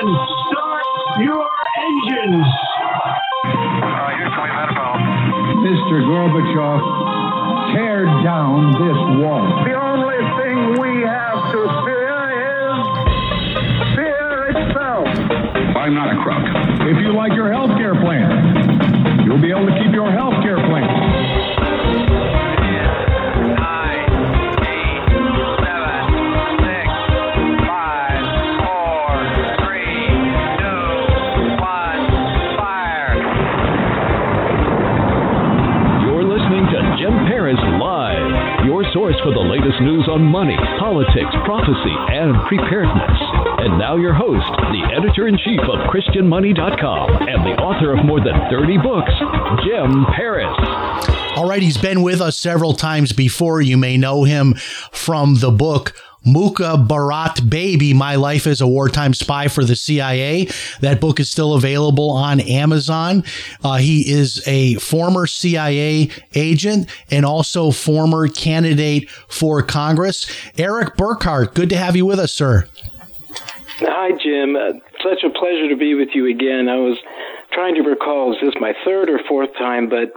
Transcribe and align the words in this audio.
and 0.00 0.16
start 0.48 0.84
your 1.20 1.44
engines. 1.44 2.48
Uh, 3.44 4.16
Houston, 4.16 4.40
we've 4.40 4.56
had 4.56 4.68
a 4.70 4.72
problem. 4.72 5.04
Mr. 5.60 6.00
Gorbachev, 6.08 6.80
tear 7.76 8.04
down 8.24 8.80
this 8.80 8.96
wall. 9.20 9.44
The 9.68 9.76
only 9.76 10.20
thing 10.40 10.56
we 10.80 11.04
have 11.04 11.52
to 11.52 11.60
fear 11.84 12.16
is 12.32 12.80
fear 13.92 14.32
itself. 14.56 15.08
I'm 15.76 15.92
not 15.92 16.08
a 16.08 16.16
crook. 16.24 16.48
If 16.88 16.96
you 17.04 17.12
like 17.12 17.32
your 17.34 17.52
health 17.52 17.76
politics, 40.90 41.30
prophecy, 41.44 41.94
and 42.10 42.34
preparedness. 42.48 43.18
And 43.62 43.78
now 43.78 43.96
your 43.96 44.12
host, 44.12 44.44
the 44.74 44.82
editor 44.92 45.28
in 45.28 45.38
chief 45.38 45.60
of 45.60 45.78
ChristianMoney.com 45.86 47.28
and 47.28 47.46
the 47.46 47.54
author 47.62 47.96
of 47.96 48.04
more 48.04 48.18
than 48.18 48.34
30 48.50 48.78
books, 48.78 49.12
Jim 49.62 50.04
Paris. 50.16 50.50
All 51.36 51.48
right, 51.48 51.62
he's 51.62 51.78
been 51.78 52.02
with 52.02 52.20
us 52.20 52.36
several 52.36 52.72
times 52.72 53.12
before. 53.12 53.60
You 53.60 53.76
may 53.76 53.96
know 53.98 54.24
him 54.24 54.54
from 54.90 55.36
the 55.36 55.52
book 55.52 55.94
Mukhabarat 56.26 57.48
Baby, 57.48 57.94
My 57.94 58.16
Life 58.16 58.46
as 58.46 58.60
a 58.60 58.66
Wartime 58.66 59.14
Spy 59.14 59.48
for 59.48 59.64
the 59.64 59.76
CIA. 59.76 60.48
That 60.80 61.00
book 61.00 61.20
is 61.20 61.30
still 61.30 61.54
available 61.54 62.10
on 62.10 62.40
Amazon. 62.40 63.24
Uh, 63.64 63.76
he 63.76 64.10
is 64.10 64.46
a 64.46 64.74
former 64.74 65.26
CIA 65.26 66.10
agent 66.34 66.88
and 67.10 67.24
also 67.24 67.70
former 67.70 68.28
candidate 68.28 69.08
for 69.10 69.62
Congress. 69.62 70.30
Eric 70.58 70.96
Burkhart, 70.96 71.54
good 71.54 71.70
to 71.70 71.76
have 71.76 71.96
you 71.96 72.04
with 72.04 72.18
us, 72.18 72.32
sir. 72.32 72.66
Hi, 73.80 74.10
Jim. 74.22 74.56
Uh, 74.56 74.72
such 75.02 75.24
a 75.24 75.30
pleasure 75.30 75.68
to 75.70 75.76
be 75.76 75.94
with 75.94 76.10
you 76.12 76.26
again. 76.26 76.68
I 76.68 76.76
was 76.76 76.98
trying 77.52 77.74
to 77.76 77.82
recall, 77.82 78.32
is 78.32 78.38
this 78.42 78.54
my 78.60 78.74
third 78.84 79.10
or 79.10 79.20
fourth 79.28 79.52
time? 79.58 79.88
But 79.88 80.12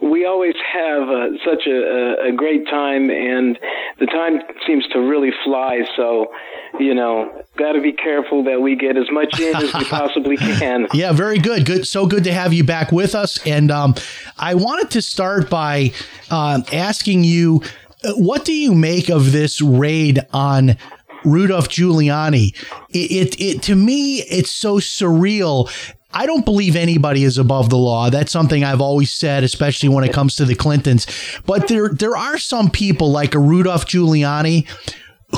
we 0.00 0.24
always 0.24 0.54
have 0.72 1.08
uh, 1.08 1.28
such 1.44 1.66
a, 1.66 2.28
a, 2.28 2.32
great 2.32 2.66
time, 2.66 3.10
and 3.10 3.58
the 3.98 4.06
time 4.06 4.40
seems 4.66 4.86
to 4.88 5.00
really 5.00 5.30
fly. 5.44 5.80
So, 5.96 6.32
you 6.78 6.94
know, 6.94 7.42
got 7.56 7.72
to 7.72 7.80
be 7.80 7.92
careful 7.92 8.44
that 8.44 8.60
we 8.60 8.76
get 8.76 8.96
as 8.96 9.10
much 9.10 9.40
in 9.40 9.56
as 9.56 9.74
we 9.74 9.84
possibly 9.90 10.36
can. 10.36 10.86
Yeah, 10.92 11.12
very 11.12 11.38
good. 11.38 11.66
Good. 11.66 11.86
So 11.86 12.06
good 12.06 12.24
to 12.24 12.32
have 12.32 12.52
you 12.52 12.64
back 12.64 12.92
with 12.92 13.14
us. 13.14 13.44
And 13.46 13.70
um, 13.70 13.94
I 14.38 14.54
wanted 14.54 14.90
to 14.92 15.02
start 15.02 15.50
by 15.50 15.92
uh, 16.30 16.62
asking 16.72 17.24
you, 17.24 17.62
uh, 18.04 18.12
what 18.12 18.44
do 18.44 18.52
you 18.52 18.74
make 18.74 19.08
of 19.08 19.32
this 19.32 19.60
raid 19.60 20.24
on 20.32 20.76
Rudolph 21.24 21.68
Giuliani? 21.68 22.54
It, 22.90 23.10
it, 23.10 23.40
it 23.40 23.62
to 23.64 23.74
me, 23.74 24.22
it's 24.22 24.52
so 24.52 24.76
surreal. 24.76 25.68
I 26.10 26.26
don't 26.26 26.44
believe 26.44 26.74
anybody 26.74 27.24
is 27.24 27.38
above 27.38 27.68
the 27.68 27.76
law. 27.76 28.08
That's 28.10 28.32
something 28.32 28.64
I've 28.64 28.80
always 28.80 29.12
said, 29.12 29.44
especially 29.44 29.90
when 29.90 30.04
it 30.04 30.12
comes 30.12 30.36
to 30.36 30.44
the 30.44 30.54
Clintons. 30.54 31.06
But 31.44 31.68
there, 31.68 31.90
there 31.90 32.16
are 32.16 32.38
some 32.38 32.70
people 32.70 33.10
like 33.10 33.34
a 33.34 33.38
Rudolph 33.38 33.86
Giuliani 33.86 34.66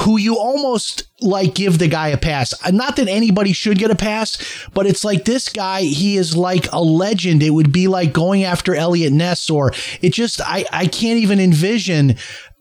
who 0.02 0.16
you 0.16 0.38
almost 0.38 1.02
like 1.20 1.54
give 1.54 1.78
the 1.78 1.88
guy 1.88 2.08
a 2.08 2.16
pass. 2.16 2.54
Not 2.70 2.94
that 2.96 3.08
anybody 3.08 3.52
should 3.52 3.78
get 3.78 3.90
a 3.90 3.96
pass, 3.96 4.38
but 4.72 4.86
it's 4.86 5.04
like 5.04 5.24
this 5.24 5.48
guy, 5.48 5.82
he 5.82 6.16
is 6.16 6.36
like 6.36 6.70
a 6.72 6.80
legend. 6.80 7.42
It 7.42 7.50
would 7.50 7.72
be 7.72 7.88
like 7.88 8.12
going 8.12 8.44
after 8.44 8.74
Eliot 8.74 9.12
Ness 9.12 9.50
or 9.50 9.72
it 10.00 10.12
just, 10.12 10.40
I, 10.40 10.64
I 10.72 10.86
can't 10.86 11.18
even 11.18 11.40
envision 11.40 12.16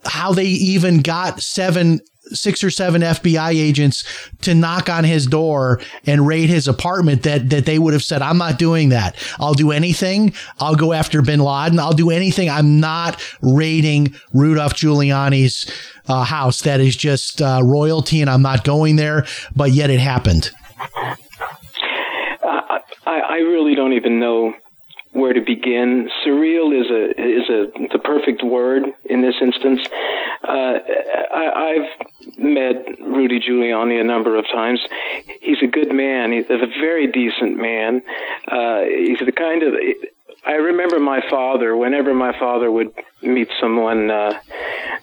how 0.05 0.34
they 0.34 0.45
even 0.45 1.01
got 1.01 1.41
seven 1.41 2.01
six 2.35 2.63
or 2.63 2.69
seven 2.69 3.01
FBI 3.01 3.51
agents 3.51 4.03
to 4.41 4.53
knock 4.53 4.90
on 4.90 5.03
his 5.03 5.25
door 5.28 5.79
and 6.06 6.28
raid 6.28 6.50
his 6.50 6.67
apartment 6.67 7.23
that 7.23 7.50
that 7.50 7.66
they 7.66 7.79
would 7.79 7.94
have 7.94 8.03
said 8.03 8.22
I'm 8.22 8.38
not 8.38 8.57
doing 8.59 8.90
that. 8.90 9.16
I'll 9.40 9.53
do 9.53 9.72
anything. 9.72 10.34
I'll 10.59 10.75
go 10.75 10.94
after 10.94 11.22
bin 11.22 11.40
Laden. 11.40 11.79
I'll 11.79 11.94
do 11.94 12.09
anything. 12.09 12.50
I'm 12.50 12.79
not 12.79 13.22
raiding 13.41 14.16
Rudolph 14.34 14.73
Giuliani's 14.73 15.72
uh, 16.07 16.23
house. 16.23 16.62
That 16.62 16.79
is 16.79 16.95
just 16.95 17.41
uh, 17.41 17.62
royalty 17.63 18.22
and 18.22 18.29
I'm 18.29 18.41
not 18.41 18.63
going 18.63 18.96
there, 18.96 19.25
but 19.56 19.72
yet 19.72 19.90
it 19.90 20.00
happened. 20.00 20.51
I, 22.41 22.79
I 23.06 23.38
really 23.38 23.75
don't 23.75 23.94
even 23.94 24.19
know 24.19 24.53
where 25.12 25.34
to 25.34 25.42
begin. 25.42 26.09
Surreal 26.25 26.80
is 26.80 26.90
a 26.92 27.09
is 27.20 27.50
a 27.50 27.88
the 27.92 28.00
perfect 28.00 28.44
word 28.44 28.84
in 29.06 29.22
this 29.22 29.36
instance. 29.42 29.81
Uh, 30.44 30.74
I, 31.34 31.75
I've 31.75 32.38
met 32.38 33.00
Rudy 33.02 33.40
Giuliani 33.40 34.00
a 34.00 34.03
number 34.03 34.38
of 34.38 34.46
times. 34.47 34.80
He's 35.42 35.62
a 35.64 35.68
good 35.68 35.92
man. 35.94 36.31
He's 36.31 36.50
a 36.50 36.68
very 36.80 37.08
decent 37.12 37.58
man. 37.58 38.02
Uh, 38.47 38.81
he's 38.84 39.20
the 39.20 39.31
kind 39.31 39.64
of. 39.64 39.74
I 40.46 40.53
remember 40.53 41.00
my 41.00 41.22
father. 41.30 41.76
Whenever 41.76 42.14
my 42.14 42.38
father 42.40 42.72
would 42.72 42.94
meet 43.22 43.50
someone 43.59 44.09
uh, 44.09 44.40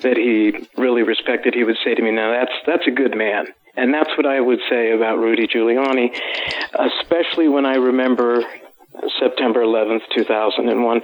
that 0.03 0.17
he 0.17 0.67
really 0.81 1.03
respected, 1.03 1.55
he 1.55 1.65
would 1.65 1.77
say 1.85 1.95
to 1.95 2.03
me, 2.03 2.13
"Now 2.13 2.31
that's 2.31 2.53
that's 2.65 2.87
a 2.87 2.93
good 2.93 3.17
man." 3.17 3.47
And 3.79 3.93
that's 3.93 4.17
what 4.17 4.25
I 4.25 4.41
would 4.41 4.61
say 4.71 4.93
about 4.93 5.19
Rudy 5.19 5.47
Giuliani, 5.47 6.19
especially 6.73 7.47
when 7.49 7.67
I 7.67 7.75
remember 7.75 8.43
September 9.21 9.61
11th, 9.61 10.03
2001. 10.15 11.01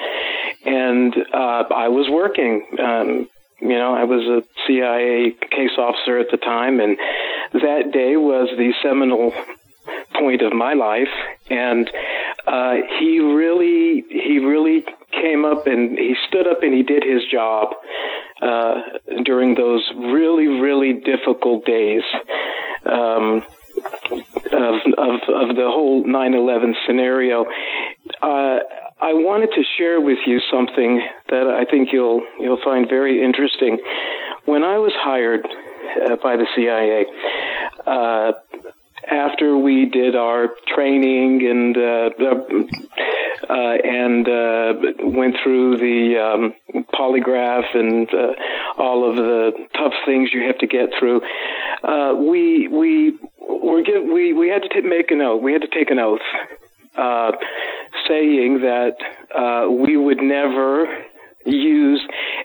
And 0.65 1.15
uh, 1.33 1.65
I 1.75 1.89
was 1.89 2.09
working. 2.11 2.67
Um, 2.79 3.29
you 3.61 3.79
know, 3.79 3.95
I 3.95 4.05
was 4.05 4.27
a 4.27 4.43
CIA 4.67 5.33
case 5.51 5.79
officer 5.79 6.19
at 6.19 6.31
the 6.31 6.37
time, 6.37 6.81
and 6.81 6.99
that 7.53 7.93
day 7.93 8.17
was 8.17 8.49
the 8.57 8.73
seminal 8.83 9.33
point 10.19 10.43
of 10.43 10.53
my 10.53 10.75
life. 10.75 11.13
And 11.49 11.89
uh, 12.47 12.75
he 12.99 13.21
really, 13.21 14.05
he 14.09 14.39
really 14.39 14.85
came 15.13 15.45
up 15.45 15.67
and 15.67 15.99
he 15.99 16.15
stood 16.29 16.47
up 16.47 16.63
and 16.63 16.75
he 16.75 16.83
did 16.83 17.05
his 17.05 17.23
job 17.31 17.75
uh, 18.41 18.75
during 19.25 19.55
those 19.55 19.89
really, 19.97 20.49
really 20.49 20.95
difficult 20.95 21.65
days. 21.65 22.03
Um, 22.85 23.45
of, 24.53 24.75
of, 24.99 25.15
of 25.29 25.57
the 25.57 25.69
whole 25.71 26.05
9/11 26.05 26.75
scenario. 26.87 27.47
Uh, 28.23 28.61
I 29.01 29.15
wanted 29.15 29.51
to 29.57 29.63
share 29.77 30.01
with 30.01 30.19
you 30.27 30.39
something 30.49 31.03
that 31.29 31.49
I 31.49 31.65
think 31.69 31.93
you'll 31.93 32.23
you'll 32.39 32.63
find 32.63 32.89
very 32.89 33.23
interesting. 33.23 33.79
When 34.45 34.63
I 34.63 34.79
was 34.79 34.93
hired 34.95 35.45
uh, 35.45 36.17
by 36.23 36.37
the 36.37 36.47
CIA, 36.55 37.07
uh, 37.85 38.33
after 39.11 39.57
we 39.57 39.87
did 39.87 40.15
our 40.15 40.51
training 40.69 41.45
and 41.45 41.77
uh, 41.77 42.11
uh, 43.51 43.77
and 43.83 44.29
uh, 44.29 44.75
went 45.03 45.37
through 45.43 45.79
the 45.79 46.19
um, 46.19 46.85
polygraph 46.95 47.75
and 47.75 48.09
all 48.79 49.11
of 49.11 49.17
the 49.17 49.51
tough 49.75 49.95
things 50.07 50.31
you 50.33 50.47
have 50.47 50.59
to 50.59 50.69
get 50.69 50.91
through, 50.97 51.23
we 52.25 52.69
we 52.69 53.19
give, 53.85 54.05
we 54.05 54.33
we 54.33 54.49
had 54.49 54.63
to 54.63 54.69
t- 54.69 54.81
make 54.83 55.11
an 55.11 55.21
oath. 55.21 55.43
We 55.43 55.53
had 55.53 55.63
to 55.63 55.69
take 55.69 55.91
an 55.91 55.99
oath, 55.99 56.21
uh, 56.97 57.33
saying 58.09 58.61
that 58.61 58.97
uh, 59.35 59.71
we 59.71 59.97
would 59.97 60.19
never 60.23 60.87
use 61.45 62.01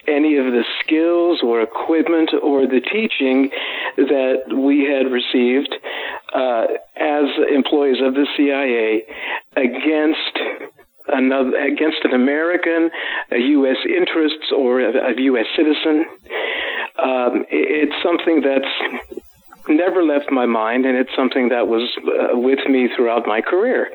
any 0.07 0.37
of 0.37 0.45
the 0.45 0.63
skills 0.83 1.41
or 1.43 1.61
equipment 1.61 2.31
or 2.41 2.65
the 2.65 2.81
teaching 2.81 3.49
that 3.97 4.55
we 4.55 4.83
had 4.83 5.11
received 5.11 5.73
uh, 6.33 6.65
as 6.95 7.25
employees 7.53 7.97
of 8.01 8.13
the 8.13 8.27
CIA 8.35 9.03
against 9.55 10.39
another 11.07 11.55
against 11.57 12.03
an 12.03 12.13
American, 12.13 12.89
a 13.31 13.37
U.S. 13.37 13.77
interests, 13.85 14.51
or 14.55 14.81
a, 14.81 15.13
a 15.13 15.21
U.S. 15.21 15.45
citizen. 15.55 16.05
Um, 17.01 17.45
it, 17.49 17.89
it's 17.89 18.03
something 18.03 18.41
that's 18.41 19.16
never 19.69 20.03
left 20.03 20.31
my 20.31 20.45
mind, 20.45 20.85
and 20.85 20.97
it's 20.97 21.15
something 21.15 21.49
that 21.49 21.67
was 21.67 21.89
uh, 21.97 22.37
with 22.37 22.59
me 22.67 22.89
throughout 22.95 23.25
my 23.25 23.41
career. 23.41 23.89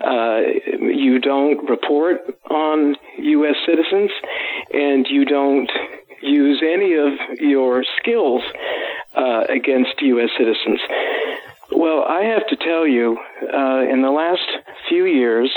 Uh, 0.00 0.40
you 0.80 1.18
don't 1.18 1.68
report 1.68 2.20
on 2.50 2.96
U.S. 3.18 3.56
citizens, 3.66 4.10
and 4.72 5.06
you 5.08 5.24
don't 5.24 5.70
use 6.22 6.62
any 6.62 6.94
of 6.94 7.40
your 7.40 7.84
skills 8.00 8.42
uh, 9.16 9.44
against 9.48 10.00
U.S. 10.00 10.30
citizens. 10.38 10.80
Well, 11.70 12.04
I 12.04 12.22
have 12.24 12.46
to 12.48 12.56
tell 12.56 12.86
you, 12.86 13.18
uh, 13.42 13.82
in 13.90 14.02
the 14.02 14.10
last 14.10 14.46
few 14.88 15.06
years, 15.06 15.50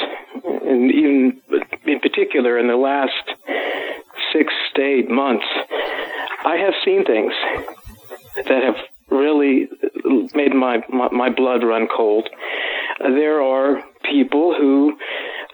and 0.44 0.92
even 0.92 1.42
in 1.86 2.00
particular 2.00 2.58
in 2.58 2.68
the 2.68 2.76
last 2.76 3.14
six 4.34 4.54
to 4.76 4.82
eight 4.82 5.10
months, 5.10 5.46
I 6.46 6.56
have 6.58 6.74
seen 6.86 7.06
things 7.06 7.34
that 8.36 8.64
have 8.64 8.76
really 9.10 9.68
made 10.36 10.54
my, 10.54 10.84
my, 10.90 11.10
my 11.12 11.30
blood 11.30 11.64
run 11.64 11.88
cold. 11.96 12.28
there 13.00 13.42
are 13.42 13.84
people 14.10 14.54
who 14.58 14.98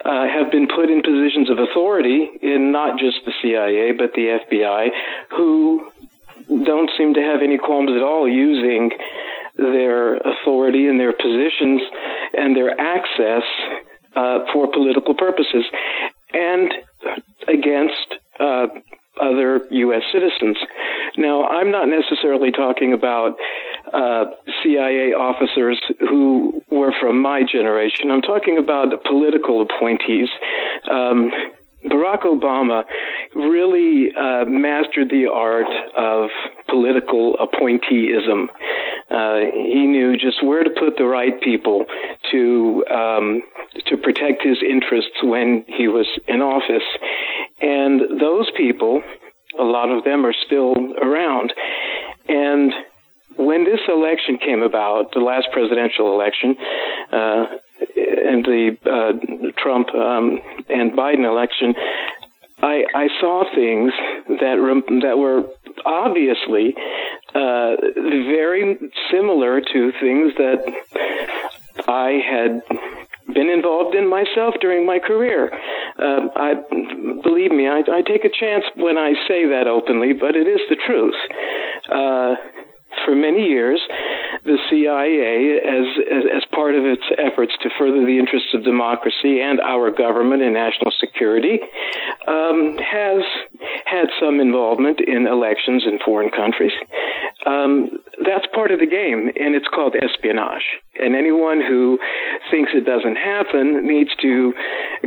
uh, 0.04 0.26
have 0.26 0.50
been 0.50 0.68
put 0.68 0.90
in 0.90 1.02
positions 1.02 1.50
of 1.50 1.58
authority 1.58 2.28
in 2.42 2.72
not 2.72 2.98
just 2.98 3.18
the 3.24 3.32
CIA 3.40 3.92
but 3.92 4.12
the 4.14 4.38
FBI 4.50 4.88
who 5.30 5.90
don't 6.64 6.90
seem 6.98 7.14
to 7.14 7.20
have 7.20 7.40
any 7.42 7.58
qualms 7.58 7.90
at 7.90 8.02
all 8.02 8.28
using 8.28 8.90
their 9.56 10.16
authority 10.16 10.88
and 10.88 10.98
their 10.98 11.12
positions 11.12 11.80
and 12.36 12.56
their 12.56 12.78
access 12.78 13.44
uh, 14.16 14.40
for 14.52 14.70
political 14.72 15.14
purposes 15.14 15.64
and 16.32 16.72
against 17.48 18.14
uh, 18.40 18.66
other 19.20 19.60
U.S. 19.70 20.02
citizens. 20.12 20.56
Now, 21.16 21.44
I'm 21.44 21.70
not 21.70 21.88
necessarily 21.88 22.50
talking 22.50 22.92
about 22.92 23.36
uh, 23.92 24.24
CIA 24.62 25.12
officers 25.12 25.80
who 26.00 26.62
were 26.70 26.92
from 27.00 27.20
my 27.20 27.42
generation. 27.50 28.10
I'm 28.10 28.22
talking 28.22 28.58
about 28.58 28.88
political 29.04 29.62
appointees. 29.62 30.28
Um, 30.90 31.30
Barack 31.86 32.22
Obama 32.22 32.84
really 33.34 34.08
uh, 34.16 34.44
mastered 34.46 35.10
the 35.10 35.26
art 35.32 35.68
of 35.96 36.30
political 36.68 37.36
appointeeism. 37.38 38.48
Uh, 39.10 39.40
he 39.52 39.86
knew 39.86 40.16
just 40.16 40.42
where 40.42 40.64
to 40.64 40.70
put 40.70 40.96
the 40.96 41.04
right 41.04 41.38
people 41.42 41.84
to 42.32 42.84
um, 42.90 43.42
to 43.86 43.96
protect 43.98 44.42
his 44.42 44.58
interests 44.62 45.22
when 45.22 45.64
he 45.68 45.88
was 45.88 46.06
in 46.26 46.40
office, 46.40 46.88
and 47.60 48.20
those 48.20 48.50
people, 48.56 49.02
a 49.58 49.64
lot 49.64 49.90
of 49.90 50.04
them 50.04 50.24
are 50.24 50.34
still 50.46 50.74
around, 51.00 51.52
and 52.28 52.72
when 53.36 53.64
this 53.64 53.80
election 53.88 54.38
came 54.38 54.62
about, 54.62 55.12
the 55.12 55.20
last 55.20 55.48
presidential 55.52 56.12
election, 56.12 56.56
uh, 57.12 57.46
and 57.96 58.44
the 58.44 58.76
uh, 58.86 59.52
Trump 59.60 59.88
um, 59.94 60.40
and 60.68 60.92
Biden 60.92 61.24
election, 61.24 61.74
I, 62.62 62.84
I 62.94 63.08
saw 63.20 63.44
things 63.54 63.92
that 64.40 64.54
rem- 64.60 65.00
that 65.02 65.18
were 65.18 65.44
obviously 65.84 66.74
uh, 67.34 67.74
very 67.96 68.78
similar 69.10 69.60
to 69.60 69.92
things 70.00 70.32
that 70.38 70.62
I 71.88 72.20
had 72.24 72.62
been 73.32 73.48
involved 73.48 73.94
in 73.94 74.08
myself 74.08 74.54
during 74.60 74.86
my 74.86 74.98
career. 74.98 75.50
Uh, 75.98 76.28
I 76.36 76.54
believe 77.22 77.50
me, 77.50 77.68
I, 77.68 77.82
I 77.90 78.02
take 78.02 78.24
a 78.24 78.30
chance 78.30 78.64
when 78.76 78.98
I 78.98 79.14
say 79.28 79.46
that 79.48 79.66
openly, 79.66 80.12
but 80.12 80.36
it 80.36 80.46
is 80.46 80.60
the 80.68 80.76
truth. 80.76 81.14
Uh, 81.90 82.34
for 83.04 83.14
many 83.14 83.48
years, 83.48 83.80
the 84.44 84.58
CIA, 84.70 85.58
as, 85.58 85.86
as, 86.10 86.24
as 86.36 86.44
part 86.54 86.74
of 86.74 86.84
its 86.84 87.02
efforts 87.18 87.52
to 87.62 87.70
further 87.78 88.04
the 88.04 88.18
interests 88.18 88.54
of 88.54 88.62
democracy 88.62 89.40
and 89.40 89.60
our 89.60 89.90
government 89.90 90.42
and 90.42 90.54
national 90.54 90.92
security, 91.00 91.58
um, 92.28 92.78
has 92.78 93.22
had 93.84 94.06
some 94.20 94.40
involvement 94.40 95.00
in 95.00 95.26
elections 95.26 95.84
in 95.86 95.98
foreign 96.04 96.30
countries. 96.30 96.72
Um, 97.46 97.90
that's 98.26 98.46
part 98.54 98.70
of 98.70 98.80
the 98.80 98.86
game, 98.86 99.30
and 99.36 99.54
it's 99.54 99.68
called 99.68 99.94
espionage. 99.96 100.64
And 101.00 101.14
anyone 101.14 101.60
who 101.60 101.98
thinks 102.50 102.72
it 102.74 102.84
doesn't 102.84 103.16
happen 103.16 103.86
needs 103.86 104.10
to 104.22 104.52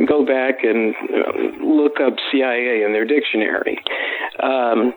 go 0.06 0.24
back 0.24 0.62
and 0.62 0.94
uh, 0.94 1.64
look 1.64 2.00
up 2.00 2.14
CIA 2.30 2.82
in 2.84 2.92
their 2.92 3.04
dictionary. 3.04 3.78
Um, 4.42 4.94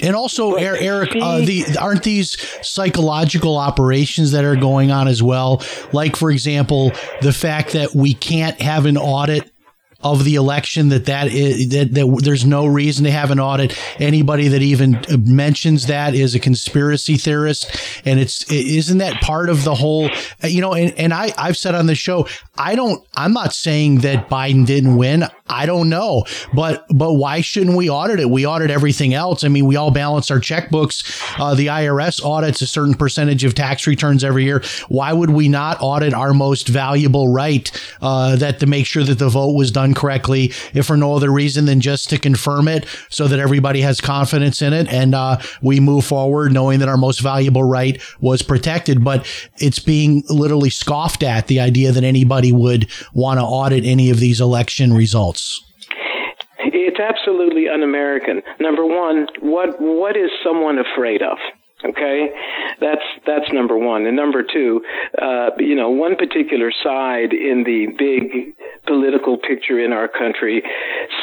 and 0.00 0.16
also, 0.16 0.54
Eric, 0.54 1.10
uh, 1.20 1.40
the 1.40 1.76
aren't 1.80 2.02
these 2.02 2.36
psychological 2.66 3.56
operations 3.56 4.32
that 4.32 4.44
are 4.44 4.56
going 4.56 4.90
on 4.90 5.06
as 5.06 5.22
well? 5.22 5.62
Like, 5.92 6.16
for 6.16 6.30
example, 6.30 6.92
the 7.20 7.32
fact 7.32 7.72
that 7.72 7.94
we 7.94 8.14
can't 8.14 8.60
have 8.60 8.86
an 8.86 8.96
audit 8.96 9.51
of 10.02 10.24
the 10.24 10.34
election 10.34 10.88
that 10.88 11.06
that 11.06 11.28
is 11.28 11.68
that, 11.70 11.94
that 11.94 12.20
there's 12.22 12.44
no 12.44 12.66
reason 12.66 13.04
to 13.04 13.10
have 13.10 13.30
an 13.30 13.40
audit. 13.40 13.78
Anybody 14.00 14.48
that 14.48 14.62
even 14.62 15.04
mentions 15.24 15.86
that 15.86 16.14
is 16.14 16.34
a 16.34 16.40
conspiracy 16.40 17.16
theorist, 17.16 18.02
and 18.04 18.20
it's 18.20 18.50
isn't 18.50 18.98
that 18.98 19.20
part 19.20 19.48
of 19.48 19.64
the 19.64 19.74
whole? 19.74 20.10
You 20.42 20.60
know, 20.60 20.74
and, 20.74 20.96
and 20.98 21.12
I 21.12 21.32
I've 21.38 21.56
said 21.56 21.74
on 21.74 21.86
the 21.86 21.94
show 21.94 22.26
I 22.56 22.74
don't 22.74 23.06
I'm 23.16 23.32
not 23.32 23.52
saying 23.52 23.98
that 23.98 24.28
Biden 24.28 24.66
didn't 24.66 24.96
win. 24.96 25.24
I 25.52 25.66
don't 25.66 25.88
know, 25.88 26.24
but 26.54 26.86
but 26.88 27.14
why 27.14 27.40
shouldn't 27.40 27.76
we 27.76 27.90
audit 27.90 28.20
it? 28.20 28.30
We 28.30 28.46
audit 28.46 28.70
everything 28.70 29.14
else. 29.14 29.44
I 29.44 29.48
mean, 29.48 29.66
we 29.66 29.76
all 29.76 29.90
balance 29.90 30.30
our 30.30 30.40
checkbooks. 30.40 31.04
Uh, 31.38 31.54
the 31.54 31.66
IRS 31.66 32.24
audits 32.24 32.62
a 32.62 32.66
certain 32.66 32.94
percentage 32.94 33.44
of 33.44 33.54
tax 33.54 33.86
returns 33.86 34.24
every 34.24 34.44
year. 34.44 34.62
Why 34.88 35.12
would 35.12 35.30
we 35.30 35.48
not 35.48 35.78
audit 35.80 36.14
our 36.14 36.32
most 36.32 36.68
valuable 36.68 37.28
right? 37.28 37.70
Uh, 38.00 38.36
that 38.36 38.60
to 38.60 38.66
make 38.66 38.86
sure 38.86 39.04
that 39.04 39.18
the 39.18 39.28
vote 39.28 39.54
was 39.54 39.70
done 39.70 39.94
correctly, 39.94 40.52
if 40.74 40.86
for 40.86 40.96
no 40.96 41.14
other 41.14 41.30
reason 41.30 41.66
than 41.66 41.80
just 41.80 42.10
to 42.10 42.18
confirm 42.18 42.68
it, 42.68 42.86
so 43.08 43.28
that 43.28 43.38
everybody 43.38 43.80
has 43.80 44.00
confidence 44.00 44.62
in 44.62 44.72
it, 44.72 44.88
and 44.88 45.14
uh, 45.14 45.38
we 45.60 45.80
move 45.80 46.04
forward 46.04 46.52
knowing 46.52 46.78
that 46.80 46.88
our 46.88 46.96
most 46.96 47.20
valuable 47.20 47.64
right 47.64 48.00
was 48.20 48.42
protected. 48.42 49.04
But 49.04 49.26
it's 49.58 49.78
being 49.78 50.24
literally 50.28 50.70
scoffed 50.70 51.22
at 51.22 51.46
the 51.46 51.60
idea 51.60 51.92
that 51.92 52.04
anybody 52.04 52.52
would 52.52 52.88
want 53.12 53.38
to 53.38 53.44
audit 53.44 53.84
any 53.84 54.10
of 54.10 54.18
these 54.18 54.40
election 54.40 54.92
results. 54.92 55.41
It's 56.58 57.00
absolutely 57.00 57.68
un-American. 57.68 58.42
Number 58.60 58.86
one, 58.86 59.26
what 59.40 59.80
what 59.80 60.16
is 60.16 60.30
someone 60.44 60.78
afraid 60.78 61.22
of? 61.22 61.38
Okay, 61.84 62.28
that's 62.80 63.02
that's 63.26 63.52
number 63.52 63.76
one. 63.76 64.06
And 64.06 64.14
number 64.14 64.44
two, 64.44 64.84
uh, 65.20 65.50
you 65.58 65.74
know, 65.74 65.90
one 65.90 66.14
particular 66.14 66.70
side 66.70 67.32
in 67.32 67.64
the 67.64 67.86
big 67.98 68.54
political 68.86 69.36
picture 69.36 69.82
in 69.84 69.92
our 69.92 70.06
country 70.06 70.62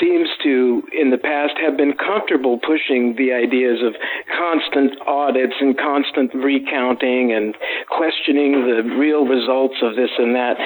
seems 0.02 0.28
to, 0.44 0.84
in 0.92 1.12
the 1.12 1.18
past, 1.18 1.54
have 1.64 1.78
been 1.78 1.94
comfortable 1.94 2.60
pushing 2.60 3.16
the 3.16 3.32
ideas 3.32 3.80
of 3.82 3.96
constant 4.38 5.00
audits 5.08 5.56
and 5.62 5.78
constant 5.78 6.34
recounting 6.34 7.32
and 7.32 7.56
questioning 7.88 8.52
the 8.68 8.84
real 8.98 9.26
results 9.26 9.76
of 9.82 9.96
this 9.96 10.12
and 10.18 10.36
that. 10.36 10.58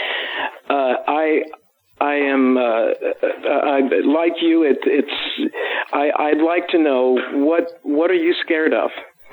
Uh, 0.70 0.94
I 1.08 1.44
I 2.04 2.16
am 2.16 2.58
uh, 2.58 2.62
uh, 2.62 3.80
like 4.06 4.42
you. 4.42 4.64
It, 4.64 4.80
it's 4.84 5.52
I, 5.94 6.12
I'd 6.18 6.42
like 6.42 6.68
to 6.70 6.78
know 6.78 7.18
what 7.34 7.80
what 7.84 8.12
are 8.12 8.22
you 8.26 8.34
scared 8.44 8.74
of? 8.74 8.90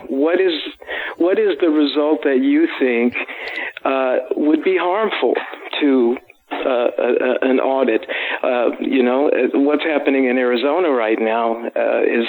What 0.08 0.40
is 0.40 0.54
what 1.18 1.38
is 1.38 1.58
the 1.60 1.68
result 1.68 2.20
that 2.22 2.38
you 2.42 2.68
think 2.78 3.14
uh, 3.84 4.16
would 4.36 4.62
be 4.62 4.76
harmful 4.78 5.34
to 5.80 6.16
uh, 6.52 6.88
an 7.42 7.60
audit. 7.60 8.06
Uh, 8.42 8.70
you 8.80 9.02
know, 9.02 9.30
what's 9.54 9.84
happening 9.84 10.26
in 10.26 10.36
Arizona 10.38 10.90
right 10.90 11.18
now 11.20 11.64
uh, 11.64 12.02
is, 12.02 12.26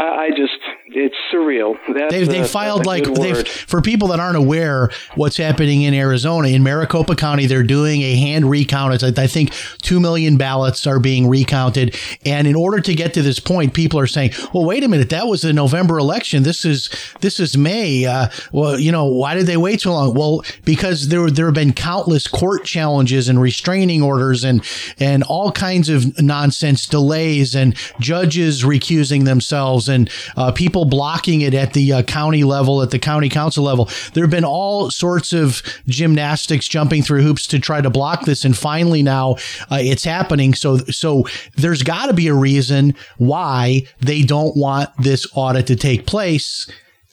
I, 0.00 0.26
I, 0.26 0.30
just, 0.30 0.58
it's 0.86 1.14
surreal. 1.32 1.76
That's 1.92 2.12
they've, 2.12 2.26
they 2.26 2.46
filed 2.46 2.86
like, 2.86 3.04
they've, 3.04 3.46
for 3.46 3.82
people 3.82 4.08
that 4.08 4.20
aren't 4.20 4.36
aware 4.36 4.90
what's 5.14 5.36
happening 5.36 5.82
in 5.82 5.92
Arizona, 5.92 6.48
in 6.48 6.62
Maricopa 6.62 7.14
County, 7.16 7.46
they're 7.46 7.62
doing 7.62 8.00
a 8.00 8.16
hand 8.16 8.48
recount. 8.48 8.94
It's, 8.94 9.18
I 9.18 9.26
think 9.26 9.52
2 9.82 10.00
million 10.00 10.36
ballots 10.38 10.86
are 10.86 10.98
being 10.98 11.28
recounted. 11.28 11.96
And 12.24 12.46
in 12.46 12.54
order 12.54 12.80
to 12.80 12.94
get 12.94 13.12
to 13.14 13.22
this 13.22 13.38
point, 13.38 13.74
people 13.74 14.00
are 14.00 14.06
saying, 14.06 14.32
well, 14.54 14.64
wait 14.64 14.84
a 14.84 14.88
minute, 14.88 15.10
that 15.10 15.26
was 15.26 15.42
the 15.42 15.52
November 15.52 15.98
election. 15.98 16.44
This 16.44 16.64
is, 16.64 16.88
this 17.20 17.38
is 17.38 17.56
May. 17.56 18.06
Uh, 18.06 18.28
well, 18.52 18.78
you 18.78 18.92
know, 18.92 19.04
why 19.04 19.34
did 19.34 19.46
they 19.46 19.58
wait 19.58 19.82
so 19.82 19.92
long? 19.92 20.14
Well, 20.14 20.42
because 20.64 21.08
there, 21.08 21.30
there 21.30 21.46
have 21.46 21.54
been 21.54 21.74
countless 21.74 22.26
court 22.26 22.64
challenges 22.64 23.28
and 23.28 23.40
restraining 23.40 24.02
orders 24.02 24.44
and 24.44 24.64
and 24.98 25.22
all 25.24 25.52
kinds 25.52 25.88
of 25.88 26.20
nonsense 26.20 26.86
delays 26.86 27.54
and 27.54 27.74
judges 27.98 28.62
recusing 28.62 29.24
themselves 29.24 29.88
and 29.90 30.10
uh, 30.36 30.52
people 30.52 30.84
blocking 30.84 31.40
it 31.42 31.54
at 31.54 31.72
the 31.72 31.92
uh, 31.92 32.02
county 32.02 32.44
level 32.44 32.82
at 32.82 32.90
the 32.90 32.98
county 32.98 33.28
council 33.28 33.64
level. 33.64 33.88
There 34.14 34.24
have 34.24 34.30
been 34.30 34.44
all 34.44 34.90
sorts 34.90 35.32
of 35.32 35.62
gymnastics 35.86 36.68
jumping 36.68 37.02
through 37.02 37.22
hoops 37.22 37.46
to 37.48 37.58
try 37.58 37.80
to 37.80 37.90
block 37.90 38.24
this 38.24 38.44
and 38.44 38.56
finally 38.56 39.02
now 39.02 39.32
uh, 39.70 39.78
it's 39.80 40.04
happening. 40.04 40.54
So 40.54 40.78
so 40.78 41.26
there's 41.56 41.82
got 41.82 42.06
to 42.06 42.14
be 42.14 42.28
a 42.28 42.34
reason 42.34 42.94
why 43.18 43.82
they 44.00 44.22
don't 44.22 44.56
want 44.56 44.90
this 44.98 45.26
audit 45.34 45.66
to 45.66 45.76
take 45.76 46.06
place 46.06 46.70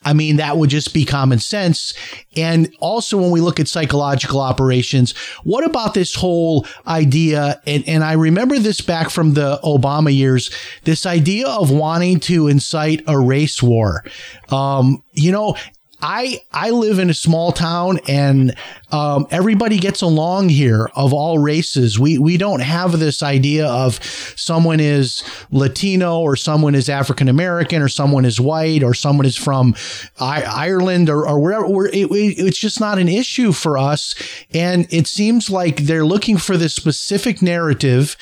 I 0.07 0.13
mean, 0.13 0.37
that 0.37 0.55
would 0.55 0.69
just 0.69 0.93
be 0.93 1.03
common 1.03 1.39
sense. 1.39 1.93
And 2.37 2.73
also, 2.79 3.17
when 3.17 3.29
we 3.29 3.41
look 3.41 3.59
at 3.59 3.67
psychological 3.67 4.39
operations, 4.39 5.11
what 5.43 5.65
about 5.65 5.95
this 5.95 6.15
whole 6.15 6.65
idea? 6.87 7.61
And, 7.67 7.83
and 7.85 8.05
I 8.05 8.13
remember 8.13 8.57
this 8.57 8.79
back 8.79 9.09
from 9.09 9.33
the 9.33 9.59
Obama 9.65 10.15
years 10.15 10.49
this 10.85 11.05
idea 11.05 11.49
of 11.49 11.71
wanting 11.71 12.21
to 12.21 12.47
incite 12.47 13.03
a 13.05 13.19
race 13.19 13.61
war. 13.61 14.05
Um, 14.49 15.03
you 15.11 15.33
know, 15.33 15.57
I 16.01 16.41
I 16.51 16.69
live 16.69 16.99
in 16.99 17.09
a 17.09 17.13
small 17.13 17.51
town 17.51 17.99
and 18.07 18.55
um, 18.91 19.27
everybody 19.31 19.79
gets 19.79 20.01
along 20.01 20.49
here 20.49 20.89
of 20.95 21.11
all 21.13 21.39
races. 21.39 21.99
We 21.99 22.19
we 22.19 22.37
don't 22.37 22.59
have 22.59 22.99
this 22.99 23.23
idea 23.23 23.65
of 23.67 24.03
someone 24.35 24.79
is 24.79 25.23
Latino 25.49 26.19
or 26.19 26.35
someone 26.35 26.75
is 26.75 26.87
African 26.87 27.27
American 27.27 27.81
or 27.81 27.89
someone 27.89 28.25
is 28.25 28.39
white 28.39 28.83
or 28.83 28.93
someone 28.93 29.25
is 29.25 29.37
from 29.37 29.75
I- 30.19 30.43
Ireland 30.43 31.09
or, 31.09 31.27
or 31.27 31.39
wherever. 31.39 31.87
It, 31.87 32.09
it's 32.11 32.59
just 32.59 32.79
not 32.79 32.99
an 32.99 33.07
issue 33.09 33.51
for 33.51 33.77
us. 33.77 34.13
And 34.53 34.87
it 34.91 35.07
seems 35.07 35.49
like 35.49 35.77
they're 35.77 36.05
looking 36.05 36.37
for 36.37 36.57
this 36.57 36.75
specific 36.75 37.41
narrative 37.41 38.15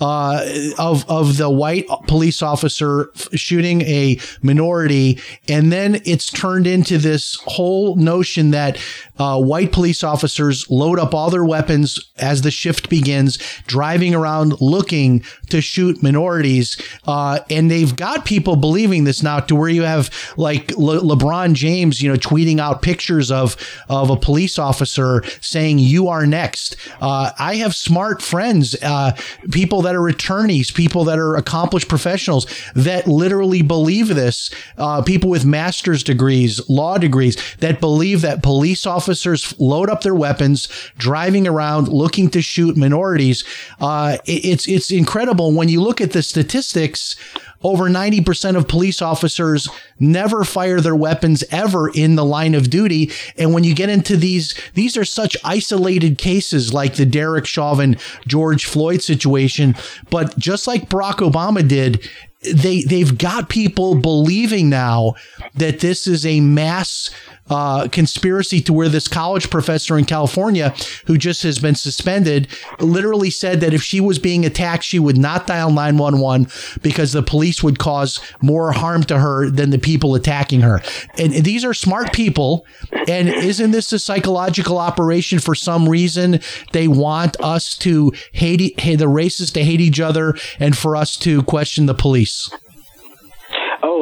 uh, 0.00 0.44
of 0.78 1.08
of 1.08 1.38
the 1.38 1.48
white 1.48 1.86
police 2.06 2.42
officer 2.42 3.10
shooting 3.34 3.80
a 3.82 4.18
minority, 4.42 5.18
and 5.48 5.72
then 5.72 6.00
it's 6.04 6.30
turned 6.30 6.66
into 6.66 6.98
this 6.98 7.21
whole 7.46 7.96
notion 7.96 8.50
that 8.50 8.78
uh, 9.18 9.40
white 9.40 9.72
police 9.72 10.02
officers 10.02 10.68
load 10.70 10.98
up 10.98 11.14
all 11.14 11.30
their 11.30 11.44
weapons 11.44 12.10
as 12.18 12.42
the 12.42 12.50
shift 12.50 12.88
begins, 12.88 13.38
driving 13.66 14.14
around 14.14 14.60
looking 14.60 15.22
to 15.50 15.60
shoot 15.60 16.02
minorities. 16.02 16.80
Uh, 17.06 17.38
and 17.50 17.70
they've 17.70 17.94
got 17.94 18.24
people 18.24 18.56
believing 18.56 19.04
this 19.04 19.22
now 19.22 19.38
to 19.38 19.54
where 19.54 19.68
you 19.68 19.82
have 19.82 20.10
like 20.36 20.70
Le- 20.76 21.00
LeBron 21.00 21.54
James, 21.54 22.02
you 22.02 22.10
know, 22.10 22.16
tweeting 22.16 22.58
out 22.58 22.82
pictures 22.82 23.30
of, 23.30 23.56
of 23.88 24.10
a 24.10 24.16
police 24.16 24.58
officer 24.58 25.22
saying, 25.40 25.78
you 25.78 26.08
are 26.08 26.26
next. 26.26 26.76
Uh, 27.00 27.30
I 27.38 27.56
have 27.56 27.74
smart 27.74 28.22
friends, 28.22 28.74
uh, 28.82 29.12
people 29.50 29.82
that 29.82 29.94
are 29.94 30.08
attorneys, 30.08 30.70
people 30.70 31.04
that 31.04 31.18
are 31.18 31.36
accomplished 31.36 31.88
professionals 31.88 32.46
that 32.74 33.06
literally 33.06 33.62
believe 33.62 34.08
this, 34.08 34.50
uh, 34.78 35.02
people 35.02 35.30
with 35.30 35.44
master's 35.44 36.02
degrees, 36.02 36.68
law 36.68 36.98
degrees 36.98 37.11
that 37.58 37.80
believe 37.80 38.20
that 38.22 38.42
police 38.42 38.86
officers 38.86 39.58
load 39.60 39.88
up 39.88 40.02
their 40.02 40.14
weapons, 40.14 40.68
driving 40.96 41.46
around 41.46 41.88
looking 41.88 42.30
to 42.30 42.42
shoot 42.42 42.76
minorities. 42.76 43.44
Uh, 43.80 44.18
it's 44.26 44.66
it's 44.66 44.90
incredible 44.90 45.52
when 45.52 45.68
you 45.68 45.80
look 45.80 46.00
at 46.00 46.12
the 46.12 46.22
statistics. 46.22 47.16
Over 47.64 47.88
90% 47.88 48.56
of 48.56 48.66
police 48.66 49.00
officers 49.00 49.68
never 50.00 50.42
fire 50.42 50.80
their 50.80 50.96
weapons 50.96 51.44
ever 51.50 51.88
in 51.88 52.16
the 52.16 52.24
line 52.24 52.54
of 52.54 52.70
duty. 52.70 53.12
And 53.38 53.54
when 53.54 53.62
you 53.62 53.74
get 53.74 53.88
into 53.88 54.16
these, 54.16 54.54
these 54.74 54.96
are 54.96 55.04
such 55.04 55.36
isolated 55.44 56.18
cases 56.18 56.74
like 56.74 56.96
the 56.96 57.06
Derek 57.06 57.46
Chauvin, 57.46 57.96
George 58.26 58.64
Floyd 58.64 59.00
situation. 59.00 59.76
But 60.10 60.36
just 60.38 60.66
like 60.66 60.88
Barack 60.88 61.18
Obama 61.18 61.66
did, 61.66 62.08
they 62.42 62.82
they've 62.82 63.16
got 63.16 63.48
people 63.48 63.94
believing 63.94 64.68
now 64.68 65.14
that 65.54 65.80
this 65.80 66.06
is 66.06 66.26
a 66.26 66.40
mass 66.40 67.10
uh, 67.50 67.88
conspiracy 67.88 68.60
to 68.62 68.72
where 68.72 68.88
this 68.88 69.08
college 69.08 69.50
professor 69.50 69.98
in 69.98 70.04
California, 70.04 70.74
who 71.06 71.18
just 71.18 71.42
has 71.42 71.58
been 71.58 71.74
suspended, 71.74 72.48
literally 72.80 73.30
said 73.30 73.60
that 73.60 73.74
if 73.74 73.82
she 73.82 74.00
was 74.00 74.18
being 74.18 74.44
attacked, 74.44 74.84
she 74.84 74.98
would 74.98 75.18
not 75.18 75.46
dial 75.46 75.70
911 75.70 76.48
because 76.82 77.12
the 77.12 77.22
police 77.22 77.62
would 77.62 77.78
cause 77.78 78.20
more 78.40 78.72
harm 78.72 79.02
to 79.04 79.18
her 79.18 79.50
than 79.50 79.70
the 79.70 79.78
people 79.78 80.14
attacking 80.14 80.60
her. 80.60 80.80
And 81.18 81.32
these 81.32 81.64
are 81.64 81.74
smart 81.74 82.12
people. 82.12 82.66
And 83.08 83.28
isn't 83.28 83.72
this 83.72 83.92
a 83.92 83.98
psychological 83.98 84.78
operation 84.78 85.38
for 85.38 85.54
some 85.54 85.88
reason? 85.88 86.40
They 86.72 86.88
want 86.88 87.40
us 87.40 87.76
to 87.78 88.12
hate, 88.32 88.80
hate 88.80 88.96
the 88.96 89.08
races 89.08 89.50
to 89.52 89.64
hate 89.64 89.80
each 89.80 90.00
other 90.00 90.34
and 90.58 90.76
for 90.76 90.96
us 90.96 91.16
to 91.18 91.42
question 91.42 91.86
the 91.86 91.94
police. 91.94 92.50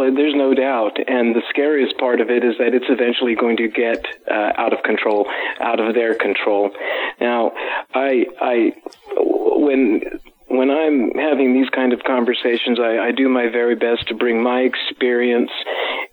There's 0.09 0.35
no 0.35 0.55
doubt. 0.55 0.97
And 1.07 1.35
the 1.35 1.43
scariest 1.51 1.99
part 1.99 2.21
of 2.21 2.31
it 2.31 2.45
is 2.45 2.57
that 2.59 2.75
it's 2.75 2.89
eventually 2.89 3.35
going 3.35 3.57
to 3.59 3.69
get 3.69 4.05
uh, 4.31 4.53
out 4.57 4.73
of 4.73 4.83
control, 4.83 5.29
out 5.61 5.81
of 5.81 5.95
their 5.95 6.15
control. 6.15 6.71
Now, 7.21 7.53
I, 7.95 8.27
I, 8.41 8.73
when 9.17 10.03
when 10.51 10.69
I'm 10.69 11.13
having 11.13 11.55
these 11.55 11.71
kind 11.71 11.93
of 11.93 12.03
conversations, 12.03 12.81
I, 12.81 12.99
I 12.99 13.13
do 13.13 13.29
my 13.29 13.49
very 13.49 13.77
best 13.77 14.09
to 14.09 14.15
bring 14.15 14.43
my 14.43 14.61
experience 14.63 15.51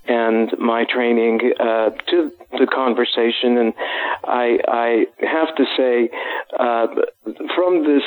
and 0.08 0.54
my 0.60 0.86
training 0.86 1.40
uh, 1.60 1.90
to 1.90 2.32
the 2.52 2.68
conversation. 2.68 3.58
And 3.58 3.74
I, 4.24 4.60
I 4.68 5.06
have 5.26 5.56
to 5.56 5.66
say, 5.76 6.10
uh, 6.58 6.88
from 7.56 7.84
this 7.84 8.04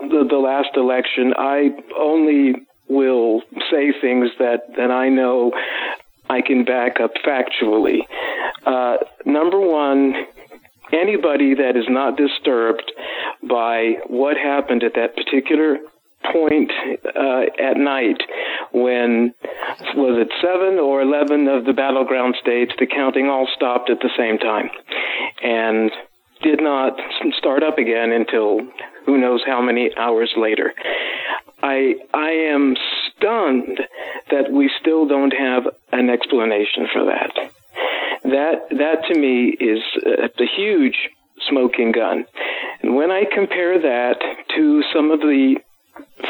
the, 0.00 0.26
the 0.28 0.38
last 0.38 0.70
election, 0.76 1.34
I 1.36 1.70
only 1.98 2.54
will 2.88 3.42
say 3.70 3.92
things 4.00 4.30
that, 4.38 4.62
that 4.76 4.90
I 4.90 5.08
know 5.08 5.52
I 6.28 6.40
can 6.40 6.64
back 6.64 7.00
up 7.00 7.12
factually. 7.26 8.00
Uh, 8.66 8.96
number 9.24 9.60
one, 9.60 10.14
anybody 10.92 11.54
that 11.54 11.76
is 11.76 11.84
not 11.88 12.16
disturbed 12.16 12.90
by 13.48 13.94
what 14.06 14.36
happened 14.36 14.82
at 14.82 14.94
that 14.94 15.14
particular 15.14 15.78
point 16.32 16.70
uh, 17.04 17.42
at 17.60 17.76
night 17.76 18.22
when 18.72 19.34
was 19.94 20.16
it 20.18 20.32
seven 20.40 20.78
or 20.78 21.02
eleven 21.02 21.48
of 21.48 21.66
the 21.66 21.72
battleground 21.74 22.34
states 22.40 22.72
the 22.78 22.86
counting 22.86 23.26
all 23.26 23.46
stopped 23.54 23.90
at 23.90 24.00
the 24.00 24.08
same 24.16 24.38
time 24.38 24.70
and 25.42 25.90
did 26.42 26.62
not 26.62 26.98
start 27.36 27.62
up 27.62 27.76
again 27.76 28.10
until 28.10 28.60
who 29.06 29.18
knows 29.18 29.42
how 29.46 29.60
many 29.60 29.90
hours 29.96 30.32
later 30.36 30.72
I 31.64 31.94
I 32.12 32.30
am 32.52 32.76
stunned 33.08 33.80
that 34.30 34.52
we 34.52 34.70
still 34.80 35.08
don't 35.08 35.32
have 35.32 35.64
an 35.92 36.10
explanation 36.10 36.88
for 36.92 37.06
that. 37.06 37.32
That 38.24 38.68
that 38.70 38.98
to 39.08 39.18
me 39.18 39.56
is 39.58 39.80
a, 40.04 40.46
huge 40.56 40.96
smoking 41.48 41.92
gun. 41.92 42.26
And 42.82 42.96
when 42.96 43.10
I 43.10 43.24
compare 43.24 43.80
that 43.80 44.16
to 44.56 44.82
some 44.92 45.10
of 45.10 45.20
the 45.20 45.56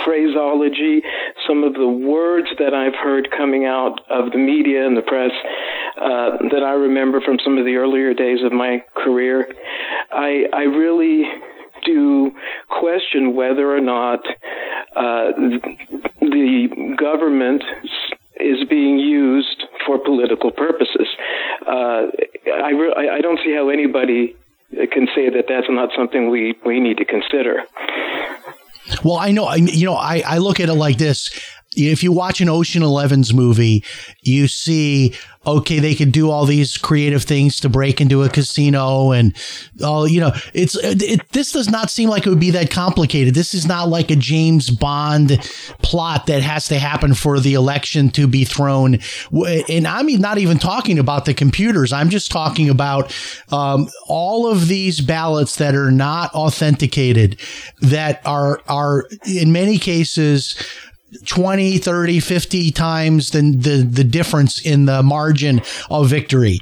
phraseology, 0.04 1.02
some 1.48 1.64
of 1.64 1.74
the 1.74 1.88
words 1.88 2.48
that 2.58 2.72
I've 2.72 2.94
heard 2.94 3.28
coming 3.36 3.64
out 3.64 4.00
of 4.08 4.30
the 4.30 4.38
media 4.38 4.86
and 4.86 4.96
the 4.96 5.02
press 5.02 5.32
uh, 6.00 6.38
that 6.50 6.62
I 6.62 6.72
remember 6.72 7.20
from 7.20 7.38
some 7.42 7.58
of 7.58 7.64
the 7.64 7.76
earlier 7.76 8.14
days 8.14 8.42
of 8.44 8.52
my 8.52 8.84
career, 8.94 9.48
I, 10.12 10.46
I 10.52 10.62
really 10.62 11.24
do 11.84 12.32
question 12.68 13.34
whether 13.34 13.74
or 13.74 13.80
not 13.80 14.20
uh, 14.96 15.32
the 16.20 16.94
government 16.98 17.62
is 18.40 18.66
being 18.68 18.98
used 18.98 19.64
for 19.86 19.98
political 19.98 20.50
purposes. 20.50 21.08
Uh, 21.66 22.06
I, 22.52 22.70
re- 22.70 23.10
I 23.12 23.20
don't 23.20 23.38
see 23.44 23.54
how 23.54 23.68
anybody 23.68 24.36
can 24.92 25.06
say 25.14 25.30
that 25.30 25.44
that's 25.48 25.66
not 25.68 25.90
something 25.96 26.30
we, 26.30 26.54
we 26.64 26.80
need 26.80 26.98
to 26.98 27.04
consider. 27.04 27.64
Well, 29.02 29.16
I 29.16 29.30
know, 29.30 29.52
you 29.54 29.86
know, 29.86 29.94
I, 29.94 30.22
I 30.26 30.38
look 30.38 30.60
at 30.60 30.68
it 30.68 30.74
like 30.74 30.98
this 30.98 31.30
if 31.76 32.02
you 32.02 32.12
watch 32.12 32.40
an 32.40 32.48
Ocean 32.48 32.82
Eleven's 32.82 33.32
movie, 33.34 33.84
you 34.22 34.48
see, 34.48 35.14
okay, 35.46 35.78
they 35.78 35.94
can 35.94 36.10
do 36.10 36.30
all 36.30 36.46
these 36.46 36.78
creative 36.78 37.22
things 37.22 37.60
to 37.60 37.68
break 37.68 38.00
into 38.00 38.22
a 38.22 38.30
casino 38.30 39.10
and 39.10 39.36
all, 39.84 40.08
you 40.08 40.18
know, 40.18 40.32
it's, 40.54 40.74
it, 40.76 41.28
this 41.32 41.52
does 41.52 41.68
not 41.68 41.90
seem 41.90 42.08
like 42.08 42.26
it 42.26 42.30
would 42.30 42.40
be 42.40 42.50
that 42.52 42.70
complicated. 42.70 43.34
This 43.34 43.52
is 43.52 43.66
not 43.66 43.90
like 43.90 44.10
a 44.10 44.16
James 44.16 44.70
Bond 44.70 45.38
plot 45.82 46.26
that 46.26 46.40
has 46.40 46.68
to 46.68 46.78
happen 46.78 47.12
for 47.12 47.40
the 47.40 47.52
election 47.52 48.08
to 48.12 48.26
be 48.26 48.44
thrown. 48.46 48.98
And 49.68 49.86
I'm 49.86 50.06
not 50.18 50.38
even 50.38 50.58
talking 50.58 50.98
about 50.98 51.26
the 51.26 51.34
computers. 51.34 51.92
I'm 51.92 52.08
just 52.08 52.30
talking 52.30 52.70
about, 52.70 53.14
um, 53.52 53.88
all 54.06 54.46
of 54.50 54.68
these 54.68 55.02
ballots 55.02 55.56
that 55.56 55.74
are 55.74 55.90
not 55.90 56.32
authenticated 56.32 57.38
that 57.80 58.22
are, 58.24 58.62
are 58.66 59.06
in 59.26 59.52
many 59.52 59.78
cases, 59.78 60.56
20, 61.26 61.78
30, 61.78 62.20
50 62.20 62.70
times 62.70 63.30
the, 63.30 63.40
the, 63.40 63.82
the 63.82 64.04
difference 64.04 64.64
in 64.64 64.86
the 64.86 65.02
margin 65.02 65.62
of 65.90 66.08
victory. 66.08 66.60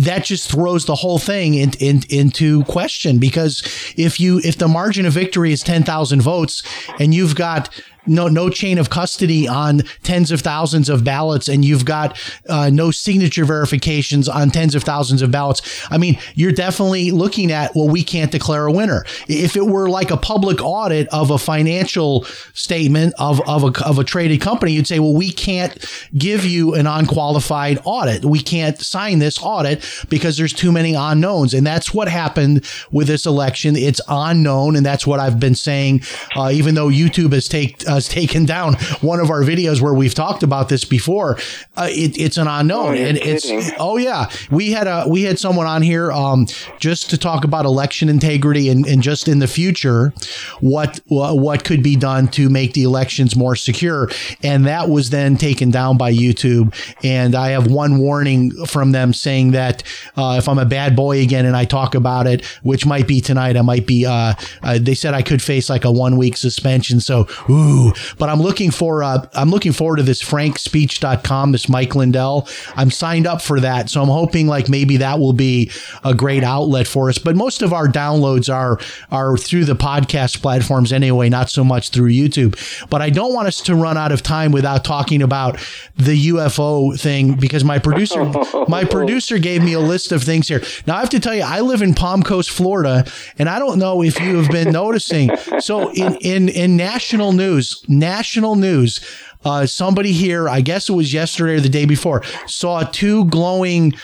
That 0.00 0.24
just 0.24 0.50
throws 0.50 0.84
the 0.84 0.94
whole 0.94 1.18
thing 1.18 1.54
in, 1.54 1.72
in, 1.80 2.02
into 2.10 2.62
question 2.64 3.18
because 3.18 3.62
if 3.96 4.20
you 4.20 4.38
if 4.44 4.58
the 4.58 4.68
margin 4.68 5.06
of 5.06 5.14
victory 5.14 5.50
is 5.50 5.62
10,000 5.62 6.20
votes 6.20 6.62
and 6.98 7.14
you've 7.14 7.34
got 7.34 7.70
no 8.08 8.28
no 8.28 8.50
chain 8.50 8.78
of 8.78 8.90
custody 8.90 9.46
on 9.46 9.82
tens 10.02 10.30
of 10.30 10.40
thousands 10.40 10.88
of 10.88 11.04
ballots, 11.04 11.48
and 11.48 11.64
you've 11.64 11.84
got 11.84 12.18
uh, 12.48 12.70
no 12.70 12.90
signature 12.90 13.44
verifications 13.44 14.28
on 14.28 14.50
tens 14.50 14.74
of 14.74 14.82
thousands 14.82 15.22
of 15.22 15.30
ballots. 15.30 15.86
I 15.90 15.98
mean, 15.98 16.18
you're 16.34 16.52
definitely 16.52 17.10
looking 17.10 17.52
at 17.52 17.74
well, 17.74 17.88
we 17.88 18.02
can't 18.02 18.32
declare 18.32 18.66
a 18.66 18.72
winner. 18.72 19.04
If 19.28 19.56
it 19.56 19.66
were 19.66 19.88
like 19.88 20.10
a 20.10 20.16
public 20.16 20.62
audit 20.62 21.08
of 21.08 21.30
a 21.30 21.38
financial 21.38 22.24
statement 22.54 23.14
of 23.18 23.40
of 23.48 23.64
a 23.64 23.84
of 23.84 23.98
a 23.98 24.04
traded 24.04 24.40
company, 24.40 24.72
you'd 24.72 24.86
say, 24.86 24.98
well, 24.98 25.14
we 25.14 25.30
can't 25.30 25.84
give 26.16 26.44
you 26.44 26.74
an 26.74 26.86
unqualified 26.86 27.78
audit. 27.84 28.24
We 28.24 28.40
can't 28.40 28.78
sign 28.80 29.18
this 29.18 29.38
audit 29.42 29.84
because 30.08 30.36
there's 30.36 30.52
too 30.52 30.72
many 30.72 30.94
unknowns, 30.94 31.54
and 31.54 31.66
that's 31.66 31.92
what 31.92 32.08
happened 32.08 32.64
with 32.90 33.06
this 33.06 33.26
election. 33.26 33.76
It's 33.76 34.00
unknown, 34.08 34.76
and 34.76 34.84
that's 34.84 35.06
what 35.06 35.20
I've 35.20 35.38
been 35.38 35.54
saying. 35.54 36.02
Uh, 36.34 36.50
even 36.52 36.74
though 36.74 36.88
YouTube 36.88 37.32
has 37.32 37.48
taken 37.48 37.88
uh, 37.88 37.97
has 37.98 38.08
taken 38.08 38.44
down 38.46 38.74
one 39.00 39.18
of 39.20 39.28
our 39.30 39.42
videos 39.42 39.80
where 39.80 39.92
we've 39.94 40.14
talked 40.14 40.42
about 40.42 40.68
this 40.68 40.84
before. 40.84 41.36
Uh, 41.76 41.88
it, 41.90 42.16
it's 42.18 42.36
an 42.36 42.46
unknown, 42.46 42.78
Oh, 42.96 43.02
and 43.08 43.18
it's 43.18 43.50
oh 43.78 43.96
yeah, 43.96 44.30
we 44.50 44.70
had 44.70 44.86
a 44.86 45.04
we 45.08 45.22
had 45.24 45.38
someone 45.38 45.66
on 45.66 45.82
here 45.82 46.10
um, 46.12 46.46
just 46.78 47.10
to 47.10 47.18
talk 47.18 47.44
about 47.44 47.64
election 47.64 48.08
integrity 48.08 48.68
and, 48.68 48.86
and 48.86 49.02
just 49.02 49.26
in 49.28 49.40
the 49.40 49.48
future 49.48 50.12
what 50.60 51.00
what 51.08 51.64
could 51.64 51.82
be 51.82 51.96
done 51.96 52.28
to 52.28 52.48
make 52.48 52.72
the 52.74 52.84
elections 52.84 53.34
more 53.36 53.56
secure, 53.56 54.08
and 54.42 54.66
that 54.66 54.88
was 54.88 55.10
then 55.10 55.36
taken 55.36 55.70
down 55.70 55.96
by 55.98 56.12
YouTube. 56.12 56.72
And 57.04 57.34
I 57.34 57.50
have 57.50 57.66
one 57.70 57.98
warning 57.98 58.52
from 58.66 58.92
them 58.92 59.12
saying 59.12 59.52
that 59.52 59.82
uh, 60.16 60.36
if 60.38 60.48
I'm 60.48 60.58
a 60.58 60.64
bad 60.66 60.94
boy 60.94 61.20
again 61.20 61.46
and 61.46 61.56
I 61.56 61.64
talk 61.64 61.94
about 61.94 62.26
it, 62.26 62.44
which 62.62 62.86
might 62.86 63.06
be 63.08 63.20
tonight, 63.20 63.56
I 63.56 63.62
might 63.62 63.86
be. 63.86 64.06
Uh, 64.06 64.34
uh, 64.62 64.78
they 64.80 64.94
said 64.94 65.14
I 65.14 65.22
could 65.22 65.42
face 65.42 65.68
like 65.68 65.84
a 65.84 65.90
one 65.92 66.16
week 66.16 66.36
suspension. 66.36 67.00
So 67.00 67.26
ooh, 67.50 67.77
but 68.18 68.28
I'm 68.28 68.40
looking 68.40 68.70
for 68.70 69.02
uh, 69.02 69.26
I'm 69.34 69.50
looking 69.50 69.72
forward 69.72 69.96
to 69.96 70.02
this 70.02 70.22
frankspeech.com, 70.22 71.52
this 71.52 71.68
Mike 71.68 71.94
Lindell. 71.94 72.48
I'm 72.76 72.90
signed 72.90 73.26
up 73.26 73.42
for 73.42 73.60
that, 73.60 73.90
so 73.90 74.02
I'm 74.02 74.08
hoping 74.08 74.46
like 74.46 74.68
maybe 74.68 74.98
that 74.98 75.18
will 75.18 75.32
be 75.32 75.70
a 76.04 76.14
great 76.14 76.44
outlet 76.44 76.86
for 76.86 77.08
us. 77.08 77.18
But 77.18 77.36
most 77.36 77.62
of 77.62 77.72
our 77.72 77.86
downloads 77.88 78.52
are 78.52 78.78
are 79.10 79.36
through 79.36 79.64
the 79.64 79.76
podcast 79.76 80.42
platforms 80.42 80.92
anyway, 80.92 81.28
not 81.28 81.50
so 81.50 81.64
much 81.64 81.90
through 81.90 82.10
YouTube. 82.10 82.56
But 82.90 83.02
I 83.02 83.10
don't 83.10 83.34
want 83.34 83.48
us 83.48 83.60
to 83.62 83.74
run 83.74 83.96
out 83.96 84.12
of 84.12 84.22
time 84.22 84.52
without 84.52 84.84
talking 84.84 85.22
about 85.22 85.58
the 85.96 86.28
UFO 86.28 86.98
thing 86.98 87.34
because 87.34 87.64
my 87.64 87.78
producer 87.78 88.24
my 88.68 88.84
producer 88.84 89.38
gave 89.38 89.62
me 89.62 89.72
a 89.72 89.80
list 89.80 90.12
of 90.12 90.22
things 90.22 90.48
here. 90.48 90.62
Now 90.86 90.96
I 90.96 91.00
have 91.00 91.10
to 91.10 91.20
tell 91.20 91.34
you, 91.34 91.42
I 91.42 91.60
live 91.60 91.82
in 91.82 91.94
Palm 91.94 92.22
Coast, 92.22 92.50
Florida, 92.50 93.04
and 93.38 93.48
I 93.48 93.58
don't 93.58 93.78
know 93.78 94.02
if 94.02 94.20
you 94.20 94.36
have 94.36 94.50
been 94.50 94.72
noticing. 94.72 95.30
So 95.60 95.90
in 95.92 96.16
in 96.16 96.48
in 96.48 96.76
national 96.76 97.32
news, 97.32 97.67
national 97.88 98.56
news, 98.56 99.00
uh, 99.44 99.66
somebody 99.66 100.12
here, 100.12 100.48
I 100.48 100.60
guess 100.60 100.88
it 100.88 100.92
was 100.92 101.12
yesterday 101.12 101.54
or 101.54 101.60
the 101.60 101.68
day 101.68 101.86
before, 101.86 102.22
saw 102.46 102.82
two 102.82 103.24
glowing 103.26 103.94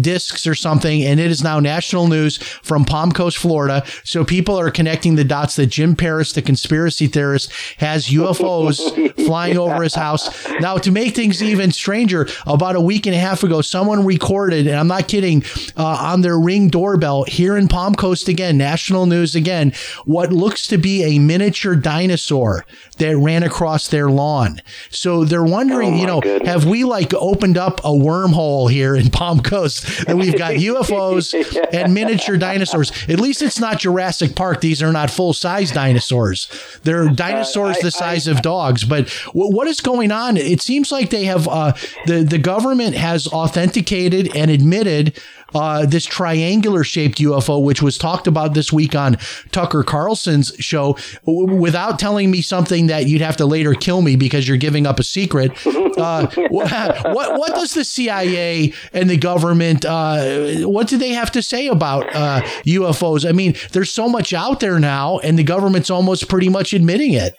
discs 0.00 0.46
or 0.46 0.54
something, 0.54 1.02
and 1.04 1.18
it 1.18 1.30
is 1.30 1.42
now 1.42 1.60
national 1.60 2.08
news 2.08 2.36
from 2.36 2.84
Palm 2.84 3.12
Coast, 3.12 3.38
Florida. 3.38 3.84
So 4.04 4.24
people 4.24 4.58
are 4.58 4.70
connecting 4.70 5.16
the 5.16 5.24
dots 5.24 5.56
that 5.56 5.66
Jim 5.66 5.96
Paris, 5.96 6.32
the 6.32 6.42
conspiracy 6.42 7.06
theorist, 7.06 7.52
has 7.78 8.08
UFOs 8.08 9.14
flying 9.26 9.56
over 9.56 9.82
his 9.82 9.94
house. 9.94 10.46
Now, 10.60 10.76
to 10.78 10.90
make 10.90 11.14
things 11.14 11.42
even 11.42 11.72
stranger, 11.72 12.28
about 12.46 12.76
a 12.76 12.80
week 12.80 13.06
and 13.06 13.14
a 13.14 13.18
half 13.18 13.42
ago, 13.42 13.60
someone 13.60 14.04
recorded, 14.04 14.66
and 14.66 14.76
I'm 14.76 14.88
not 14.88 15.08
kidding, 15.08 15.44
uh, 15.76 15.84
on 15.84 16.20
their 16.20 16.38
ring 16.38 16.68
doorbell 16.68 17.24
here 17.24 17.56
in 17.56 17.68
Palm 17.68 17.94
Coast 17.94 18.28
again, 18.28 18.58
national 18.58 19.06
news 19.06 19.34
again, 19.34 19.72
what 20.04 20.32
looks 20.32 20.66
to 20.68 20.78
be 20.78 21.04
a 21.04 21.18
miniature 21.18 21.76
dinosaur 21.76 22.64
that 22.98 23.16
ran 23.16 23.42
across 23.42 23.88
their 23.88 24.10
lawn. 24.10 24.60
So 24.90 25.24
they're 25.24 25.42
wondering, 25.44 25.94
Oh, 25.94 25.96
you 25.96 26.06
know, 26.06 26.20
goodness. 26.20 26.48
have 26.48 26.64
we 26.66 26.84
like 26.84 27.14
opened 27.14 27.56
up 27.56 27.80
a 27.80 27.90
wormhole 27.90 28.70
here 28.70 28.94
in 28.94 29.10
Palm 29.10 29.40
Coast 29.40 29.59
and 30.06 30.18
we've 30.18 30.36
got 30.36 30.52
UFOs 30.70 31.34
and 31.72 31.94
miniature 31.94 32.36
dinosaurs? 32.36 32.92
At 33.08 33.20
least 33.20 33.42
it's 33.42 33.58
not 33.60 33.78
Jurassic 33.80 34.34
Park. 34.34 34.60
These 34.60 34.82
are 34.82 34.92
not 34.92 35.10
full 35.10 35.32
size 35.32 35.70
dinosaurs. 35.70 36.48
They're 36.84 37.08
dinosaurs 37.08 37.76
I- 37.78 37.82
the 37.82 37.90
size 37.90 38.26
of 38.26 38.42
dogs. 38.42 38.84
But 38.84 39.06
w- 39.26 39.54
what 39.54 39.66
is 39.68 39.80
going 39.80 40.12
on? 40.12 40.36
It 40.36 40.60
seems 40.62 40.90
like 40.92 41.10
they 41.10 41.24
have 41.24 41.46
uh, 41.48 41.72
the 42.06 42.22
the 42.22 42.38
government 42.38 42.94
has 42.96 43.26
authenticated 43.28 44.34
and 44.36 44.50
admitted 44.50 45.20
uh, 45.54 45.86
this 45.86 46.04
triangular 46.04 46.84
shaped 46.84 47.18
UFO, 47.18 47.62
which 47.62 47.82
was 47.82 47.98
talked 47.98 48.26
about 48.26 48.54
this 48.54 48.72
week 48.72 48.94
on 48.94 49.16
Tucker 49.52 49.82
Carlson's 49.82 50.52
show, 50.58 50.96
w- 51.26 51.54
without 51.56 51.98
telling 51.98 52.30
me 52.30 52.42
something 52.42 52.86
that 52.88 53.06
you'd 53.06 53.20
have 53.20 53.36
to 53.38 53.46
later 53.46 53.74
kill 53.74 54.02
me 54.02 54.16
because 54.16 54.46
you're 54.46 54.56
giving 54.56 54.86
up 54.86 54.98
a 54.98 55.04
secret. 55.04 55.52
Uh, 56.00 56.26
wh- 56.28 56.50
what 57.12 57.38
what 57.38 57.54
does 57.54 57.74
the 57.74 57.84
CIA 57.84 58.72
and 58.92 59.10
the 59.10 59.16
government 59.16 59.84
uh, 59.84 60.58
what 60.68 60.86
do 60.88 60.96
they 60.96 61.10
have 61.10 61.30
to 61.32 61.42
say 61.42 61.66
about 61.66 62.06
uh, 62.14 62.40
UFOs? 62.64 63.28
I 63.28 63.32
mean, 63.32 63.54
there's 63.72 63.90
so 63.90 64.08
much 64.08 64.32
out 64.32 64.60
there 64.60 64.78
now, 64.78 65.18
and 65.18 65.38
the 65.38 65.42
government's 65.42 65.90
almost 65.90 66.28
pretty 66.28 66.48
much 66.48 66.72
admitting 66.72 67.12
it. 67.12 67.34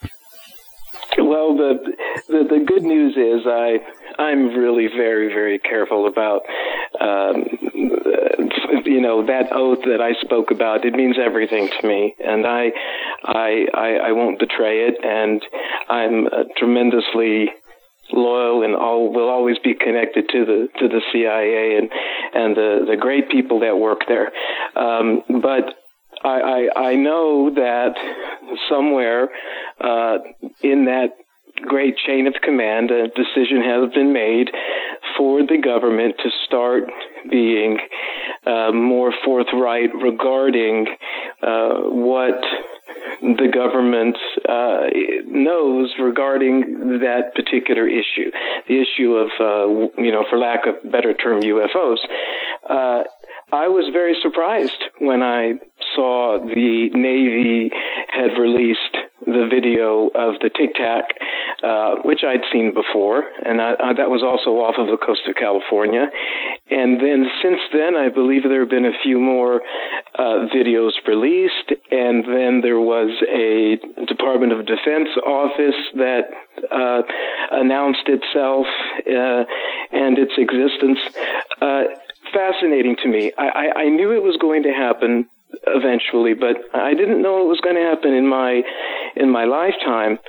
Well, 1.18 1.56
the, 1.56 1.94
the 2.28 2.44
the 2.50 2.64
good 2.66 2.84
news 2.84 3.16
is 3.18 3.46
I 3.48 3.80
I'm 4.22 4.56
really 4.56 4.88
very 4.88 5.28
very 5.28 5.60
careful 5.60 6.08
about 6.08 6.42
um, 7.00 7.46
you 8.86 9.02
know 9.02 9.26
that 9.26 9.52
oath 9.52 9.80
that 9.86 10.02
I 10.02 10.14
spoke 10.22 10.52
about. 10.52 10.86
It 10.86 10.94
means 10.94 11.18
everything 11.24 11.70
to 11.70 11.88
me, 11.88 12.16
and 12.24 12.46
I 12.46 12.72
I 13.26 13.66
I, 13.74 13.90
I 14.08 14.12
won't 14.12 14.40
betray 14.40 14.88
it, 14.88 14.96
and 15.04 15.42
I'm 15.90 16.28
uh, 16.28 16.44
tremendously 16.58 17.50
loyal 18.14 18.64
and 18.64 18.76
all 18.76 19.12
will 19.14 19.30
always 19.30 19.58
be 19.60 19.74
connected 19.74 20.28
to 20.30 20.46
the 20.46 20.68
to 20.80 20.88
the 20.88 21.02
CIA 21.12 21.78
and 21.78 21.90
and 22.34 22.56
the 22.56 22.86
the 22.90 22.98
great 22.98 23.30
people 23.30 23.62
that 23.62 23.78
work 23.78 24.02
there. 24.08 24.32
Um, 24.76 25.24
but 25.42 25.74
I, 26.24 26.70
I 26.76 26.80
I 26.92 26.96
know 26.96 27.52
that 27.56 27.94
somewhere 28.70 29.30
uh, 29.80 30.18
in 30.62 30.86
that 30.86 31.10
great 31.68 31.96
chain 31.98 32.28
of 32.28 32.34
command, 32.42 32.92
a 32.92 33.08
decision 33.08 33.62
has 33.64 33.94
been 33.94 34.14
made 34.14 34.50
for 35.18 35.42
the 35.42 35.58
government 35.58 36.16
to 36.24 36.30
start 36.46 36.84
being 37.30 37.78
uh, 38.46 38.72
more 38.72 39.14
forthright 39.24 39.90
regarding 39.96 40.88
uh, 41.42 41.76
what 41.90 42.42
the 43.22 43.50
government 43.54 44.18
uh, 44.50 44.88
knows 45.28 45.94
regarding 46.00 47.00
that 47.02 47.34
particular 47.36 47.88
issue, 47.88 48.32
the 48.68 48.82
issue 48.82 49.14
of, 49.14 49.30
uh, 49.40 49.92
you 50.02 50.12
know, 50.12 50.26
for 50.30 50.38
lack 50.38 50.66
of 50.66 50.92
better 50.92 51.14
term, 51.14 51.42
UFOs. 51.42 51.98
Uh, 52.70 53.04
I 53.54 53.68
was 53.68 53.92
very 53.92 54.16
surprised 54.22 54.82
when 55.00 55.22
I 55.22 55.54
saw 55.96 56.40
the 56.40 56.90
Navy 56.94 57.70
had 58.10 58.40
released 58.40 58.98
the 59.26 59.48
video 59.50 60.08
of 60.08 60.40
the 60.42 60.50
Tic 60.50 60.74
Tac, 60.76 61.06
uh, 61.64 62.02
which 62.04 62.22
I'd 62.24 62.42
seen 62.52 62.74
before, 62.74 63.24
and 63.46 63.62
I, 63.62 63.74
I, 63.80 63.94
that 63.94 64.10
was 64.10 64.24
also 64.24 64.62
off 64.62 64.76
of 64.78 64.88
the 64.88 64.98
coast 64.98 65.22
of 65.28 65.36
California. 65.36 66.10
And 66.70 67.00
then 67.00 67.28
since 67.42 67.60
then, 67.72 67.96
I 67.96 68.10
believe 68.10 68.44
there 68.44 68.62
have 68.62 68.70
been 68.70 68.86
a 68.86 68.98
few 69.04 69.20
more 69.20 69.62
uh, 70.18 70.48
videos 70.50 70.94
released, 71.08 71.70
and 71.92 72.26
then 72.26 72.62
there 72.62 72.80
was 72.80 73.12
a 73.30 73.78
Department 74.06 74.54
of 74.54 74.66
Defense 74.66 75.10
office 75.26 75.80
that 75.96 76.32
uh, 76.72 77.02
announced 77.52 78.08
itself 78.08 78.66
uh, 79.06 79.44
and 79.92 80.18
its 80.18 80.34
existence. 80.38 81.00
Uh, 81.62 81.84
fascinating 82.34 82.96
to 83.04 83.08
me. 83.08 83.32
I, 83.38 83.48
I, 83.48 83.80
I 83.82 83.90
knew 83.90 84.12
it 84.12 84.24
was 84.24 84.38
going 84.40 84.64
to 84.64 84.72
happen 84.72 85.28
eventually, 85.68 86.34
but 86.34 86.56
I 86.74 86.94
didn't 86.94 87.22
know 87.22 87.42
it 87.42 87.48
was 87.48 87.60
going 87.62 87.76
to 87.76 87.82
happen 87.82 88.14
in 88.14 88.28
my 88.28 88.64
in 89.16 89.30
my 89.30 89.46
lifetime. 89.46 90.20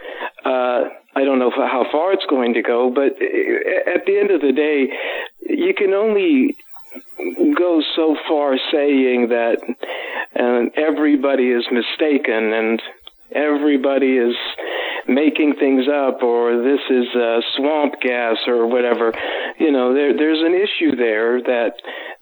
Uh, 0.44 0.88
I 1.14 1.24
don't 1.24 1.38
know 1.38 1.50
how 1.50 1.84
far 1.92 2.12
it's 2.12 2.26
going 2.28 2.54
to 2.54 2.62
go, 2.62 2.90
but 2.90 3.12
at 3.12 4.06
the 4.06 4.18
end 4.18 4.30
of 4.30 4.40
the 4.40 4.52
day, 4.52 4.88
you 5.48 5.74
can 5.74 5.92
only 5.92 6.56
go 7.56 7.82
so 7.94 8.16
far 8.28 8.56
saying 8.72 9.28
that 9.28 9.58
uh, 10.38 10.80
everybody 10.80 11.50
is 11.50 11.64
mistaken 11.70 12.52
and 12.52 12.82
everybody 13.34 14.16
is 14.16 14.34
making 15.08 15.54
things 15.58 15.86
up 15.88 16.22
or 16.22 16.62
this 16.62 16.80
is 16.90 17.06
uh, 17.14 17.40
swamp 17.56 17.94
gas 18.00 18.36
or 18.46 18.66
whatever. 18.66 19.12
You 19.58 19.72
know, 19.72 19.94
there, 19.94 20.16
there's 20.16 20.40
an 20.40 20.54
issue 20.54 20.96
there 20.96 21.42
that 21.42 21.72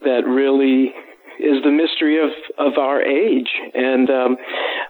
that 0.02 0.26
really 0.26 0.94
is 1.42 1.62
the 1.64 1.70
mystery 1.70 2.22
of, 2.22 2.30
of 2.58 2.78
our 2.78 3.02
age. 3.02 3.48
And 3.74 4.08
um, 4.10 4.36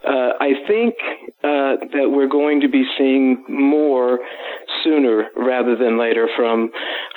uh, 0.06 0.30
I 0.40 0.52
think 0.66 0.94
uh, 1.42 1.76
that 1.94 2.10
we're 2.10 2.28
going 2.28 2.60
to 2.60 2.68
be 2.68 2.84
seeing 2.98 3.44
more 3.48 4.18
sooner 4.84 5.28
rather 5.36 5.76
than 5.76 5.98
later 5.98 6.28
from 6.36 6.70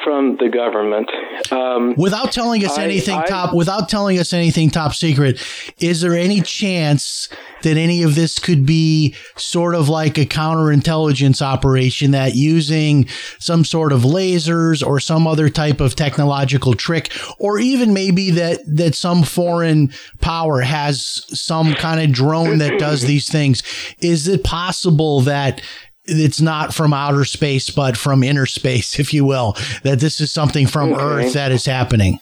from 0.04 0.38
the 0.38 0.50
government. 0.50 1.10
Um, 1.52 1.96
without 1.98 2.32
telling 2.32 2.66
us 2.66 2.78
I- 2.78 2.84
anything 2.84 3.18
I- 3.20 3.26
top, 3.26 3.54
without 3.54 3.90
telling 3.90 4.20
us 4.20 4.34
anything 4.34 4.70
top 4.70 4.94
secret, 4.94 5.42
is 5.80 6.02
there 6.02 6.14
any 6.14 6.42
chance 6.42 7.30
that 7.64 7.78
any 7.78 8.04
of 8.04 8.16
this 8.16 8.40
could 8.40 8.66
be 8.66 9.16
sort 9.38 9.74
of 9.76 9.88
like 9.88 10.18
a 10.18 10.26
counterintelligence 10.26 11.42
operation 11.42 12.12
that 12.12 12.36
using 12.36 13.08
some 13.40 13.64
sort 13.64 13.94
of 13.94 14.02
lasers 14.02 14.86
or 14.86 15.00
some 15.00 15.26
other 15.26 15.50
type 15.50 15.80
of 15.80 15.96
technological 15.96 16.74
trick, 16.74 17.12
or 17.40 17.60
even 17.60 17.94
maybe 17.94 18.30
that 18.32 18.60
that 18.68 18.96
some 18.96 19.23
foreign 19.24 19.92
power 20.22 20.62
has 20.62 21.26
some 21.30 21.74
kind 21.74 22.02
of 22.02 22.12
drone 22.12 22.58
that 22.60 22.80
does 22.80 23.02
these 23.08 23.30
things? 23.30 23.64
Is 24.00 24.28
it 24.28 24.44
possible 24.44 25.22
that 25.22 25.62
it's 26.06 26.42
not 26.42 26.74
from 26.74 26.94
outer 26.94 27.24
space, 27.24 27.70
but 27.70 27.96
from 27.96 28.24
inner 28.24 28.46
space, 28.46 29.00
if 29.00 29.14
you 29.14 29.24
will, 29.24 29.56
that 29.84 30.00
this 30.00 30.20
is 30.20 30.32
something 30.32 30.68
from 30.68 30.94
Okay. 30.94 31.02
Earth 31.02 31.34
that 31.34 31.52
is 31.52 31.66
happening. 31.66 32.20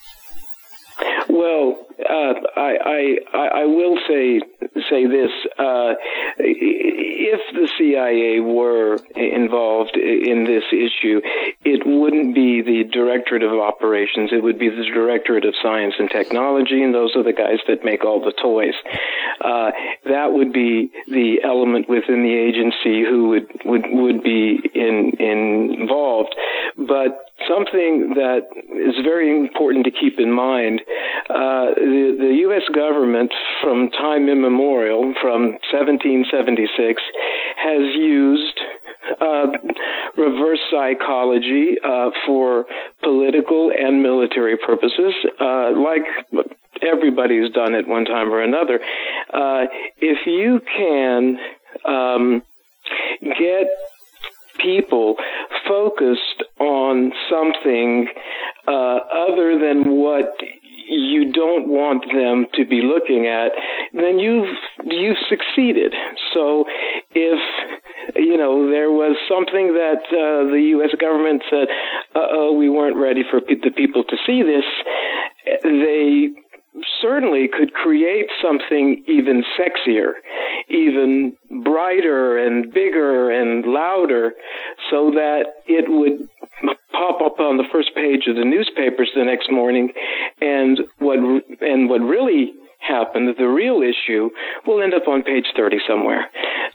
I, 2.62 3.18
I 3.34 3.48
I 3.62 3.66
will 3.66 3.98
say 4.08 4.42
say 4.90 5.08
this: 5.08 5.32
uh, 5.58 5.94
if 6.38 7.42
the 7.54 7.68
CIA 7.78 8.40
were 8.40 8.98
involved 9.16 9.96
in 9.98 10.46
this 10.46 10.64
issue, 10.72 11.22
it 11.66 11.82
wouldn't 11.86 12.36
be 12.36 12.62
the 12.62 12.84
Directorate 12.84 13.44
of 13.44 13.54
Operations; 13.54 14.32
it 14.32 14.44
would 14.44 14.60
be 14.60 14.70
the 14.70 14.86
Directorate 14.94 15.46
of 15.46 15.56
Science 15.62 15.96
and 15.98 16.10
Technology, 16.10 16.84
and 16.84 16.94
those 16.94 17.16
are 17.16 17.24
the 17.24 17.34
guys 17.34 17.60
that 17.68 17.84
make 17.84 18.06
all 18.06 18.20
the 18.20 18.34
toys. 18.42 18.76
Uh, 19.44 19.72
that 20.06 20.34
would 20.34 20.54
be 20.54 20.92
the 21.08 21.42
element 21.44 21.90
within 21.90 22.24
the 22.24 22.36
agency 22.36 23.04
who 23.04 23.30
would 23.30 23.48
would 23.66 23.86
would 23.92 24.24
be 24.24 24.60
in, 24.76 25.12
in 25.20 25.82
involved, 25.82 26.36
but 26.78 27.26
something 27.48 28.14
that 28.16 28.48
is 28.76 28.96
very 29.04 29.36
important 29.36 29.86
to 29.86 29.92
keep 29.92 30.20
in 30.20 30.32
mind. 30.32 30.82
Uh, 31.30 31.74
the, 31.76 32.16
the 32.20 32.34
U.S. 32.52 32.64
government, 32.76 33.32
from 33.64 33.90
time 33.92 34.28
immemorial, 34.28 35.14
from 35.22 35.56
1776, 35.72 37.02
has 37.56 37.82
used 37.96 38.60
uh, 39.22 39.48
reverse 40.18 40.60
psychology 40.70 41.78
uh, 41.82 42.10
for 42.26 42.66
political 43.04 43.72
and 43.72 44.04
military 44.04 44.58
purposes, 44.58 45.14
uh, 45.40 45.72
like 45.80 46.04
everybody's 46.82 47.52
done 47.54 47.74
at 47.74 47.88
one 47.88 48.04
time 48.04 48.30
or 48.30 48.42
another. 48.42 48.80
Uh, 49.34 49.66
if 49.98 50.20
you 50.26 50.60
can 50.78 51.38
um, 51.86 52.44
get 53.40 53.68
people 54.62 55.16
focused 55.68 56.44
on 56.60 57.14
something 57.30 58.08
uh, 58.68 59.00
other 59.30 59.58
than 59.58 59.90
what 59.96 60.36
you 60.92 61.32
don't 61.32 61.70
want 61.70 62.04
them 62.12 62.48
to 62.56 62.66
be 62.66 62.82
looking 62.82 63.26
at, 63.26 63.52
then 63.94 64.20
you've 64.20 64.56
you've 64.84 65.18
succeeded. 65.30 65.94
So 66.34 66.66
if 67.12 67.40
you 68.16 68.38
know 68.38 68.70
there 68.70 68.92
was 68.92 69.16
something 69.28 69.74
that 69.74 70.04
uh, 70.12 70.52
the 70.52 70.62
U.S. 70.76 70.92
government 71.00 71.44
said, 71.50 71.68
"Uh 72.14 72.28
"Oh, 72.30 72.54
we 72.54 72.70
weren't 72.70 72.98
ready 72.98 73.24
for 73.30 73.40
pe- 73.40 73.56
the 73.64 73.72
people 73.72 74.04
to 74.04 74.18
see 74.28 74.44
this," 74.44 74.66
they 75.64 76.30
certainly 77.02 77.48
could 77.48 77.74
create 77.74 78.28
something 78.42 79.04
even 79.08 79.44
sexier, 79.60 80.14
even 80.70 81.36
brighter 81.64 82.38
and 82.38 82.72
bigger 82.74 83.30
and 83.30 83.66
louder 83.66 84.34
so 84.90 85.12
that 85.12 85.46
it 85.68 85.86
would 85.90 86.28
pop 86.92 87.22
up 87.22 87.40
on 87.40 87.58
the 87.58 87.66
first 87.72 87.94
page 87.96 88.28
of 88.28 88.36
the 88.36 88.46
newspapers 88.46 89.10
the 89.16 89.24
next 89.24 89.52
morning 89.52 89.92
and 90.40 90.80
what 91.00 91.18
and 91.62 91.90
what 91.90 92.02
really 92.02 92.54
happened, 92.82 93.34
the 93.38 93.48
real 93.48 93.82
issue, 93.82 94.30
will 94.66 94.82
end 94.82 94.94
up 94.94 95.08
on 95.08 95.24
page 95.24 95.46
30 95.56 95.78
somewhere. 95.88 96.30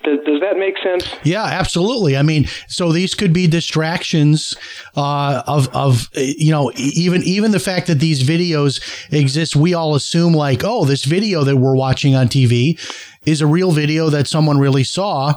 Does, 0.05 0.21
does 0.25 0.41
that 0.41 0.57
make 0.57 0.77
sense? 0.79 1.05
Yeah, 1.25 1.45
absolutely. 1.45 2.17
I 2.17 2.23
mean, 2.23 2.47
so 2.69 2.93
these 2.93 3.15
could 3.15 3.33
be 3.33 3.47
distractions 3.47 4.57
uh, 4.97 5.43
of, 5.47 5.69
of, 5.75 6.09
you 6.15 6.53
know, 6.53 6.71
even, 6.77 7.23
even 7.25 7.51
the 7.51 7.61
fact 7.61 7.89
that 7.89 7.99
these 7.99 8.23
videos 8.23 8.81
exist, 9.13 9.57
we 9.57 9.75
all 9.75 9.95
assume 9.95 10.33
like, 10.33 10.63
oh, 10.65 10.85
this 10.85 11.05
video 11.05 11.45
that 11.45 11.57
we're 11.57 11.77
watching 11.77 12.15
on 12.15 12.29
TV 12.29 12.79
is 13.27 13.41
a 13.41 13.47
real 13.47 13.73
video 13.73 14.09
that 14.09 14.29
someone 14.29 14.59
really 14.59 14.85
saw. 14.85 15.35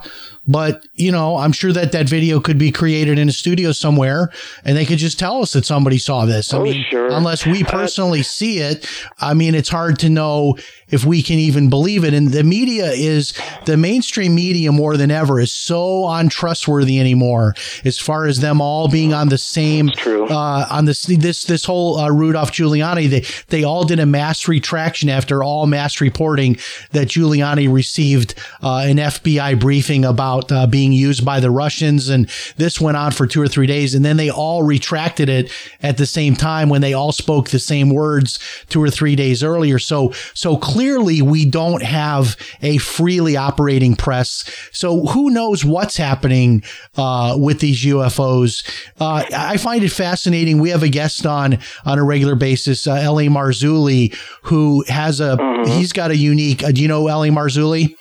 But, 0.50 0.88
you 0.96 1.12
know, 1.12 1.38
I'm 1.38 1.52
sure 1.52 1.72
that 1.72 1.92
that 1.92 2.10
video 2.10 2.40
could 2.40 2.58
be 2.58 2.72
created 2.72 3.20
in 3.20 3.30
a 3.30 3.32
studio 3.32 3.72
somewhere 3.72 4.32
and 4.66 4.76
they 4.76 4.84
could 4.84 4.98
just 4.98 5.20
tell 5.20 5.44
us 5.44 5.54
that 5.54 5.64
somebody 5.64 6.00
saw 6.00 6.26
this. 6.26 6.52
I 6.52 6.58
oh, 6.58 6.64
mean, 6.64 6.84
sure. 6.90 7.12
unless 7.12 7.46
we 7.46 7.64
uh, 7.64 7.70
personally 7.70 8.22
uh, 8.22 8.24
see 8.24 8.58
it, 8.58 8.90
I 9.20 9.36
mean, 9.36 9.54
it's 9.54 9.70
hard 9.70 10.00
to 10.00 10.10
know 10.10 10.58
if 10.90 11.06
we 11.06 11.22
can 11.22 11.38
even 11.38 11.70
believe 11.70 12.04
it. 12.04 12.16
And 12.16 12.30
the 12.30 12.44
media 12.44 12.92
is 12.92 13.40
the 13.66 13.78
mainstream 13.78 14.34
media 14.34 14.72
more 14.72 14.98
than 14.98 15.12
ever 15.12 15.40
is 15.40 15.54
so 15.54 16.10
untrustworthy 16.10 17.00
anymore 17.00 17.54
as 17.86 18.00
far 18.00 18.26
as 18.26 18.40
them 18.40 18.60
all 18.60 18.88
being 18.88 19.14
on 19.14 19.30
the 19.30 19.38
same, 19.38 19.92
uh, 20.08 20.66
on 20.72 20.86
this, 20.86 21.04
this, 21.04 21.44
this 21.44 21.66
whole 21.66 21.98
uh, 21.98 22.10
Rudolph 22.10 22.52
Giuliani. 22.52 23.08
They, 23.08 23.24
they 23.50 23.64
all 23.64 23.84
did 23.84 24.00
a 24.00 24.08
mass 24.08 24.48
retraction 24.48 25.10
after 25.10 25.44
all 25.44 25.68
mass 25.68 26.02
reporting 26.02 26.58
that 26.92 27.10
Giuliani 27.10 27.72
received 27.72 28.34
uh, 28.64 28.86
an 28.88 28.98
FBI 28.98 29.60
briefing 29.60 30.06
about 30.06 30.39
about 30.40 30.52
uh, 30.52 30.68
being 30.68 30.92
used 30.92 31.26
by 31.26 31.40
the 31.40 31.52
Russians. 31.52 32.10
And 32.10 32.30
this 32.58 32.80
went 32.80 32.98
on 32.98 33.12
for 33.12 33.28
two 33.28 33.42
or 33.42 33.48
three 33.48 33.68
days. 33.68 33.96
And 33.96 34.04
then 34.04 34.18
they 34.18 34.30
all 34.30 34.64
retracted 34.64 35.30
it 35.30 35.52
at 35.82 35.98
the 35.98 36.06
same 36.06 36.36
time 36.36 36.70
when 36.70 36.82
they 36.82 36.94
all 36.94 37.12
spoke 37.12 37.50
the 37.50 37.60
same 37.60 37.90
words 37.90 38.40
two 38.70 38.82
or 38.82 38.90
three 38.90 39.16
days 39.16 39.44
earlier. 39.44 39.80
So, 39.80 40.12
so 40.34 40.58
clearly 40.58 41.22
we 41.22 41.46
don't 41.46 41.84
have 41.84 42.38
a 42.62 42.78
freely 42.78 43.38
operating 43.38 43.96
press. 43.96 44.50
So 44.72 45.06
who 45.08 45.30
knows 45.30 45.66
what's 45.66 45.98
happening 45.98 46.64
uh, 46.98 47.36
with 47.38 47.60
these 47.60 47.84
UFOs? 47.86 48.68
Uh, 49.00 49.26
I 49.36 49.58
find 49.58 49.84
it 49.84 49.90
fascinating. 49.90 50.60
We 50.60 50.70
have 50.70 50.84
a 50.84 50.90
guest 50.90 51.26
on 51.26 51.60
on 51.86 52.00
a 52.00 52.04
regular 52.04 52.36
basis, 52.36 52.88
uh, 52.88 52.94
L.A. 52.94 53.28
Marzulli, 53.28 54.16
who 54.44 54.84
has 54.88 55.20
a, 55.20 55.38
mm-hmm. 55.38 55.72
he's 55.72 55.94
got 55.94 56.12
a 56.12 56.18
unique, 56.18 56.64
uh, 56.64 56.72
do 56.72 56.82
you 56.82 56.88
know 56.88 57.08
L.A. 57.08 57.30
Marzulli? 57.30 57.96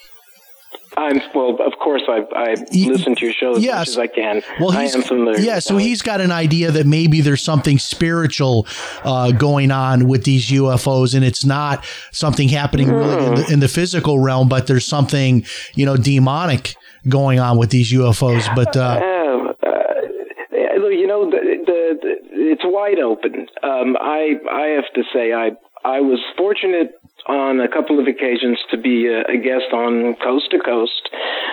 I'm 0.99 1.21
well, 1.33 1.57
of 1.65 1.73
course. 1.79 2.01
I 2.07 2.25
I 2.35 2.55
listen 2.71 3.15
to 3.15 3.25
your 3.25 3.33
show 3.33 3.55
as 3.55 3.63
yes. 3.63 3.73
much 3.73 3.87
as 3.89 3.97
I 3.97 4.07
can. 4.07 4.41
Well, 4.59 4.71
he's, 4.71 4.93
I 4.93 4.97
am 4.97 5.03
familiar. 5.03 5.39
Yeah, 5.39 5.59
so 5.59 5.77
he's 5.77 6.01
got 6.01 6.19
an 6.19 6.31
idea 6.31 6.71
that 6.71 6.85
maybe 6.85 7.21
there's 7.21 7.41
something 7.41 7.79
spiritual 7.79 8.67
uh, 9.03 9.31
going 9.31 9.71
on 9.71 10.07
with 10.07 10.25
these 10.25 10.49
UFOs, 10.49 11.15
and 11.15 11.23
it's 11.23 11.45
not 11.45 11.85
something 12.11 12.49
happening 12.49 12.87
mm. 12.87 12.99
really 12.99 13.25
in 13.25 13.35
the, 13.35 13.43
hmm. 13.43 13.53
in 13.53 13.59
the, 13.61 13.69
physical 13.69 14.19
realm, 14.19 14.49
but 14.49 14.67
there's 14.67 14.85
something 14.85 15.45
you 15.75 15.85
know 15.85 15.95
demonic 15.95 16.75
going 17.07 17.39
on 17.39 17.57
with 17.57 17.69
these 17.69 17.91
UFOs. 17.93 18.53
But 18.53 18.75
uh, 18.75 18.81
uh, 18.81 19.53
uh, 19.63 20.87
you 20.89 21.07
know, 21.07 21.29
the, 21.29 21.37
the, 21.65 21.99
the, 22.01 22.15
it's 22.31 22.63
wide 22.65 22.99
open. 22.99 23.47
Um, 23.63 23.95
I 23.99 24.33
I 24.51 24.67
have 24.75 24.91
to 24.95 25.03
say, 25.13 25.33
I 25.33 25.51
I 25.85 26.01
was 26.01 26.19
fortunate 26.37 26.98
on 27.29 27.61
a 27.61 27.67
couple 27.67 27.99
of 27.99 28.07
occasions 28.07 28.57
to 28.71 28.77
be 28.77 29.07
a, 29.07 29.21
a 29.21 29.37
guest 29.37 29.71
on 29.71 30.15
Coast 30.23 30.49
to 30.51 30.59
Coast 30.59 31.09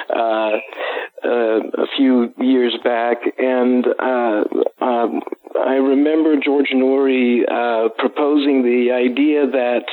uh, 0.08 0.56
uh, 1.24 1.60
a 1.82 1.86
few 1.96 2.32
years 2.38 2.76
back, 2.82 3.18
and 3.38 3.86
uh, 3.98 4.44
um, 4.80 5.20
I 5.64 5.74
remember 5.74 6.36
George 6.36 6.70
Noory 6.74 7.42
uh, 7.42 7.88
proposing 7.98 8.62
the 8.62 8.92
idea 8.92 9.46
that 9.46 9.84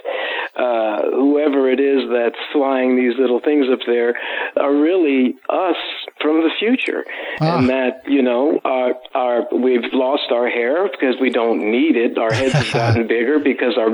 uh, 0.55 1.09
whoever 1.15 1.69
it 1.69 1.79
is 1.79 2.09
that's 2.11 2.39
flying 2.51 2.95
these 2.95 3.17
little 3.17 3.39
things 3.39 3.67
up 3.71 3.79
there 3.87 4.13
are 4.57 4.73
really 4.73 5.35
us 5.49 5.75
from 6.21 6.41
the 6.41 6.49
future, 6.59 7.03
ah. 7.41 7.57
and 7.57 7.69
that 7.69 8.03
you 8.07 8.21
know 8.21 8.59
our 8.63 8.93
our 9.13 9.47
we've 9.51 9.91
lost 9.93 10.31
our 10.31 10.47
hair 10.47 10.87
because 10.89 11.15
we 11.19 11.29
don't 11.29 11.59
need 11.59 11.95
it. 11.95 12.17
Our 12.17 12.31
heads 12.31 12.53
have 12.53 12.71
gotten 12.71 13.07
bigger 13.07 13.39
because 13.39 13.77
our 13.77 13.89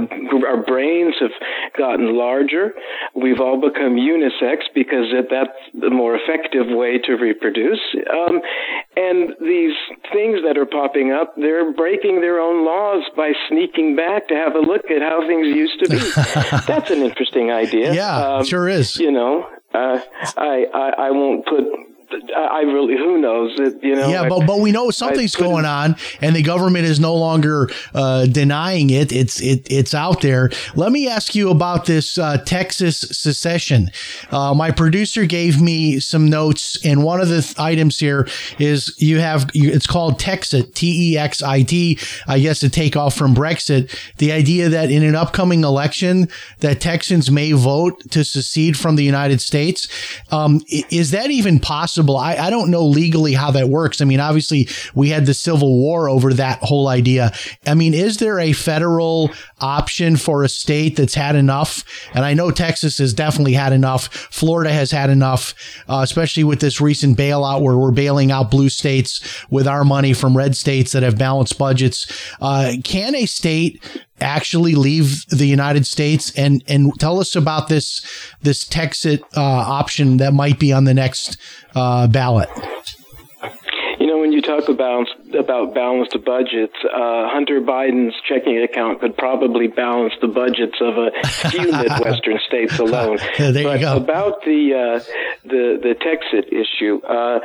our 0.47 0.63
brains 0.63 1.15
have 1.19 1.31
gotten 1.77 2.15
larger. 2.15 2.73
We've 3.15 3.39
all 3.39 3.59
become 3.59 3.95
unisex 3.95 4.63
because 4.75 5.05
that's 5.29 5.57
the 5.73 5.89
more 5.89 6.15
effective 6.15 6.67
way 6.67 6.99
to 6.99 7.13
reproduce. 7.13 7.79
Um, 8.11 8.41
and 8.99 9.29
these 9.39 9.75
things 10.11 10.39
that 10.43 10.57
are 10.57 10.65
popping 10.65 11.11
up, 11.11 11.33
they're 11.37 11.71
breaking 11.71 12.19
their 12.19 12.39
own 12.39 12.65
laws 12.65 13.03
by 13.15 13.31
sneaking 13.47 13.95
back 13.95 14.27
to 14.27 14.35
have 14.35 14.55
a 14.55 14.59
look 14.59 14.91
at 14.91 15.01
how 15.01 15.25
things 15.25 15.47
used 15.47 15.79
to 15.79 15.89
be. 15.89 15.97
That's 16.67 16.91
an 16.91 17.01
interesting 17.01 17.49
idea. 17.49 17.93
Yeah, 17.93 18.35
um, 18.35 18.45
sure 18.45 18.67
is. 18.67 18.97
You 18.97 19.11
know, 19.11 19.47
uh, 19.73 19.99
I, 20.35 20.65
I 20.73 20.89
I 20.97 21.11
won't 21.11 21.45
put 21.45 21.63
I 22.35 22.61
really, 22.61 22.97
who 22.97 23.19
knows? 23.19 23.59
It, 23.59 23.83
you 23.83 23.95
know. 23.95 24.07
Yeah, 24.07 24.27
but 24.27 24.47
but 24.47 24.59
we 24.59 24.71
know 24.71 24.89
something's 24.89 25.35
going 25.35 25.65
on, 25.65 25.95
and 26.21 26.35
the 26.35 26.41
government 26.41 26.85
is 26.85 26.99
no 26.99 27.15
longer 27.15 27.69
uh, 27.93 28.25
denying 28.25 28.89
it. 28.89 29.11
It's 29.11 29.41
it 29.41 29.67
it's 29.69 29.93
out 29.93 30.21
there. 30.21 30.49
Let 30.75 30.91
me 30.91 31.07
ask 31.07 31.35
you 31.35 31.51
about 31.51 31.85
this 31.85 32.17
uh, 32.17 32.37
Texas 32.37 32.99
secession. 32.99 33.91
Uh, 34.31 34.53
my 34.53 34.71
producer 34.71 35.25
gave 35.25 35.61
me 35.61 35.99
some 35.99 36.29
notes, 36.29 36.83
and 36.83 37.03
one 37.03 37.21
of 37.21 37.29
the 37.29 37.41
th- 37.41 37.59
items 37.59 37.99
here 37.99 38.27
is 38.57 38.95
you 38.97 39.19
have 39.19 39.49
it's 39.53 39.87
called 39.87 40.19
Texit, 40.19 40.73
T 40.73 41.13
E 41.13 41.17
X 41.17 41.43
I 41.43 41.61
T. 41.61 41.99
I 42.27 42.39
guess 42.39 42.59
to 42.61 42.69
take 42.69 42.97
off 42.97 43.15
from 43.15 43.35
Brexit. 43.35 43.95
The 44.17 44.31
idea 44.31 44.69
that 44.69 44.89
in 44.89 45.03
an 45.03 45.15
upcoming 45.15 45.63
election 45.63 46.27
that 46.59 46.81
Texans 46.81 47.29
may 47.29 47.51
vote 47.51 48.09
to 48.11 48.23
secede 48.23 48.77
from 48.77 48.95
the 48.95 49.03
United 49.03 49.41
States. 49.41 49.87
Um, 50.31 50.61
is 50.89 51.11
that 51.11 51.29
even 51.29 51.59
possible? 51.59 51.98
Possible. 51.99 52.17
I, 52.17 52.47
I 52.47 52.49
don't 52.49 52.71
know 52.71 52.85
legally 52.85 53.33
how 53.33 53.51
that 53.51 53.69
works. 53.69 54.01
I 54.01 54.05
mean, 54.05 54.19
obviously, 54.19 54.67
we 54.95 55.09
had 55.09 55.25
the 55.25 55.33
Civil 55.33 55.77
War 55.79 56.09
over 56.09 56.33
that 56.33 56.59
whole 56.59 56.87
idea. 56.87 57.31
I 57.65 57.73
mean, 57.73 57.93
is 57.93 58.17
there 58.17 58.39
a 58.39 58.53
federal 58.53 59.31
option 59.59 60.17
for 60.17 60.43
a 60.43 60.49
state 60.49 60.95
that's 60.95 61.15
had 61.15 61.35
enough? 61.35 61.83
And 62.13 62.25
I 62.25 62.33
know 62.33 62.51
Texas 62.51 62.97
has 62.97 63.13
definitely 63.13 63.53
had 63.53 63.73
enough. 63.73 64.07
Florida 64.07 64.71
has 64.71 64.91
had 64.91 65.09
enough, 65.09 65.53
uh, 65.87 66.01
especially 66.03 66.43
with 66.43 66.59
this 66.59 66.81
recent 66.81 67.17
bailout 67.17 67.61
where 67.61 67.77
we're 67.77 67.91
bailing 67.91 68.31
out 68.31 68.51
blue 68.51 68.69
states 68.69 69.45
with 69.49 69.67
our 69.67 69.83
money 69.83 70.13
from 70.13 70.35
red 70.35 70.55
states 70.55 70.91
that 70.91 71.03
have 71.03 71.17
balanced 71.17 71.57
budgets. 71.57 72.07
Uh, 72.41 72.73
can 72.83 73.15
a 73.15 73.25
state 73.25 73.83
actually 74.21 74.75
leave 74.75 75.25
the 75.27 75.45
United 75.45 75.85
States? 75.85 76.31
And 76.37 76.63
and 76.67 76.97
tell 76.99 77.19
us 77.19 77.35
about 77.35 77.67
this 77.67 78.01
this 78.41 78.65
Texit 78.65 79.21
uh, 79.35 79.41
option 79.41 80.17
that 80.17 80.33
might 80.33 80.59
be 80.59 80.73
on 80.73 80.85
the 80.85 80.93
next 80.93 81.37
uh, 81.75 82.07
ballot. 82.07 82.49
You 83.99 84.07
know, 84.07 84.17
when 84.17 84.31
you 84.31 84.41
talk 84.41 84.69
about 84.69 85.07
about 85.37 85.73
balanced 85.73 86.15
budgets, 86.23 86.75
uh, 86.85 87.27
Hunter 87.29 87.59
Biden's 87.59 88.15
checking 88.27 88.57
account 88.61 89.01
could 89.01 89.17
probably 89.17 89.67
balance 89.67 90.13
the 90.21 90.27
budgets 90.27 90.77
of 90.79 90.97
a 90.97 91.11
few 91.49 91.71
Midwestern 91.71 92.39
states 92.47 92.79
alone. 92.79 93.17
there 93.37 93.51
you 93.51 93.63
but 93.63 93.81
go. 93.81 93.97
About 93.97 94.41
the 94.45 94.73
uh, 94.73 94.99
the 95.43 95.79
the 95.81 95.95
Texit 95.99 96.47
issue, 96.47 97.01
uh, 97.05 97.39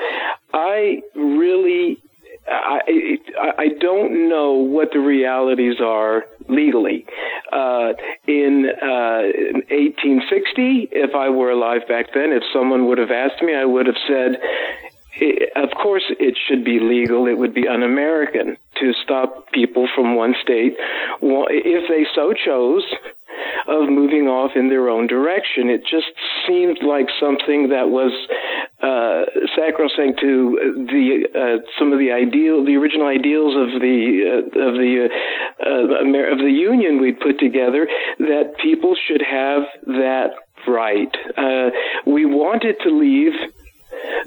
I 0.53 1.03
really. 1.17 1.99
I, 2.47 3.19
I 3.59 3.69
don't 3.81 4.29
know 4.29 4.53
what 4.53 4.91
the 4.93 5.01
realities 5.01 5.77
are 5.81 6.25
legally. 6.49 7.07
Uh, 7.53 7.95
in 8.27 8.67
uh, 8.83 9.65
1860, 9.71 10.89
if 10.93 11.15
I 11.15 11.31
were 11.31 11.51
alive 11.51 11.83
back 11.89 12.07
then, 12.15 12.33
if 12.33 12.43
someone 12.53 12.87
would 12.87 12.99
have 12.99 13.11
asked 13.11 13.43
me, 13.43 13.55
I 13.55 13.65
would 13.65 13.87
have 13.87 13.97
said, 14.07 14.37
of 15.57 15.71
course, 15.81 16.05
it 16.19 16.37
should 16.49 16.65
be 16.65 16.81
legal. 16.81 17.27
It 17.27 17.39
would 17.39 17.55
be 17.55 17.69
un-American 17.69 18.57
to 18.81 18.93
stop 19.03 19.51
people 19.53 19.89
from 19.95 20.17
one 20.17 20.35
state, 20.43 20.75
if 21.23 21.89
they 21.89 22.05
so 22.15 22.35
chose, 22.35 22.85
of 23.69 23.89
moving 23.89 24.29
off 24.29 24.53
in 24.57 24.69
their 24.69 24.89
own 24.89 25.07
direction. 25.07 25.71
It 25.71 25.83
just 25.83 26.13
seemed 26.47 26.79
like 26.83 27.07
something 27.21 27.69
that 27.71 27.89
was 27.89 28.13
uh, 28.85 29.25
sacrosanct 29.57 30.21
to 30.21 30.85
the 30.93 31.25
uh, 31.33 31.65
some 31.79 31.93
of 31.93 31.99
the 31.99 32.13
ideal, 32.13 32.65
the 32.65 32.77
original 32.77 33.07
ideals 33.07 33.57
of 33.57 33.81
the 33.81 33.99
uh, 34.29 34.69
of 34.69 34.75
the 34.77 35.09
uh, 35.65 36.33
of 36.33 36.39
the 36.39 36.53
union 36.53 37.01
we'd 37.01 37.19
put 37.19 37.39
together. 37.39 37.89
That 38.19 38.55
people 38.63 38.95
should 39.09 39.23
have 39.23 39.63
that 39.87 40.37
right. 40.69 41.15
Uh, 41.37 41.71
we 42.07 42.27
wanted 42.27 42.77
to 42.85 42.91
leave 42.91 43.33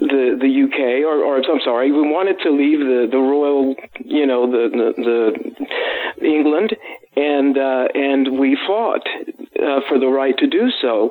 the 0.00 0.36
the 0.40 0.50
UK 0.64 1.06
or, 1.06 1.22
or 1.22 1.36
I'm 1.38 1.60
sorry, 1.64 1.92
we 1.92 2.02
wanted 2.02 2.40
to 2.42 2.50
leave 2.50 2.80
the 2.80 3.08
the 3.10 3.18
royal, 3.18 3.76
you 4.04 4.26
know, 4.26 4.50
the 4.50 4.70
the, 4.74 5.54
the 6.20 6.26
England, 6.26 6.74
and 7.14 7.56
uh, 7.56 7.86
and 7.94 8.38
we 8.38 8.58
fought 8.66 9.06
uh, 9.06 9.80
for 9.88 9.98
the 10.00 10.08
right 10.08 10.36
to 10.38 10.46
do 10.48 10.70
so, 10.80 11.10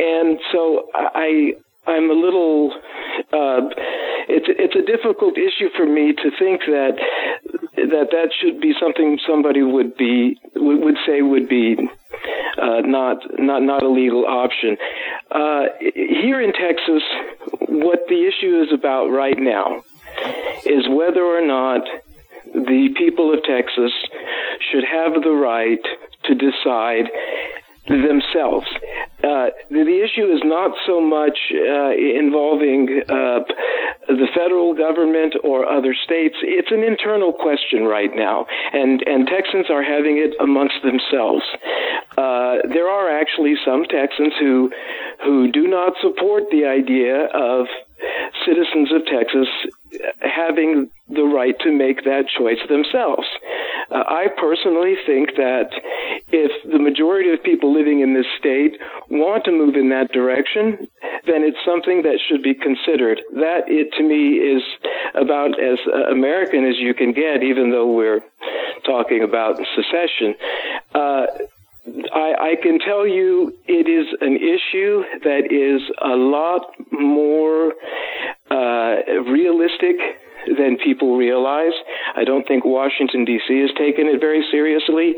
and 0.00 0.40
so 0.50 0.88
I 0.94 1.54
I'm 1.86 2.10
a 2.10 2.14
little. 2.14 2.72
Uh, 3.32 3.68
it's 4.28 4.46
it's 4.48 4.74
a 4.74 4.82
difficult 4.82 5.36
issue 5.36 5.68
for 5.76 5.86
me 5.86 6.12
to 6.12 6.30
think 6.38 6.62
that 6.66 6.96
that 7.76 8.08
that 8.10 8.30
should 8.40 8.60
be 8.60 8.72
something 8.80 9.18
somebody 9.26 9.62
would 9.62 9.96
be 9.96 10.40
would, 10.54 10.80
would 10.82 10.96
say 11.06 11.20
would 11.22 11.48
be 11.48 11.76
uh, 12.60 12.80
not 12.80 13.18
not 13.38 13.62
not 13.62 13.82
a 13.82 13.88
legal 13.88 14.24
option. 14.26 14.76
Uh, 15.30 15.64
here 15.94 16.40
in 16.40 16.52
Texas, 16.52 17.02
what 17.68 18.00
the 18.08 18.26
issue 18.26 18.62
is 18.62 18.72
about 18.72 19.08
right 19.08 19.38
now 19.38 19.82
is 20.64 20.88
whether 20.88 21.22
or 21.22 21.44
not 21.46 21.82
the 22.54 22.88
people 22.96 23.32
of 23.32 23.42
Texas 23.42 23.92
should 24.70 24.84
have 24.84 25.22
the 25.22 25.30
right 25.32 25.82
to 26.24 26.34
decide 26.34 27.10
themselves. 27.88 28.66
Uh, 29.22 29.52
the, 29.70 29.84
the, 29.84 30.00
issue 30.04 30.32
is 30.32 30.40
not 30.44 30.72
so 30.86 31.00
much 31.00 31.36
uh, 31.52 31.92
involving 31.92 33.02
uh, 33.08 33.40
the 34.08 34.28
federal 34.34 34.74
government 34.74 35.34
or 35.44 35.66
other 35.68 35.94
states. 36.04 36.36
It's 36.42 36.70
an 36.70 36.82
internal 36.82 37.32
question 37.32 37.84
right 37.84 38.10
now, 38.14 38.46
and 38.72 39.02
and 39.06 39.26
Texans 39.26 39.66
are 39.70 39.82
having 39.82 40.16
it 40.18 40.34
amongst 40.40 40.76
themselves. 40.82 41.44
Uh, 42.16 42.68
there 42.68 42.88
are 42.88 43.08
actually 43.20 43.54
some 43.64 43.84
Texans 43.84 44.32
who 44.40 44.70
who 45.22 45.50
do 45.52 45.68
not 45.68 45.92
support 46.00 46.44
the 46.50 46.64
idea 46.64 47.26
of 47.32 47.66
citizens 48.46 48.92
of 48.92 49.04
Texas 49.06 49.48
having 50.20 50.90
the 51.08 51.22
right 51.22 51.58
to 51.60 51.70
make 51.70 52.04
that 52.04 52.24
choice 52.28 52.60
themselves. 52.68 53.26
Uh, 53.90 54.02
I 54.06 54.26
personally 54.36 54.94
think 55.06 55.36
that 55.36 55.70
if 56.34 56.50
the 56.66 56.80
majority 56.80 57.30
of 57.30 57.42
people 57.42 57.72
living 57.72 58.00
in 58.00 58.12
this 58.12 58.26
state 58.38 58.74
want 59.08 59.44
to 59.44 59.52
move 59.52 59.76
in 59.76 59.90
that 59.90 60.10
direction, 60.10 60.90
then 61.26 61.46
it's 61.46 61.62
something 61.64 62.02
that 62.02 62.18
should 62.26 62.42
be 62.42 62.54
considered. 62.54 63.22
That, 63.34 63.70
it 63.70 63.94
to 63.96 64.02
me, 64.02 64.42
is 64.42 64.62
about 65.14 65.54
as 65.62 65.78
American 66.10 66.66
as 66.66 66.74
you 66.78 66.92
can 66.92 67.12
get, 67.12 67.42
even 67.42 67.70
though 67.70 67.94
we're 67.94 68.20
talking 68.84 69.22
about 69.22 69.62
secession. 69.78 70.34
Uh, 70.94 71.26
I, 72.12 72.52
I, 72.52 72.54
can 72.62 72.78
tell 72.78 73.06
you 73.06 73.52
it 73.66 73.86
is 73.86 74.06
an 74.20 74.36
issue 74.36 75.04
that 75.22 75.52
is 75.52 75.82
a 76.02 76.16
lot 76.16 76.62
more 76.90 77.74
uh, 78.50 79.20
realistic 79.30 79.96
than 80.46 80.76
people 80.82 81.16
realize. 81.16 81.72
I 82.16 82.24
don't 82.24 82.46
think 82.46 82.64
Washington 82.64 83.24
D.C. 83.24 83.60
has 83.60 83.70
taken 83.76 84.06
it 84.06 84.20
very 84.20 84.44
seriously, 84.50 85.14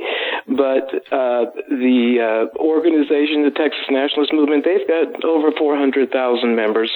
but 0.56 0.88
uh, 1.12 1.46
the 1.68 2.18
uh, 2.18 2.58
organization, 2.58 3.44
the 3.44 3.54
Texas 3.54 3.86
Nationalist 3.90 4.32
Movement, 4.32 4.64
they've 4.64 4.86
got 4.86 5.24
over 5.24 5.52
400,000 5.56 6.56
members, 6.56 6.90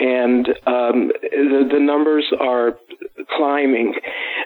and 0.00 0.48
um, 0.66 1.12
the, 1.22 1.68
the 1.70 1.80
numbers 1.80 2.26
are 2.40 2.78
climbing. 3.36 3.94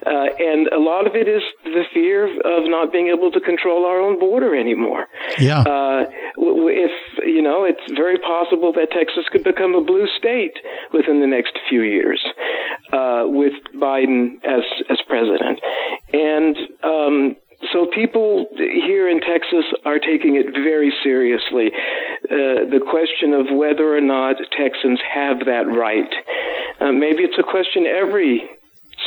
Uh, 0.07 0.27
and 0.39 0.69
a 0.69 0.79
lot 0.79 1.07
of 1.07 1.15
it 1.15 1.29
is 1.29 1.43
the 1.65 1.85
fear 1.93 2.27
of 2.27 2.69
not 2.71 2.93
being 2.93 3.09
able 3.09 3.31
to 3.31 3.41
control 3.41 3.85
our 3.85 4.01
own 4.01 4.19
border 4.19 4.55
anymore. 4.55 5.07
Yeah. 5.39 5.61
Uh, 5.61 6.05
if, 6.37 6.93
you 7.25 7.43
know, 7.43 7.65
it's 7.65 7.93
very 7.97 8.19
possible 8.19 8.73
that 8.75 8.91
Texas 8.91 9.25
could 9.31 9.45
become 9.45 9.75
a 9.75 9.83
blue 9.83 10.07
state 10.19 10.55
within 10.93 11.21
the 11.21 11.27
next 11.27 11.59
few 11.69 11.83
years. 11.83 12.23
Uh, 12.93 13.25
with 13.27 13.53
Biden 13.75 14.43
as 14.45 14.65
as 14.89 14.97
president, 15.07 15.61
and 16.15 16.57
um, 16.83 17.37
so 17.73 17.87
people 17.93 18.47
here 18.57 19.09
in 19.09 19.21
Texas 19.21 19.65
are 19.85 19.99
taking 19.99 20.37
it 20.37 20.53
very 20.53 20.93
seriously. 21.03 21.71
Uh, 22.25 22.71
the 22.71 22.81
question 22.89 23.35
of 23.35 23.47
whether 23.51 23.97
or 23.97 24.01
not 24.01 24.37
Texans 24.57 25.01
have 25.03 25.41
that 25.41 25.67
right. 25.67 26.13
Uh, 26.81 26.93
maybe 26.93 27.25
it's 27.25 27.39
a 27.39 27.43
question 27.43 27.85
every 27.87 28.49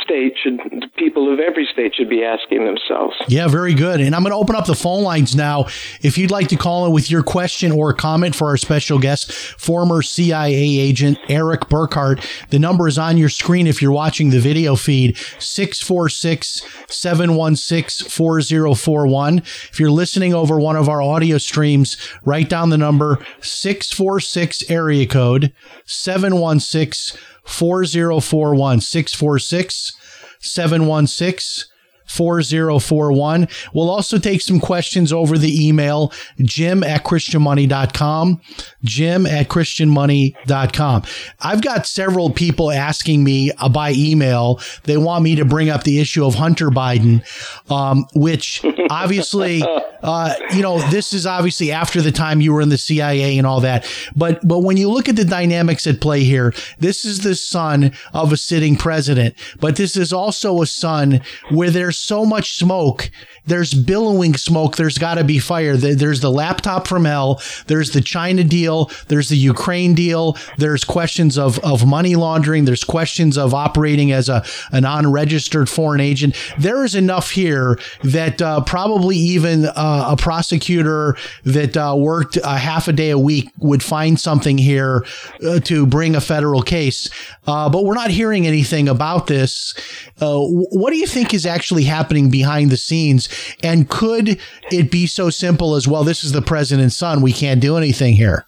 state 0.02 0.34
should 0.42 0.58
people 0.96 1.32
of 1.32 1.40
every 1.40 1.68
state 1.72 1.94
should 1.94 2.08
be 2.08 2.22
asking 2.22 2.64
themselves. 2.64 3.16
Yeah, 3.28 3.48
very 3.48 3.74
good. 3.74 4.00
And 4.00 4.14
I'm 4.14 4.22
going 4.22 4.32
to 4.32 4.36
open 4.36 4.56
up 4.56 4.66
the 4.66 4.74
phone 4.74 5.02
lines 5.02 5.34
now. 5.34 5.66
If 6.00 6.16
you'd 6.16 6.30
like 6.30 6.48
to 6.48 6.56
call 6.56 6.86
in 6.86 6.92
with 6.92 7.10
your 7.10 7.22
question 7.22 7.72
or 7.72 7.92
comment 7.92 8.34
for 8.34 8.48
our 8.48 8.56
special 8.56 8.98
guest, 8.98 9.32
former 9.32 10.02
CIA 10.02 10.54
agent 10.54 11.18
Eric 11.28 11.62
Burkhart, 11.62 12.24
the 12.50 12.58
number 12.58 12.88
is 12.88 12.98
on 12.98 13.16
your 13.16 13.28
screen 13.28 13.66
if 13.66 13.82
you're 13.82 13.92
watching 13.92 14.30
the 14.30 14.40
video 14.40 14.76
feed 14.76 15.16
646 15.38 16.62
716 16.88 18.08
4041. 18.08 19.38
If 19.38 19.80
you're 19.80 19.90
listening 19.90 20.34
over 20.34 20.58
one 20.58 20.76
of 20.76 20.88
our 20.88 21.02
audio 21.02 21.38
streams, 21.38 21.96
write 22.24 22.48
down 22.48 22.70
the 22.70 22.78
number 22.78 23.24
646 23.40 24.70
area 24.70 25.06
code 25.06 25.52
716 25.84 27.18
4041 27.44 28.80
646 28.80 29.92
716 30.40 31.66
4041. 32.06 33.48
We'll 33.72 33.90
also 33.90 34.18
take 34.18 34.40
some 34.40 34.60
questions 34.60 35.12
over 35.12 35.38
the 35.38 35.66
email, 35.66 36.12
jim 36.40 36.82
at 36.82 37.04
christianmoney.com, 37.04 38.40
jim 38.84 39.26
at 39.26 39.48
christianmoney.com. 39.48 41.02
I've 41.40 41.62
got 41.62 41.86
several 41.86 42.30
people 42.30 42.70
asking 42.70 43.24
me 43.24 43.52
uh, 43.52 43.68
by 43.68 43.92
email. 43.92 44.60
They 44.84 44.96
want 44.96 45.24
me 45.24 45.36
to 45.36 45.44
bring 45.44 45.70
up 45.70 45.84
the 45.84 46.00
issue 46.00 46.24
of 46.24 46.34
Hunter 46.34 46.70
Biden, 46.70 47.22
um, 47.70 48.06
which 48.14 48.64
obviously, 48.90 49.62
uh, 50.02 50.34
you 50.54 50.62
know, 50.62 50.78
this 50.90 51.12
is 51.12 51.26
obviously 51.26 51.72
after 51.72 52.00
the 52.00 52.12
time 52.12 52.40
you 52.40 52.52
were 52.52 52.60
in 52.60 52.68
the 52.68 52.78
CIA 52.78 53.38
and 53.38 53.46
all 53.46 53.60
that. 53.60 53.86
But, 54.16 54.46
but 54.46 54.60
when 54.60 54.76
you 54.76 54.90
look 54.90 55.08
at 55.08 55.16
the 55.16 55.24
dynamics 55.24 55.86
at 55.86 56.00
play 56.00 56.24
here, 56.24 56.52
this 56.78 57.04
is 57.04 57.20
the 57.20 57.34
son 57.34 57.92
of 58.12 58.32
a 58.32 58.36
sitting 58.36 58.76
president, 58.76 59.34
but 59.60 59.76
this 59.76 59.96
is 59.96 60.12
also 60.12 60.62
a 60.62 60.66
son 60.66 61.20
where 61.50 61.70
there's 61.70 61.91
so 61.92 62.24
much 62.24 62.54
smoke. 62.54 63.10
There's 63.44 63.74
billowing 63.74 64.34
smoke. 64.36 64.76
There's 64.76 64.98
got 64.98 65.14
to 65.14 65.24
be 65.24 65.38
fire. 65.38 65.76
There's 65.76 66.20
the 66.20 66.30
laptop 66.30 66.86
from 66.86 67.04
hell. 67.04 67.42
There's 67.66 67.90
the 67.90 68.00
China 68.00 68.44
deal. 68.44 68.90
There's 69.08 69.28
the 69.28 69.36
Ukraine 69.36 69.94
deal. 69.94 70.36
There's 70.58 70.84
questions 70.84 71.36
of, 71.38 71.58
of 71.60 71.86
money 71.86 72.14
laundering. 72.14 72.64
There's 72.64 72.84
questions 72.84 73.36
of 73.36 73.54
operating 73.54 74.12
as 74.12 74.28
a 74.28 74.44
an 74.70 74.84
unregistered 74.84 75.68
foreign 75.68 76.00
agent. 76.00 76.36
There 76.58 76.84
is 76.84 76.94
enough 76.94 77.30
here 77.30 77.78
that 78.02 78.40
uh, 78.40 78.62
probably 78.62 79.16
even 79.16 79.66
uh, 79.66 80.08
a 80.10 80.16
prosecutor 80.16 81.16
that 81.44 81.76
uh, 81.76 81.94
worked 81.96 82.36
a 82.36 82.58
half 82.58 82.88
a 82.88 82.92
day 82.92 83.10
a 83.10 83.18
week 83.18 83.50
would 83.58 83.82
find 83.82 84.18
something 84.18 84.58
here 84.58 85.04
uh, 85.46 85.60
to 85.60 85.86
bring 85.86 86.14
a 86.14 86.20
federal 86.20 86.62
case. 86.62 87.10
Uh, 87.46 87.68
but 87.68 87.84
we're 87.84 87.94
not 87.94 88.10
hearing 88.10 88.46
anything 88.46 88.88
about 88.88 89.26
this. 89.26 89.74
Uh, 90.20 90.38
what 90.38 90.90
do 90.90 90.96
you 90.96 91.06
think 91.06 91.34
is 91.34 91.46
actually 91.46 91.81
really 91.82 91.90
happening 91.90 92.30
behind 92.30 92.70
the 92.70 92.76
scenes? 92.76 93.28
And 93.62 93.88
could 93.88 94.40
it 94.70 94.90
be 94.90 95.06
so 95.06 95.30
simple 95.30 95.74
as 95.74 95.86
well? 95.86 96.04
This 96.04 96.24
is 96.24 96.32
the 96.32 96.42
president's 96.42 96.96
son. 96.96 97.22
We 97.22 97.32
can't 97.32 97.60
do 97.60 97.76
anything 97.76 98.14
here. 98.14 98.44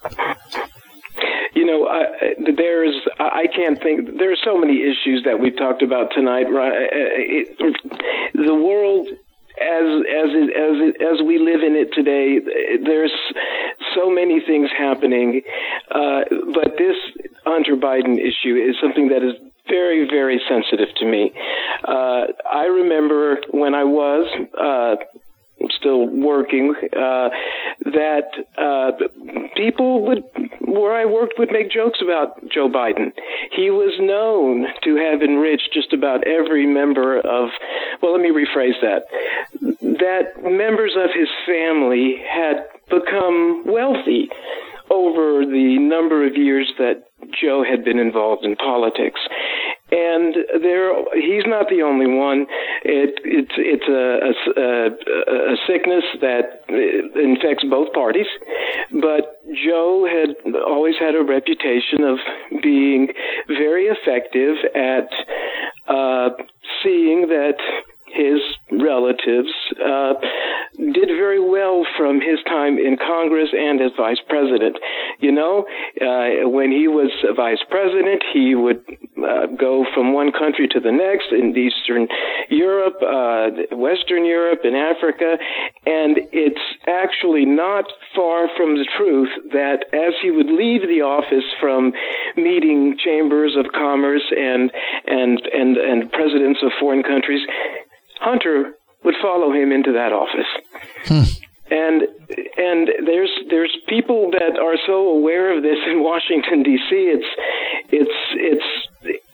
You 1.53 1.65
know, 1.65 1.87
I, 1.87 2.05
there's 2.55 2.95
I 3.19 3.47
can't 3.53 3.81
think. 3.81 4.17
There 4.17 4.31
are 4.31 4.43
so 4.43 4.57
many 4.57 4.81
issues 4.81 5.23
that 5.25 5.39
we've 5.39 5.57
talked 5.57 5.81
about 5.81 6.11
tonight. 6.13 6.47
Right? 6.51 6.73
It, 6.91 7.57
the 8.33 8.55
world 8.55 9.07
as 9.07 9.87
as 9.87 10.29
it, 10.35 10.49
as 10.51 10.75
it, 10.83 10.95
as 11.01 11.25
we 11.25 11.39
live 11.39 11.63
in 11.63 11.75
it 11.75 11.93
today, 11.93 12.39
there's 12.83 13.13
so 13.95 14.09
many 14.09 14.41
things 14.45 14.69
happening, 14.77 15.41
uh, 15.91 16.21
but 16.53 16.75
this 16.77 16.97
Hunter 17.45 17.77
Biden 17.77 18.19
issue 18.19 18.55
is 18.55 18.75
something 18.81 19.07
that 19.09 19.23
is 19.23 19.39
very 19.67 20.07
very 20.07 20.41
sensitive 20.47 20.89
to 20.97 21.05
me. 21.05 21.31
Uh, 21.87 22.25
I 22.51 22.65
remember 22.65 23.37
when 23.51 23.73
I 23.75 23.83
was. 23.83 24.27
Uh, 24.59 24.95
still 25.79 26.05
working, 26.07 26.75
uh, 26.93 27.29
that 27.85 28.27
uh, 28.57 28.91
people 29.55 30.05
would, 30.05 30.23
where 30.61 30.93
I 30.93 31.05
worked, 31.05 31.35
would 31.39 31.51
make 31.51 31.71
jokes 31.71 31.99
about 32.03 32.49
Joe 32.49 32.69
Biden. 32.69 33.11
He 33.55 33.69
was 33.69 33.93
known 33.99 34.67
to 34.83 34.95
have 34.97 35.21
enriched 35.21 35.69
just 35.73 35.93
about 35.93 36.27
every 36.27 36.65
member 36.65 37.17
of, 37.17 37.49
well, 38.01 38.11
let 38.13 38.21
me 38.21 38.31
rephrase 38.31 38.79
that, 38.81 39.05
that 39.81 40.43
members 40.43 40.93
of 40.97 41.09
his 41.15 41.29
family 41.45 42.15
had 42.27 42.65
become 42.89 43.63
wealthy 43.65 44.29
over 44.89 45.45
the 45.45 45.77
number 45.79 46.27
of 46.27 46.35
years 46.35 46.71
that 46.77 47.05
Joe 47.41 47.63
had 47.63 47.83
been 47.83 47.99
involved 47.99 48.45
in 48.45 48.55
politics 48.55 49.19
and 49.91 50.35
there 50.61 50.93
he's 51.13 51.45
not 51.45 51.69
the 51.69 51.83
only 51.83 52.07
one. 52.07 52.47
It, 52.83 53.19
it's 53.23 53.55
it's 53.55 53.87
a, 53.87 54.33
a, 54.59 55.53
a 55.53 55.57
sickness 55.67 56.03
that 56.21 56.65
infects 57.13 57.63
both 57.69 57.93
parties, 57.93 58.25
but 58.91 59.45
Joe 59.63 60.07
had 60.09 60.55
always 60.67 60.95
had 60.99 61.13
a 61.13 61.23
reputation 61.23 62.01
of 62.01 62.17
being 62.63 63.09
very 63.47 63.85
effective 63.85 64.57
at 64.73 65.09
uh, 65.87 66.29
seeing 66.83 67.27
that 67.29 67.61
his 68.15 68.39
relatives 68.71 69.51
uh, 69.83 70.13
did 70.77 71.09
very 71.09 71.39
well 71.39 71.85
from 71.97 72.21
his 72.21 72.39
time 72.47 72.77
in 72.77 72.97
Congress 72.97 73.49
and 73.53 73.81
as 73.81 73.91
vice 73.97 74.21
president. 74.27 74.77
You 75.19 75.31
know, 75.31 75.65
uh, 76.01 76.49
when 76.49 76.71
he 76.71 76.87
was 76.87 77.11
vice 77.35 77.63
president, 77.69 78.23
he 78.33 78.55
would 78.55 78.83
uh, 79.17 79.47
go 79.57 79.85
from 79.93 80.13
one 80.13 80.31
country 80.31 80.67
to 80.69 80.79
the 80.79 80.91
next 80.91 81.31
in 81.31 81.55
Eastern 81.57 82.07
Europe, 82.49 82.97
uh, 83.01 83.75
Western 83.75 84.25
Europe, 84.25 84.61
and 84.63 84.75
Africa, 84.75 85.37
and 85.85 86.19
it's 86.31 86.65
actually 86.87 87.45
not 87.45 87.85
far 88.15 88.47
from 88.57 88.75
the 88.75 88.87
truth 88.97 89.29
that 89.51 89.85
as 89.93 90.13
he 90.21 90.31
would 90.31 90.47
leave 90.49 90.81
the 90.81 91.01
office 91.01 91.45
from 91.59 91.93
meeting 92.35 92.97
chambers 92.97 93.55
of 93.55 93.71
commerce 93.71 94.25
and 94.35 94.71
and 95.05 95.41
and 95.53 95.77
and 95.77 96.11
presidents 96.11 96.59
of 96.63 96.71
foreign 96.79 97.03
countries, 97.03 97.41
Hunter 98.19 98.73
would 99.03 99.15
follow 99.21 99.51
him 99.51 99.71
into 99.71 99.93
that 99.93 100.11
office. 100.11 100.49
Hmm. 101.05 101.23
And 101.71 102.01
and 102.57 102.89
there's 103.05 103.31
there's 103.49 103.75
people 103.87 104.31
that 104.31 104.59
are 104.59 104.77
so 104.85 105.09
aware 105.09 105.55
of 105.55 105.63
this 105.63 105.77
in 105.89 106.03
Washington 106.03 106.61
D.C. 106.61 106.91
It's 106.91 107.25
it's 107.89 108.11
it's 108.35 109.25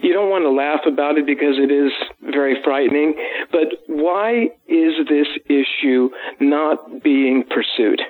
you 0.00 0.12
don't 0.12 0.30
want 0.30 0.44
to 0.44 0.50
laugh 0.50 0.80
about 0.86 1.18
it 1.18 1.26
because 1.26 1.58
it 1.58 1.70
is 1.70 1.92
very 2.22 2.62
frightening. 2.62 3.14
But 3.50 3.68
why 3.86 4.50
is 4.68 4.94
this 5.08 5.26
issue 5.46 6.10
not 6.38 7.02
being 7.02 7.44
pursued? 7.44 8.00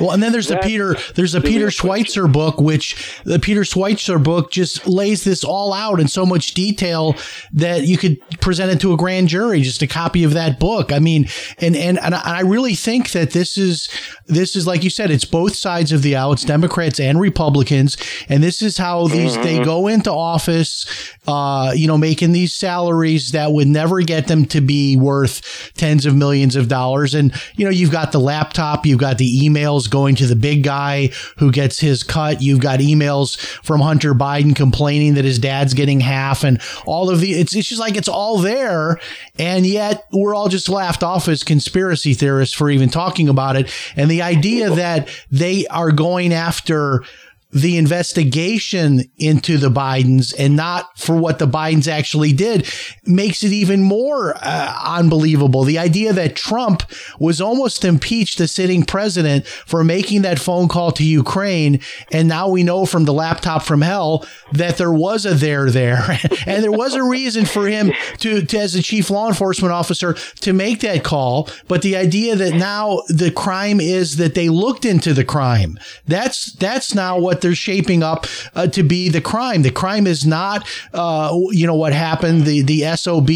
Well, 0.00 0.10
and 0.10 0.22
then 0.22 0.32
there's 0.32 0.48
the 0.48 0.58
Peter 0.58 0.96
there's 1.14 1.34
a 1.34 1.40
Peter 1.40 1.68
Schweizer 1.68 2.30
book, 2.30 2.60
which 2.60 3.20
the 3.24 3.38
Peter 3.38 3.62
Schweizer 3.62 4.22
book 4.22 4.50
just 4.50 4.86
lays 4.86 5.24
this 5.24 5.44
all 5.44 5.72
out 5.72 6.00
in 6.00 6.08
so 6.08 6.26
much 6.26 6.54
detail 6.54 7.14
that 7.52 7.86
you 7.86 7.96
could 7.96 8.18
present 8.40 8.72
it 8.72 8.80
to 8.80 8.92
a 8.92 8.96
grand 8.96 9.28
jury, 9.28 9.62
just 9.62 9.82
a 9.82 9.86
copy 9.86 10.24
of 10.24 10.34
that 10.34 10.58
book. 10.58 10.92
I 10.92 10.98
mean, 10.98 11.28
and 11.58 11.76
and 11.76 11.98
and 12.00 12.14
I 12.14 12.40
really 12.40 12.74
think 12.74 13.12
that 13.12 13.30
this 13.30 13.56
is 13.56 13.88
this 14.26 14.56
is 14.56 14.66
like 14.66 14.82
you 14.82 14.90
said, 14.90 15.10
it's 15.10 15.24
both 15.24 15.54
sides 15.54 15.92
of 15.92 16.02
the 16.02 16.16
aisle, 16.16 16.32
it's 16.32 16.44
Democrats 16.44 16.98
and 16.98 17.20
Republicans, 17.20 17.96
and 18.28 18.42
this 18.42 18.62
is 18.62 18.78
how 18.78 19.06
these 19.08 19.36
they 19.36 19.56
mm-hmm. 19.56 19.64
go 19.64 19.86
into 19.86 20.10
office, 20.12 20.86
uh, 21.28 21.72
you 21.74 21.86
know, 21.86 21.98
making 21.98 22.32
these 22.32 22.52
salaries 22.52 23.32
that 23.32 23.52
would 23.52 23.68
never 23.68 24.00
get 24.02 24.26
them 24.26 24.44
to 24.46 24.60
be 24.60 24.96
worth 24.96 25.72
tens 25.74 26.06
of 26.06 26.16
millions 26.16 26.56
of 26.56 26.68
dollars, 26.68 27.14
and 27.14 27.32
you 27.56 27.64
know, 27.64 27.70
you've 27.70 27.92
got 27.92 28.12
the 28.12 28.20
laptop, 28.20 28.84
you've 28.86 28.98
got 28.98 29.18
the 29.18 29.40
emails 29.42 29.83
emails 29.84 29.88
going 29.90 30.14
to 30.16 30.26
the 30.26 30.36
big 30.36 30.62
guy 30.62 31.10
who 31.38 31.50
gets 31.50 31.80
his 31.80 32.02
cut. 32.02 32.42
You've 32.42 32.60
got 32.60 32.80
emails 32.80 33.36
from 33.64 33.80
Hunter 33.80 34.14
Biden 34.14 34.54
complaining 34.54 35.14
that 35.14 35.24
his 35.24 35.38
dad's 35.38 35.74
getting 35.74 36.00
half 36.00 36.44
and 36.44 36.60
all 36.86 37.10
of 37.10 37.20
the, 37.20 37.32
it's, 37.32 37.54
it's 37.54 37.68
just 37.68 37.80
like 37.80 37.96
it's 37.96 38.08
all 38.08 38.38
there. 38.38 38.98
And 39.38 39.66
yet 39.66 40.06
we're 40.12 40.34
all 40.34 40.48
just 40.48 40.68
laughed 40.68 41.02
off 41.02 41.28
as 41.28 41.42
conspiracy 41.42 42.14
theorists 42.14 42.54
for 42.54 42.70
even 42.70 42.88
talking 42.88 43.28
about 43.28 43.56
it. 43.56 43.70
And 43.96 44.10
the 44.10 44.22
idea 44.22 44.70
that 44.70 45.08
they 45.30 45.66
are 45.66 45.90
going 45.90 46.32
after 46.32 47.04
the 47.54 47.78
investigation 47.78 49.02
into 49.16 49.56
the 49.56 49.70
Bidens 49.70 50.34
and 50.36 50.56
not 50.56 50.98
for 50.98 51.16
what 51.16 51.38
the 51.38 51.46
Bidens 51.46 51.86
actually 51.86 52.32
did 52.32 52.68
makes 53.06 53.44
it 53.44 53.52
even 53.52 53.80
more 53.80 54.34
uh, 54.42 54.76
unbelievable. 54.84 55.62
The 55.62 55.78
idea 55.78 56.12
that 56.12 56.34
Trump 56.34 56.82
was 57.20 57.40
almost 57.40 57.84
impeached 57.84 58.38
the 58.38 58.48
sitting 58.48 58.84
president 58.84 59.46
for 59.46 59.84
making 59.84 60.22
that 60.22 60.40
phone 60.40 60.66
call 60.66 60.90
to 60.92 61.04
Ukraine. 61.04 61.80
And 62.10 62.26
now 62.26 62.48
we 62.48 62.64
know 62.64 62.86
from 62.86 63.04
the 63.04 63.12
laptop 63.12 63.62
from 63.62 63.82
hell 63.82 64.26
that 64.52 64.76
there 64.76 64.92
was 64.92 65.24
a 65.24 65.34
there 65.34 65.70
there 65.70 66.18
and 66.46 66.62
there 66.62 66.72
was 66.72 66.94
a 66.94 67.04
reason 67.04 67.44
for 67.44 67.68
him 67.68 67.92
to, 68.18 68.42
to, 68.42 68.58
as 68.58 68.74
a 68.74 68.82
chief 68.82 69.10
law 69.10 69.28
enforcement 69.28 69.72
officer, 69.72 70.14
to 70.40 70.52
make 70.52 70.80
that 70.80 71.04
call. 71.04 71.48
But 71.68 71.82
the 71.82 71.96
idea 71.96 72.34
that 72.34 72.54
now 72.54 73.02
the 73.08 73.30
crime 73.30 73.80
is 73.80 74.16
that 74.16 74.34
they 74.34 74.48
looked 74.48 74.84
into 74.84 75.14
the 75.14 75.24
crime. 75.24 75.78
That's, 76.06 76.52
that's 76.54 76.94
now 76.94 77.18
what 77.18 77.43
they're 77.44 77.54
shaping 77.54 78.02
up 78.02 78.26
uh, 78.54 78.66
to 78.68 78.82
be 78.82 79.08
the 79.08 79.20
crime. 79.20 79.62
The 79.62 79.70
crime 79.70 80.06
is 80.06 80.26
not, 80.26 80.66
uh, 80.92 81.38
you 81.50 81.66
know, 81.66 81.74
what 81.74 81.92
happened. 81.92 82.44
The 82.44 82.62
the 82.62 82.96
SOB, 82.96 83.30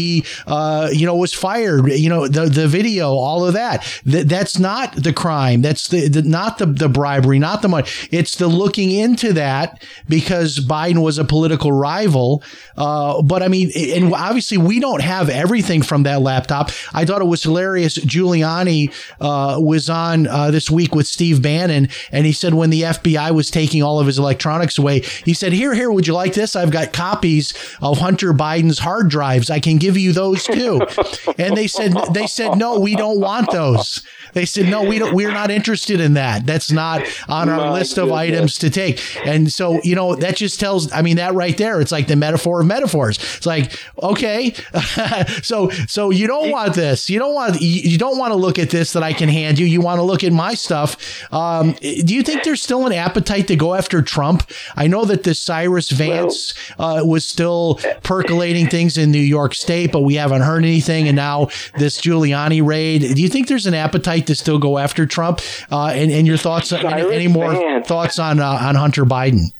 uh, 0.47 0.89
you 0.91 1.05
know, 1.05 1.15
was 1.15 1.33
fired. 1.33 1.87
You 1.91 2.09
know, 2.09 2.27
the 2.27 2.47
the 2.47 2.67
video, 2.67 3.11
all 3.11 3.45
of 3.45 3.53
that. 3.53 3.83
Th- 4.03 4.25
that's 4.25 4.59
not 4.59 4.95
the 4.95 5.13
crime. 5.13 5.61
That's 5.61 5.87
the, 5.87 6.07
the 6.09 6.23
not 6.23 6.57
the 6.57 6.65
the 6.65 6.89
bribery, 6.89 7.39
not 7.39 7.61
the 7.61 7.69
money. 7.69 7.87
It's 8.11 8.35
the 8.35 8.47
looking 8.47 8.91
into 8.91 9.33
that 9.33 9.83
because 10.09 10.59
Biden 10.59 11.03
was 11.03 11.17
a 11.17 11.23
political 11.23 11.71
rival. 11.71 12.43
Uh, 12.75 13.21
but 13.21 13.43
I 13.43 13.47
mean, 13.47 13.71
and 13.75 14.13
obviously 14.13 14.57
we 14.57 14.79
don't 14.79 15.01
have 15.01 15.29
everything 15.29 15.83
from 15.83 16.03
that 16.03 16.21
laptop. 16.21 16.71
I 16.93 17.05
thought 17.05 17.21
it 17.21 17.25
was 17.25 17.43
hilarious. 17.43 17.97
Giuliani 17.97 18.91
uh, 19.21 19.59
was 19.59 19.89
on 19.89 20.27
uh, 20.27 20.49
this 20.49 20.71
week 20.71 20.95
with 20.95 21.05
Steve 21.07 21.41
Bannon, 21.41 21.89
and 22.11 22.25
he 22.25 22.31
said 22.31 22.53
when 22.55 22.71
the 22.71 22.81
FBI 22.81 23.31
was 23.31 23.51
taking 23.51 23.83
all 23.89 23.99
of 23.99 24.07
his 24.07 24.19
electronics 24.19 24.77
away. 24.77 24.99
He 25.25 25.33
said, 25.33 25.51
Here, 25.51 25.73
here, 25.73 25.91
would 25.91 26.05
you 26.05 26.13
like 26.13 26.33
this? 26.33 26.55
I've 26.55 26.71
got 26.71 26.93
copies 26.93 27.53
of 27.81 27.97
Hunter 27.97 28.33
Biden's 28.33 28.79
hard 28.79 29.09
drives. 29.09 29.49
I 29.49 29.59
can 29.59 29.77
give 29.77 29.97
you 29.97 30.13
those 30.13 30.43
too. 30.43 30.81
and 31.37 31.57
they 31.57 31.67
said, 31.67 31.93
they 32.13 32.27
said, 32.27 32.57
no, 32.57 32.79
we 32.79 32.95
don't 32.95 33.19
want 33.19 33.51
those. 33.51 34.03
They 34.33 34.45
said, 34.45 34.67
no, 34.69 34.83
we 34.83 34.99
don't, 34.99 35.15
we're 35.15 35.31
not 35.31 35.49
interested 35.49 35.99
in 35.99 36.13
that. 36.13 36.45
That's 36.45 36.71
not 36.71 37.01
on 37.27 37.49
our 37.49 37.57
My 37.57 37.71
list 37.71 37.95
goodness. 37.95 38.11
of 38.11 38.17
items 38.17 38.57
to 38.59 38.69
take. 38.69 39.01
And 39.25 39.51
so, 39.51 39.81
you 39.83 39.95
know, 39.95 40.15
that 40.15 40.35
just 40.35 40.59
tells, 40.59 40.91
I 40.91 41.01
mean, 41.01 41.15
that 41.15 41.33
right 41.33 41.57
there, 41.57 41.81
it's 41.81 41.91
like 41.91 42.07
the 42.07 42.15
metaphor 42.15 42.61
of 42.61 42.67
metaphors. 42.67 43.17
It's 43.37 43.47
like, 43.47 43.73
okay, 44.03 44.53
so, 45.41 45.69
so 45.87 46.11
you 46.11 46.27
don't 46.27 46.51
want 46.51 46.75
this. 46.75 47.09
You 47.09 47.17
don't 47.17 47.33
want, 47.33 47.59
you 47.59 47.97
don't 47.97 48.19
want 48.19 48.31
to 48.31 48.35
look 48.37 48.59
at 48.59 48.69
this 48.69 48.93
that 48.93 49.01
I 49.01 49.13
can 49.13 49.29
hand 49.29 49.57
you. 49.57 49.65
You 49.65 49.81
want 49.81 49.97
to 49.97 50.03
look 50.03 50.23
at 50.23 50.31
my 50.31 50.53
stuff. 50.53 51.33
Um, 51.33 51.71
do 51.81 52.13
you 52.13 52.21
think 52.21 52.43
there's 52.43 52.61
still 52.61 52.85
an 52.85 52.93
appetite 52.93 53.47
to 53.47 53.55
go 53.55 53.73
after 53.79 54.01
Trump? 54.01 54.43
I 54.75 54.87
know 54.87 55.05
that 55.05 55.23
the 55.23 55.33
Cyrus 55.33 55.89
Vance 55.89 56.53
uh, 56.77 57.01
was 57.03 57.27
still 57.27 57.79
percolating 58.03 58.67
things 58.75 58.97
in 58.97 59.11
New 59.11 59.17
York 59.17 59.55
State, 59.55 59.91
but 59.91 60.01
we 60.01 60.15
haven't 60.15 60.41
heard 60.41 60.63
anything. 60.63 61.07
And 61.07 61.15
now 61.15 61.45
this 61.77 61.99
Giuliani 61.99 62.63
raid. 62.65 63.01
Do 63.15 63.21
you 63.21 63.29
think 63.29 63.47
there's 63.47 63.65
an 63.65 63.73
appetite? 63.73 64.19
to 64.29 64.35
still 64.35 64.59
go 64.59 64.77
after 64.77 65.05
Trump. 65.05 65.41
Uh, 65.71 65.87
and, 65.87 66.11
and 66.11 66.25
your 66.25 66.37
thoughts, 66.37 66.71
any, 66.71 67.13
any, 67.13 67.27
more 67.27 67.81
thoughts 67.83 68.19
on 68.19 68.39
uh, 68.39 68.45
on 68.45 68.75
Hunter 68.75 69.05
Biden? 69.05 69.51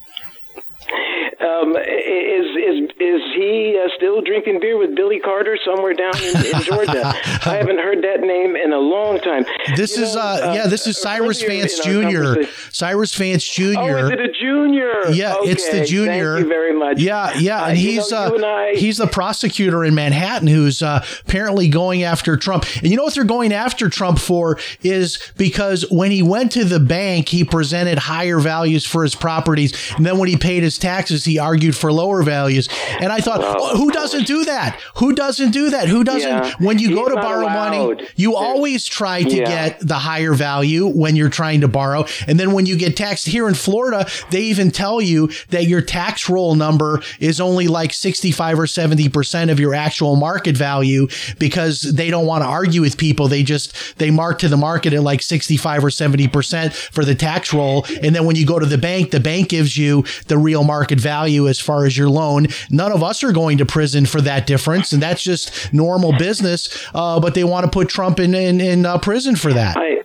Uh, 3.53 3.87
still 3.95 4.21
drinking 4.21 4.59
beer 4.59 4.77
with 4.77 4.95
Billy 4.95 5.19
Carter 5.19 5.57
somewhere 5.65 5.93
down 5.93 6.15
in, 6.21 6.35
in 6.45 6.61
Georgia? 6.61 7.07
I 7.07 7.55
haven't 7.57 7.79
heard 7.79 8.03
that 8.03 8.19
name 8.21 8.55
in 8.55 8.71
a 8.71 8.77
long 8.77 9.19
time. 9.19 9.43
This 9.75 9.97
You 9.97 10.03
is 10.03 10.13
know, 10.15 10.21
uh, 10.21 10.53
yeah, 10.55 10.67
this 10.67 10.85
is 10.85 10.99
Cyrus 11.01 11.43
earlier 11.43 11.61
Vance 11.61 11.79
Jr. 11.79 12.43
Cyrus 12.71 13.15
Vance 13.15 13.43
Jr. 13.49 13.73
Oh, 13.77 14.05
is 14.05 14.09
it 14.11 14.19
a 14.19 14.31
junior? 14.31 14.91
Yeah, 15.11 15.35
it's 15.39 15.67
the 15.69 15.83
junior. 15.85 16.33
Thank 16.35 16.43
you 16.43 16.49
very 16.49 16.77
much. 16.77 16.99
Yeah, 16.99 17.37
yeah, 17.39 17.63
Uh, 17.63 17.67
and 17.69 17.77
you 17.79 17.91
he's 17.91 18.11
know, 18.11 18.17
uh, 18.17 18.33
and 18.35 18.45
I- 18.45 18.73
he's 18.75 18.97
the 18.97 19.07
prosecutor 19.07 19.83
in 19.83 19.95
Manhattan 19.95 20.47
who's 20.47 20.81
uh, 20.83 21.03
apparently 21.25 21.67
going 21.69 22.03
after 22.03 22.37
Trump. 22.37 22.65
And 22.77 22.87
you 22.87 22.97
know 22.97 23.03
what 23.03 23.15
they're 23.15 23.23
going 23.23 23.51
after 23.51 23.89
Trump 23.89 24.19
for 24.19 24.59
is 24.83 25.31
because 25.37 25.89
when 25.89 26.11
he 26.11 26.21
went 26.21 26.51
to 26.51 26.65
the 26.65 26.79
bank, 26.79 27.29
he 27.29 27.43
presented 27.43 27.97
higher 27.97 28.39
values 28.39 28.85
for 28.85 29.01
his 29.03 29.15
properties, 29.15 29.73
and 29.97 30.05
then 30.05 30.17
when 30.19 30.29
he 30.29 30.37
paid 30.37 30.61
his 30.63 30.77
taxes, 30.77 31.25
he 31.25 31.39
argued 31.39 31.75
for 31.75 31.91
lower 31.91 32.21
values. 32.21 32.69
And 32.99 33.11
I 33.11 33.19
thought, 33.21 33.38
"Oh, 33.41 33.77
who 33.77 33.91
doesn't 33.91 34.25
do 34.27 34.45
that? 34.45 34.79
Who 34.95 35.13
doesn't 35.13 35.51
do 35.51 35.69
that? 35.71 35.87
Who 35.87 36.03
doesn't? 36.03 36.29
Yeah. 36.29 36.53
When 36.59 36.79
you 36.79 36.89
He's 36.89 36.97
go 36.97 37.07
to 37.09 37.15
not 37.15 37.23
borrow 37.23 37.49
money, 37.49 38.05
you 38.15 38.31
There's- 38.31 38.45
always 38.45 38.85
try 38.85 39.23
to 39.23 39.35
Yeah. 39.35 39.45
get 39.45 39.79
the 39.87 39.95
higher 39.95 40.33
value 40.33 40.87
when 40.87 41.15
you're 41.15 41.29
trying 41.29 41.61
to 41.61 41.67
borrow. 41.67 42.05
And 42.27 42.39
then 42.39 42.53
when 42.53 42.65
you 42.65 42.75
get 42.75 42.95
taxed 42.97 43.27
here 43.27 43.47
in 43.47 43.53
Florida, 43.53 44.07
they 44.31 44.41
even 44.41 44.71
tell 44.71 45.01
you 45.01 45.29
that 45.49 45.65
your 45.67 45.81
tax 45.81 46.29
roll 46.29 46.55
number 46.55 47.01
is 47.19 47.39
only 47.39 47.67
like 47.67 47.93
65 47.93 48.59
or 48.59 48.65
70% 48.67 49.49
of 49.49 49.59
your 49.59 49.73
actual 49.73 50.15
market 50.15 50.57
value 50.57 51.07
because 51.37 51.81
they 51.81 52.09
don't 52.09 52.25
want 52.25 52.43
to 52.43 52.47
argue 52.47 52.81
with 52.81 52.97
people. 52.97 53.27
They 53.27 53.43
just, 53.43 53.73
they 53.97 54.11
mark 54.11 54.39
to 54.39 54.47
the 54.47 54.57
market 54.57 54.93
at 54.93 55.03
like 55.03 55.21
65 55.21 55.83
or 55.83 55.89
70% 55.89 56.73
for 56.73 57.05
the 57.05 57.15
tax 57.15 57.53
roll. 57.53 57.85
And 58.01 58.15
then 58.15 58.25
when 58.25 58.35
you 58.35 58.45
go 58.45 58.59
to 58.59 58.65
the 58.65 58.77
bank, 58.77 59.11
the 59.11 59.19
bank 59.19 59.49
gives 59.49 59.77
you 59.77 60.03
the 60.27 60.37
real 60.37 60.63
market 60.63 60.99
value 60.99 61.47
as 61.47 61.59
far 61.59 61.85
as 61.85 61.97
your 61.97 62.09
loan. 62.09 62.47
None 62.69 62.91
of 62.91 63.03
us 63.03 63.18
are 63.23 63.31
going 63.31 63.57
to 63.57 63.65
prison 63.65 64.05
for 64.05 64.21
that 64.21 64.47
difference. 64.47 64.93
And 64.93 65.01
that's 65.01 65.23
just 65.23 65.73
normal 65.73 66.17
business. 66.17 66.85
Uh, 66.93 67.19
but 67.19 67.35
they 67.35 67.43
want 67.43 67.65
to 67.65 67.71
put 67.71 67.89
Trump 67.89 68.19
in, 68.19 68.33
in, 68.33 68.61
in 68.61 68.85
uh, 68.85 68.97
prison 68.97 69.35
for 69.35 69.53
that. 69.53 69.77
I, 69.77 70.03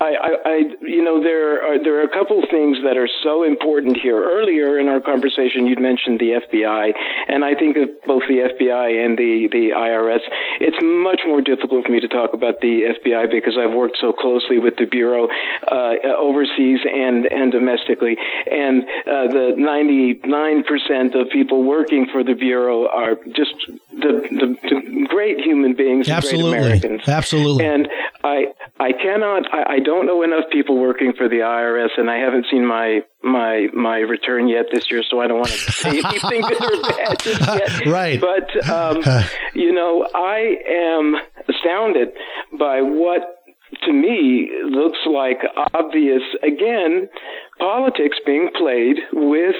I, 0.00 0.36
I, 0.44 0.62
you 0.90 1.04
know, 1.04 1.22
there 1.22 1.62
are 1.62 1.78
there 1.82 2.00
are 2.00 2.02
a 2.02 2.10
couple 2.10 2.42
things 2.50 2.78
that 2.82 2.96
are 2.96 3.08
so 3.22 3.44
important 3.44 3.96
here. 3.96 4.18
Earlier 4.18 4.78
in 4.78 4.88
our 4.88 5.00
conversation, 5.00 5.66
you'd 5.66 5.80
mentioned 5.80 6.18
the 6.18 6.42
FBI, 6.42 6.92
and 7.28 7.44
I 7.44 7.54
think 7.54 7.76
of 7.76 7.88
both 8.06 8.22
the 8.26 8.50
FBI 8.50 9.04
and 9.04 9.16
the 9.16 9.48
the 9.50 9.70
IRS. 9.70 10.20
It's 10.60 10.76
much 10.82 11.20
more 11.26 11.40
difficult 11.40 11.86
for 11.86 11.92
me 11.92 12.00
to 12.00 12.08
talk 12.08 12.34
about 12.34 12.60
the 12.60 12.90
FBI 12.98 13.30
because 13.30 13.56
I've 13.56 13.72
worked 13.72 13.98
so 14.00 14.12
closely 14.12 14.58
with 14.58 14.76
the 14.76 14.86
bureau 14.86 15.28
uh, 15.70 15.94
overseas 16.18 16.80
and 16.82 17.26
and 17.26 17.52
domestically, 17.52 18.16
and 18.50 18.82
uh, 19.06 19.30
the 19.30 19.54
ninety 19.56 20.20
nine 20.24 20.64
percent 20.64 21.14
of 21.14 21.30
people 21.30 21.62
working 21.62 22.06
for 22.10 22.24
the 22.24 22.34
bureau 22.34 22.88
are 22.88 23.14
just 23.30 23.54
the, 23.92 24.26
the, 24.30 24.46
the 24.62 25.06
great 25.08 25.38
human 25.38 25.74
beings, 25.74 26.08
Absolutely. 26.08 26.50
great 26.52 26.60
Americans. 26.60 27.08
Absolutely. 27.08 27.64
And 27.64 27.88
I 28.24 28.46
I 28.78 28.92
cannot 28.92 29.52
I, 29.52 29.74
I 29.74 29.78
don't 29.78 30.06
know 30.06 30.22
enough 30.22 30.44
people 30.50 30.79
working 30.80 31.12
for 31.16 31.28
the 31.28 31.36
IRS 31.36 31.90
and 31.96 32.10
I 32.10 32.16
haven't 32.16 32.46
seen 32.50 32.66
my 32.66 33.00
my 33.22 33.68
my 33.74 33.98
return 33.98 34.48
yet 34.48 34.66
this 34.72 34.90
year, 34.90 35.02
so 35.08 35.20
I 35.20 35.26
don't 35.26 35.38
want 35.38 35.50
to 35.50 35.72
say 35.72 35.90
anything 35.90 36.40
good 36.40 36.62
or 36.62 36.82
bad 36.82 37.18
just 37.20 37.40
yet. 37.40 37.86
Right. 37.86 38.20
But 38.20 38.68
um, 38.68 39.02
you 39.54 39.72
know, 39.72 40.06
I 40.14 40.56
am 40.68 41.16
astounded 41.48 42.08
by 42.58 42.80
what 42.82 43.39
to 43.84 43.92
me 43.92 44.50
looks 44.64 44.98
like 45.06 45.38
obvious 45.74 46.22
again 46.42 47.08
politics 47.58 48.16
being 48.24 48.50
played 48.56 48.96
with 49.12 49.54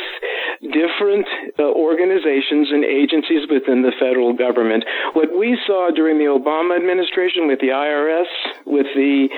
different 0.63 1.27
uh, 1.59 1.63
organizations 1.63 2.69
and 2.73 2.85
agencies 2.85 3.49
within 3.51 3.83
the 3.83 3.93
federal 4.01 4.33
government. 4.33 4.85
What 5.13 5.37
we 5.39 5.59
saw 5.67 5.91
during 5.95 6.19
the 6.19 6.25
Obama 6.25 6.77
administration 6.77 7.47
with 7.47 7.61
the 7.61 7.69
IRS, 7.69 8.31
with 8.67 8.87
the 8.95 9.29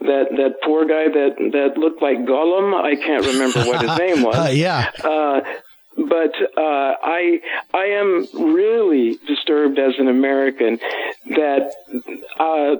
that 0.00 0.26
that 0.36 0.54
poor 0.64 0.86
guy 0.86 1.08
that 1.08 1.36
that 1.52 1.78
looked 1.78 2.02
like 2.02 2.18
Gollum, 2.18 2.74
I 2.74 2.96
can't 2.96 3.24
remember 3.26 3.60
what 3.64 3.82
his 3.82 3.98
name 3.98 4.22
was. 4.22 4.36
Uh, 4.36 4.50
yeah. 4.50 4.90
Uh, 5.04 5.40
but 5.96 6.32
uh, 6.56 6.94
I 7.02 7.40
I 7.74 7.84
am 7.86 8.26
really 8.54 9.18
disturbed 9.26 9.78
as 9.78 9.94
an 9.98 10.08
American 10.08 10.78
that 11.30 11.72
uh, 12.38 12.76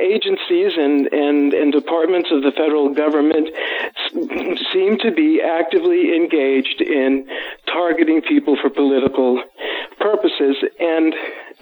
agencies 0.00 0.72
and, 0.78 1.06
and, 1.12 1.52
and 1.52 1.72
departments 1.72 2.30
of 2.32 2.42
the 2.42 2.52
federal 2.52 2.94
government 2.94 3.48
s- 3.52 4.58
seem 4.72 4.98
to 4.98 5.10
be 5.10 5.40
actively 5.42 6.14
engaged 6.16 6.80
in 6.80 7.26
targeting 7.66 8.22
people 8.22 8.56
for 8.60 8.70
political 8.70 9.42
purposes, 9.98 10.56
and 10.80 11.12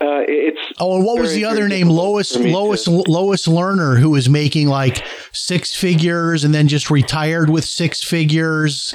uh, 0.01 0.25
it's 0.27 0.59
Oh, 0.81 0.97
and 0.97 1.05
what 1.05 1.21
was 1.21 1.35
the 1.35 1.45
other 1.45 1.69
name? 1.69 1.89
Lois 1.89 2.37
Lois 2.37 2.85
to- 2.85 2.91
Lois 3.09 3.47
Lerner, 3.47 3.99
who 3.99 4.11
was 4.11 4.29
making 4.29 4.69
like 4.69 5.05
six 5.33 5.75
figures 5.75 6.45
and 6.45 6.55
then 6.55 6.69
just 6.69 6.91
retired 6.91 7.49
with 7.51 7.65
six 7.65 8.03
figures. 8.03 8.95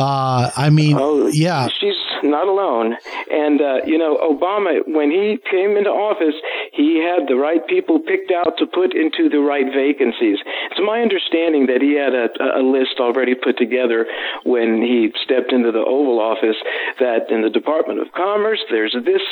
Uh, 0.00 0.50
I 0.56 0.70
mean, 0.70 0.96
Oh, 0.98 1.26
yeah, 1.28 1.68
she's 1.78 2.00
not 2.22 2.48
alone. 2.48 2.96
And 3.30 3.60
uh, 3.60 3.84
you 3.84 3.98
know, 3.98 4.16
Obama, 4.16 4.80
when 4.86 5.10
he 5.10 5.38
came 5.50 5.76
into 5.76 5.90
office, 5.90 6.34
he 6.72 7.04
had 7.04 7.28
the 7.28 7.36
right 7.36 7.60
people 7.66 8.00
picked 8.00 8.32
out 8.32 8.56
to 8.58 8.66
put 8.66 8.94
into 8.96 9.28
the 9.28 9.40
right 9.40 9.66
vacancies. 9.68 10.38
It's 10.70 10.80
my 10.80 11.02
understanding 11.02 11.66
that 11.66 11.82
he 11.82 11.94
had 12.00 12.14
a, 12.14 12.32
a 12.58 12.62
list 12.64 12.96
already 12.98 13.34
put 13.34 13.58
together 13.58 14.06
when 14.44 14.80
he 14.80 15.12
stepped 15.22 15.52
into 15.52 15.70
the 15.70 15.84
Oval 15.84 16.18
Office. 16.18 16.56
That 16.98 17.30
in 17.30 17.42
the 17.42 17.50
Department 17.50 18.00
of 18.00 18.08
Commerce, 18.16 18.60
there's 18.70 18.96
this 19.04 19.22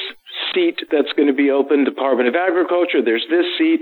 seat 0.55 0.80
that's 0.90 1.12
going 1.16 1.28
to 1.28 1.34
be 1.34 1.51
open. 1.51 1.84
Department 1.84 2.28
of 2.28 2.34
Agriculture, 2.34 3.03
there's 3.05 3.26
this 3.30 3.46
seat, 3.59 3.80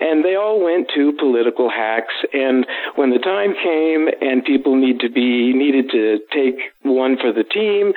and 0.00 0.24
they 0.24 0.34
all 0.36 0.62
went 0.62 0.88
to 0.94 1.12
political 1.18 1.70
hacks. 1.70 2.14
And 2.32 2.66
when 2.96 3.10
the 3.10 3.18
time 3.18 3.54
came 3.54 4.08
and 4.20 4.44
people 4.44 4.76
need 4.76 5.00
to 5.00 5.10
be 5.10 5.52
needed 5.52 5.90
to 5.90 6.18
take 6.32 6.56
one 6.82 7.16
for 7.20 7.32
the 7.32 7.44
team, 7.44 7.92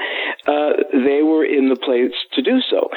uh, 0.47 0.83
they 0.93 1.23
were 1.23 1.45
in 1.45 1.69
the 1.69 1.75
place 1.75 2.13
to 2.33 2.41
do 2.41 2.59
so. 2.69 2.89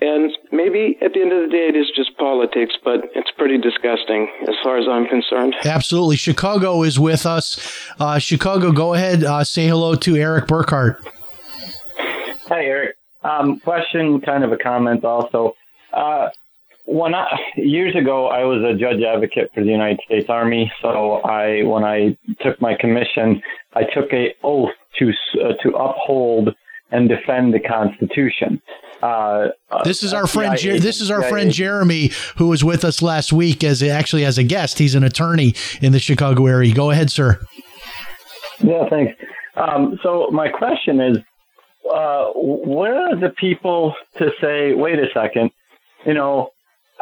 And 0.00 0.30
maybe 0.50 0.96
at 1.02 1.12
the 1.12 1.20
end 1.20 1.32
of 1.32 1.44
the 1.44 1.50
day, 1.50 1.68
it 1.68 1.76
is 1.76 1.90
just 1.94 2.16
politics, 2.16 2.74
but 2.82 3.10
it's 3.14 3.30
pretty 3.36 3.58
disgusting 3.58 4.28
as 4.48 4.54
far 4.62 4.78
as 4.78 4.86
I'm 4.88 5.06
concerned. 5.06 5.54
absolutely. 5.64 6.16
Chicago 6.16 6.82
is 6.82 6.98
with 6.98 7.26
us. 7.26 7.58
Uh, 7.98 8.18
Chicago, 8.18 8.72
go 8.72 8.94
ahead. 8.94 9.24
Uh, 9.24 9.44
say 9.44 9.66
hello 9.66 9.94
to 9.96 10.16
Eric 10.16 10.46
Burkhart. 10.46 10.96
Hi, 12.48 12.64
Eric. 12.64 12.96
Um, 13.22 13.60
question, 13.60 14.20
kind 14.20 14.44
of 14.44 14.52
a 14.52 14.56
comment 14.56 15.04
also. 15.04 15.54
Uh, 15.92 16.28
when 16.86 17.14
I, 17.14 17.26
years 17.56 17.94
ago, 17.94 18.28
I 18.28 18.44
was 18.44 18.62
a 18.64 18.74
judge 18.78 19.02
advocate 19.02 19.50
for 19.54 19.62
the 19.62 19.70
United 19.70 20.00
States 20.06 20.26
Army. 20.28 20.72
So 20.82 21.16
I, 21.16 21.62
when 21.62 21.84
I 21.84 22.16
took 22.40 22.60
my 22.60 22.74
commission, 22.74 23.42
I 23.74 23.82
took 23.84 24.12
a 24.12 24.34
oath 24.42 24.70
to 24.98 25.12
uh, 25.44 25.52
to 25.62 25.68
uphold 25.76 26.54
and 26.90 27.08
defend 27.08 27.54
the 27.54 27.60
Constitution. 27.60 28.60
Uh, 29.02 29.48
This 29.84 30.02
is 30.02 30.12
our 30.12 30.24
FBI 30.24 30.28
friend. 30.32 30.58
Jer- 30.58 30.80
this 30.80 31.00
is 31.00 31.10
our 31.10 31.20
CIA 31.20 31.30
friend 31.30 31.52
Jeremy, 31.52 32.10
who 32.36 32.48
was 32.48 32.64
with 32.64 32.84
us 32.84 33.00
last 33.00 33.32
week 33.32 33.62
as 33.62 33.82
actually 33.82 34.24
as 34.24 34.36
a 34.38 34.42
guest. 34.42 34.78
He's 34.78 34.94
an 34.96 35.04
attorney 35.04 35.54
in 35.80 35.92
the 35.92 36.00
Chicago 36.00 36.46
area. 36.46 36.74
Go 36.74 36.90
ahead, 36.90 37.10
sir. 37.10 37.38
Yeah, 38.62 38.88
thanks. 38.90 39.14
Um, 39.56 39.98
so 40.02 40.28
my 40.32 40.48
question 40.48 41.00
is, 41.00 41.18
uh, 41.88 42.30
where 42.34 43.10
are 43.10 43.16
the 43.16 43.30
people 43.30 43.94
to 44.18 44.30
say, 44.40 44.74
wait 44.74 44.98
a 44.98 45.06
second, 45.12 45.50
you 46.06 46.14
know, 46.14 46.50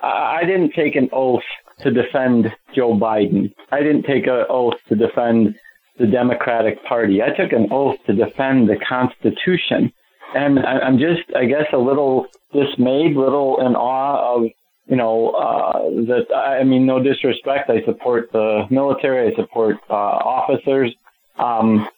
I 0.02 0.44
didn't 0.44 0.72
take 0.74 0.96
an 0.96 1.08
oath 1.12 1.42
to 1.80 1.90
defend 1.90 2.54
Joe 2.74 2.94
Biden. 2.94 3.52
I 3.70 3.80
didn't 3.82 4.04
take 4.04 4.26
an 4.26 4.44
oath 4.48 4.76
to 4.88 4.96
defend 4.96 5.56
the 5.98 6.06
Democratic 6.06 6.84
Party. 6.84 7.22
I 7.22 7.30
took 7.30 7.52
an 7.52 7.68
oath 7.72 7.96
to 8.06 8.14
defend 8.14 8.68
the 8.68 8.76
Constitution. 8.76 9.92
And 10.34 10.58
I'm 10.60 10.98
just, 10.98 11.22
I 11.34 11.46
guess, 11.46 11.66
a 11.72 11.78
little 11.78 12.26
dismayed, 12.52 13.16
little 13.16 13.60
in 13.66 13.74
awe 13.74 14.36
of, 14.36 14.50
you 14.86 14.96
know, 14.96 15.30
uh, 15.30 15.90
that, 16.06 16.26
I 16.34 16.64
mean, 16.64 16.86
no 16.86 17.02
disrespect. 17.02 17.70
I 17.70 17.82
support 17.84 18.30
the 18.32 18.66
military. 18.70 19.32
I 19.32 19.34
support 19.34 19.78
uh, 19.88 19.94
officers. 19.94 20.94
Um, 21.38 21.88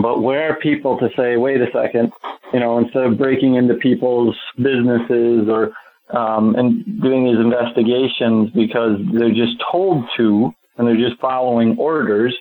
but 0.00 0.22
where 0.22 0.50
are 0.50 0.56
people 0.56 0.98
to 0.98 1.08
say, 1.16 1.36
wait 1.36 1.60
a 1.60 1.70
second, 1.72 2.12
you 2.52 2.60
know, 2.60 2.78
instead 2.78 3.04
of 3.04 3.18
breaking 3.18 3.54
into 3.54 3.74
people's 3.74 4.36
businesses 4.56 5.48
or 5.48 5.72
um, 6.10 6.54
and 6.54 6.84
doing 7.00 7.24
these 7.24 7.38
investigations 7.38 8.50
because 8.50 8.98
they're 9.12 9.30
just 9.30 9.56
told 9.70 10.04
to 10.16 10.54
and 10.76 10.86
they're 10.86 10.96
just 10.96 11.20
following 11.20 11.76
orders, 11.78 12.36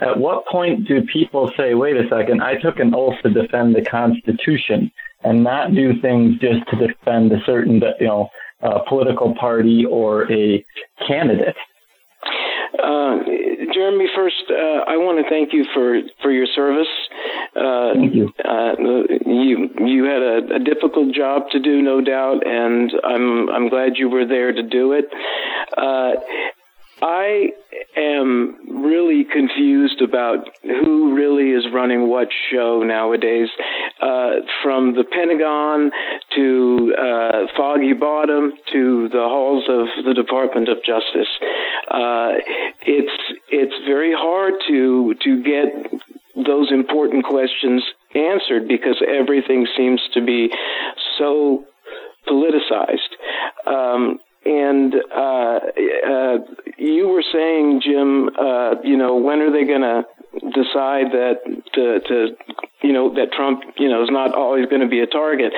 at 0.00 0.18
what 0.18 0.46
point 0.46 0.86
do 0.86 1.02
people 1.02 1.50
say, 1.56 1.74
wait 1.74 1.96
a 1.96 2.08
second, 2.08 2.42
I 2.42 2.56
took 2.56 2.78
an 2.78 2.94
oath 2.94 3.16
to 3.22 3.30
defend 3.30 3.74
the 3.74 3.82
Constitution 3.82 4.90
and 5.24 5.42
not 5.42 5.74
do 5.74 6.00
things 6.00 6.38
just 6.38 6.68
to 6.70 6.86
defend 6.86 7.32
a 7.32 7.42
certain, 7.44 7.82
you 7.98 8.06
know, 8.06 8.28
uh, 8.62 8.80
political 8.88 9.34
party 9.34 9.84
or 9.84 10.30
a 10.30 10.64
candidate? 11.06 11.56
Uh, 12.78 12.98
Uh, 12.98 13.18
Jeremy, 13.72 14.06
first, 14.14 14.44
uh, 14.50 14.84
I 14.86 14.96
want 14.96 15.22
to 15.22 15.28
thank 15.28 15.52
you 15.52 15.64
for, 15.74 16.00
for 16.22 16.30
your 16.30 16.46
service. 16.46 16.88
Uh, 17.56 17.94
Thank 17.94 18.14
you. 18.14 18.32
Uh, 18.44 18.72
you 19.26 19.68
you 19.86 20.04
had 20.04 20.22
a, 20.22 20.56
a 20.56 20.58
difficult 20.58 21.14
job 21.14 21.50
to 21.52 21.60
do, 21.60 21.82
no 21.82 22.00
doubt, 22.00 22.46
and 22.46 22.92
I'm 23.04 23.48
I'm 23.50 23.68
glad 23.68 23.96
you 23.96 24.08
were 24.08 24.26
there 24.26 24.52
to 24.52 24.62
do 24.62 24.92
it. 24.92 25.06
I 27.00 27.50
am 27.96 28.82
really 28.82 29.24
confused 29.24 30.00
about 30.02 30.48
who 30.62 31.14
really 31.14 31.50
is 31.50 31.64
running 31.72 32.08
what 32.08 32.28
show 32.50 32.82
nowadays. 32.82 33.48
Uh, 34.00 34.40
from 34.62 34.94
the 34.94 35.04
Pentagon 35.04 35.90
to 36.34 36.94
uh, 36.96 37.46
Foggy 37.56 37.92
Bottom 37.92 38.52
to 38.72 39.08
the 39.08 39.18
halls 39.18 39.64
of 39.68 40.04
the 40.04 40.14
Department 40.14 40.68
of 40.68 40.78
Justice, 40.78 41.28
uh, 41.90 42.32
it's 42.82 43.40
it's 43.50 43.74
very 43.86 44.12
hard 44.12 44.54
to 44.68 45.14
to 45.22 45.42
get 45.42 46.46
those 46.46 46.70
important 46.70 47.24
questions 47.24 47.82
answered 48.14 48.68
because 48.68 49.02
everything 49.06 49.66
seems 49.76 50.00
to 50.14 50.24
be 50.24 50.50
so 51.18 51.64
politicized. 52.28 53.12
Um, 53.66 54.18
and 54.48 54.94
uh, 54.94 55.60
uh, 56.08 56.38
you 56.78 57.08
were 57.08 57.24
saying, 57.32 57.82
Jim, 57.84 58.30
uh, 58.30 58.80
you 58.82 58.96
know, 58.96 59.16
when 59.16 59.40
are 59.40 59.52
they 59.52 59.64
going 59.64 59.82
to 59.82 60.04
decide 60.54 61.12
that 61.12 61.44
to, 61.74 62.00
to, 62.00 62.28
you 62.82 62.92
know, 62.94 63.12
that 63.14 63.32
Trump, 63.36 63.60
you 63.76 63.90
know, 63.90 64.02
is 64.02 64.10
not 64.10 64.34
always 64.34 64.66
going 64.66 64.80
to 64.80 64.88
be 64.88 65.00
a 65.00 65.06
target? 65.06 65.52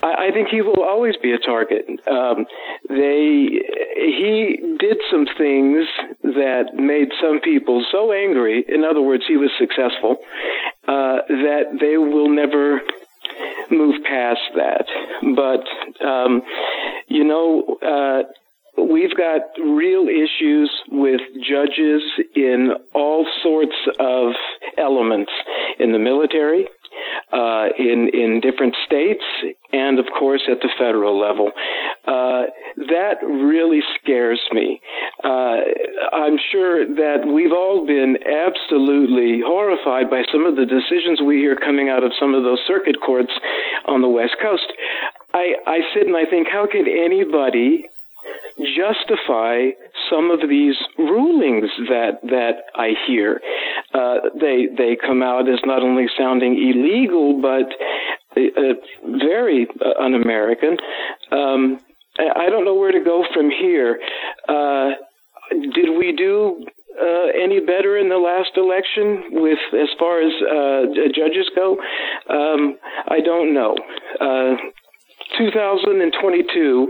I, 0.00 0.30
think 0.32 0.46
he 0.48 0.62
will 0.62 0.84
always 0.84 1.16
be 1.20 1.32
a 1.32 1.38
target. 1.38 1.86
Um, 2.08 2.46
they, 2.88 3.48
he 3.96 4.76
did 4.78 4.98
some 5.10 5.26
things 5.36 5.88
that 6.22 6.74
made 6.74 7.08
some 7.20 7.40
people 7.40 7.84
so 7.90 8.12
angry. 8.12 8.64
In 8.68 8.84
other 8.84 9.02
words, 9.02 9.24
he 9.26 9.36
was 9.36 9.50
successful 9.58 10.18
uh, 10.86 11.26
that 11.26 11.78
they 11.80 11.96
will 11.96 12.30
never 12.30 12.80
move 13.70 13.96
past 14.04 14.40
that. 14.54 14.86
But 15.34 16.06
um, 16.06 16.42
you 17.08 17.24
know, 17.24 17.78
uh, 17.82 18.22
we've 18.82 19.16
got 19.16 19.40
real 19.62 20.06
issues 20.08 20.70
with 20.90 21.20
judges 21.48 22.02
in 22.34 22.70
all 22.94 23.26
sorts 23.42 23.74
of 23.98 24.32
elements 24.76 25.32
in 25.78 25.92
the 25.92 25.98
military, 25.98 26.66
uh, 27.32 27.66
in 27.78 28.08
in 28.12 28.40
different 28.40 28.74
states, 28.86 29.24
and 29.72 29.98
of 29.98 30.06
course 30.18 30.42
at 30.50 30.60
the 30.60 30.70
federal 30.78 31.18
level. 31.18 31.50
Uh, 32.06 32.44
that 32.88 33.18
really 33.22 33.80
scares 34.00 34.40
me. 34.52 34.80
Uh, 35.24 35.60
I'm 36.12 36.38
sure 36.52 36.86
that 36.86 37.26
we've 37.26 37.52
all 37.52 37.86
been 37.86 38.16
absolutely 38.22 39.40
horrified 39.44 40.08
by 40.08 40.22
some 40.32 40.46
of 40.46 40.56
the 40.56 40.64
decisions 40.64 41.20
we 41.20 41.38
hear 41.38 41.56
coming 41.56 41.88
out 41.88 42.04
of 42.04 42.12
some 42.18 42.34
of 42.34 42.44
those 42.44 42.60
circuit 42.66 42.96
courts 43.04 43.32
on 43.86 44.00
the 44.00 44.08
West 44.08 44.36
Coast. 44.40 44.72
I, 45.38 45.44
I 45.66 45.78
sit 45.94 46.06
and 46.06 46.16
I 46.16 46.26
think, 46.28 46.48
how 46.50 46.66
could 46.66 46.88
anybody 46.88 47.86
justify 48.58 49.70
some 50.10 50.30
of 50.30 50.40
these 50.48 50.74
rulings 50.98 51.70
that 51.88 52.18
that 52.24 52.64
I 52.74 52.94
hear. 53.06 53.40
Uh, 53.94 54.16
they 54.34 54.66
they 54.76 54.96
come 54.96 55.22
out 55.22 55.48
as 55.48 55.60
not 55.64 55.82
only 55.82 56.06
sounding 56.18 56.54
illegal 56.56 57.40
but 57.40 57.68
uh, 58.36 58.74
very 59.04 59.66
uh, 59.80 60.02
un-American. 60.02 60.76
Um, 61.30 61.80
I 62.18 62.50
don't 62.50 62.64
know 62.64 62.74
where 62.74 62.92
to 62.92 63.04
go 63.04 63.24
from 63.32 63.48
here. 63.50 64.00
Uh, 64.48 64.90
did 65.50 65.96
we 65.96 66.14
do 66.16 66.66
uh, 67.00 67.28
any 67.40 67.60
better 67.60 67.96
in 67.96 68.08
the 68.08 68.18
last 68.18 68.50
election 68.56 69.40
with 69.40 69.58
as 69.72 69.88
far 69.98 70.20
as 70.20 70.32
uh, 70.42 71.08
judges 71.14 71.48
go? 71.54 71.78
Um, 72.28 72.76
I 73.06 73.20
don't 73.20 73.54
know. 73.54 73.76
Uh, 74.20 74.56
2022 75.36 76.88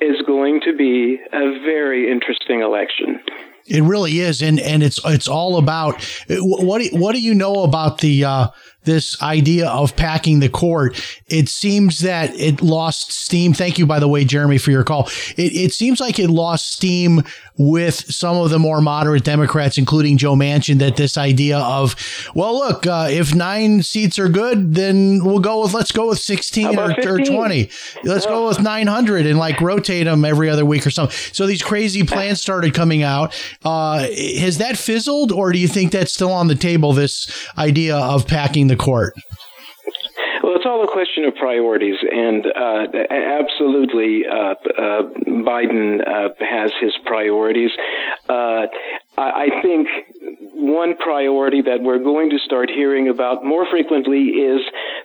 is 0.00 0.22
going 0.26 0.60
to 0.64 0.76
be 0.76 1.18
a 1.32 1.60
very 1.64 2.10
interesting 2.10 2.60
election. 2.60 3.20
It 3.66 3.82
really 3.82 4.18
is, 4.20 4.42
and 4.42 4.60
and 4.60 4.82
it's 4.82 5.00
it's 5.06 5.26
all 5.26 5.56
about 5.56 6.02
what 6.28 6.82
do, 6.82 6.90
what 6.92 7.14
do 7.14 7.20
you 7.20 7.34
know 7.34 7.62
about 7.62 7.98
the 7.98 8.24
uh, 8.24 8.48
this 8.84 9.20
idea 9.22 9.68
of 9.68 9.96
packing 9.96 10.40
the 10.40 10.48
court? 10.48 11.00
It 11.28 11.48
seems 11.48 12.00
that 12.00 12.34
it 12.34 12.62
lost 12.62 13.12
steam. 13.12 13.52
Thank 13.52 13.78
you, 13.78 13.86
by 13.86 13.98
the 13.98 14.08
way, 14.08 14.24
Jeremy, 14.24 14.58
for 14.58 14.70
your 14.70 14.84
call. 14.84 15.08
It, 15.36 15.54
it 15.54 15.72
seems 15.72 16.00
like 16.00 16.18
it 16.18 16.30
lost 16.30 16.72
steam 16.72 17.22
with 17.56 17.94
some 17.94 18.36
of 18.36 18.50
the 18.50 18.58
more 18.58 18.80
moderate 18.80 19.24
Democrats, 19.24 19.78
including 19.78 20.16
Joe 20.16 20.34
Manchin. 20.34 20.78
That 20.78 20.96
this 20.96 21.16
idea 21.16 21.58
of 21.58 21.94
well, 22.34 22.54
look, 22.54 22.86
uh, 22.86 23.08
if 23.10 23.34
nine 23.34 23.82
seats 23.82 24.18
are 24.18 24.28
good, 24.28 24.74
then 24.74 25.24
we'll 25.24 25.40
go 25.40 25.62
with 25.62 25.74
let's 25.74 25.92
go 25.92 26.08
with 26.08 26.18
sixteen 26.18 26.78
or, 26.78 26.92
or, 27.06 27.18
twenty. 27.18 27.70
Let's 28.02 28.26
go 28.26 28.48
with 28.48 28.60
nine 28.60 28.86
hundred 28.86 29.26
and 29.26 29.38
like 29.38 29.60
rotate 29.60 30.06
them 30.06 30.24
every 30.24 30.50
other 30.50 30.64
week 30.64 30.86
or 30.86 30.90
something. 30.90 31.16
So 31.32 31.46
these 31.46 31.62
crazy 31.62 32.02
plans 32.02 32.40
started 32.40 32.74
coming 32.74 33.02
out. 33.02 33.34
Uh, 33.64 34.08
has 34.38 34.58
that 34.58 34.76
fizzled, 34.76 35.32
or 35.32 35.52
do 35.52 35.58
you 35.58 35.68
think 35.68 35.92
that's 35.92 36.12
still 36.12 36.32
on 36.32 36.48
the 36.48 36.54
table? 36.54 36.92
This 36.92 37.48
idea 37.56 37.96
of 37.96 38.26
packing 38.26 38.66
the 38.66 38.73
court. 38.76 39.14
Well, 40.44 40.56
it's 40.56 40.66
all 40.66 40.84
a 40.84 40.92
question 40.92 41.24
of 41.24 41.34
priorities, 41.36 41.96
and 42.02 42.44
uh, 42.44 42.84
absolutely, 43.10 44.24
uh, 44.30 44.54
uh, 44.76 45.02
Biden 45.26 46.06
uh, 46.06 46.34
has 46.38 46.70
his 46.82 46.92
priorities. 47.06 47.70
Uh, 48.28 48.66
I 49.16 49.48
think 49.62 49.88
one 50.52 50.96
priority 50.98 51.62
that 51.62 51.80
we're 51.80 52.02
going 52.02 52.28
to 52.30 52.38
start 52.44 52.68
hearing 52.68 53.08
about 53.08 53.42
more 53.42 53.64
frequently 53.70 54.22
is 54.22 54.60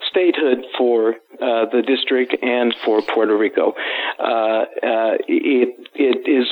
statehood 0.09 0.65
for 0.77 1.13
uh, 1.13 1.67
the 1.71 1.83
district 1.87 2.35
and 2.41 2.75
for 2.83 3.01
Puerto 3.01 3.37
Rico. 3.37 3.73
it 5.27 5.87
it 5.95 6.27
is 6.27 6.47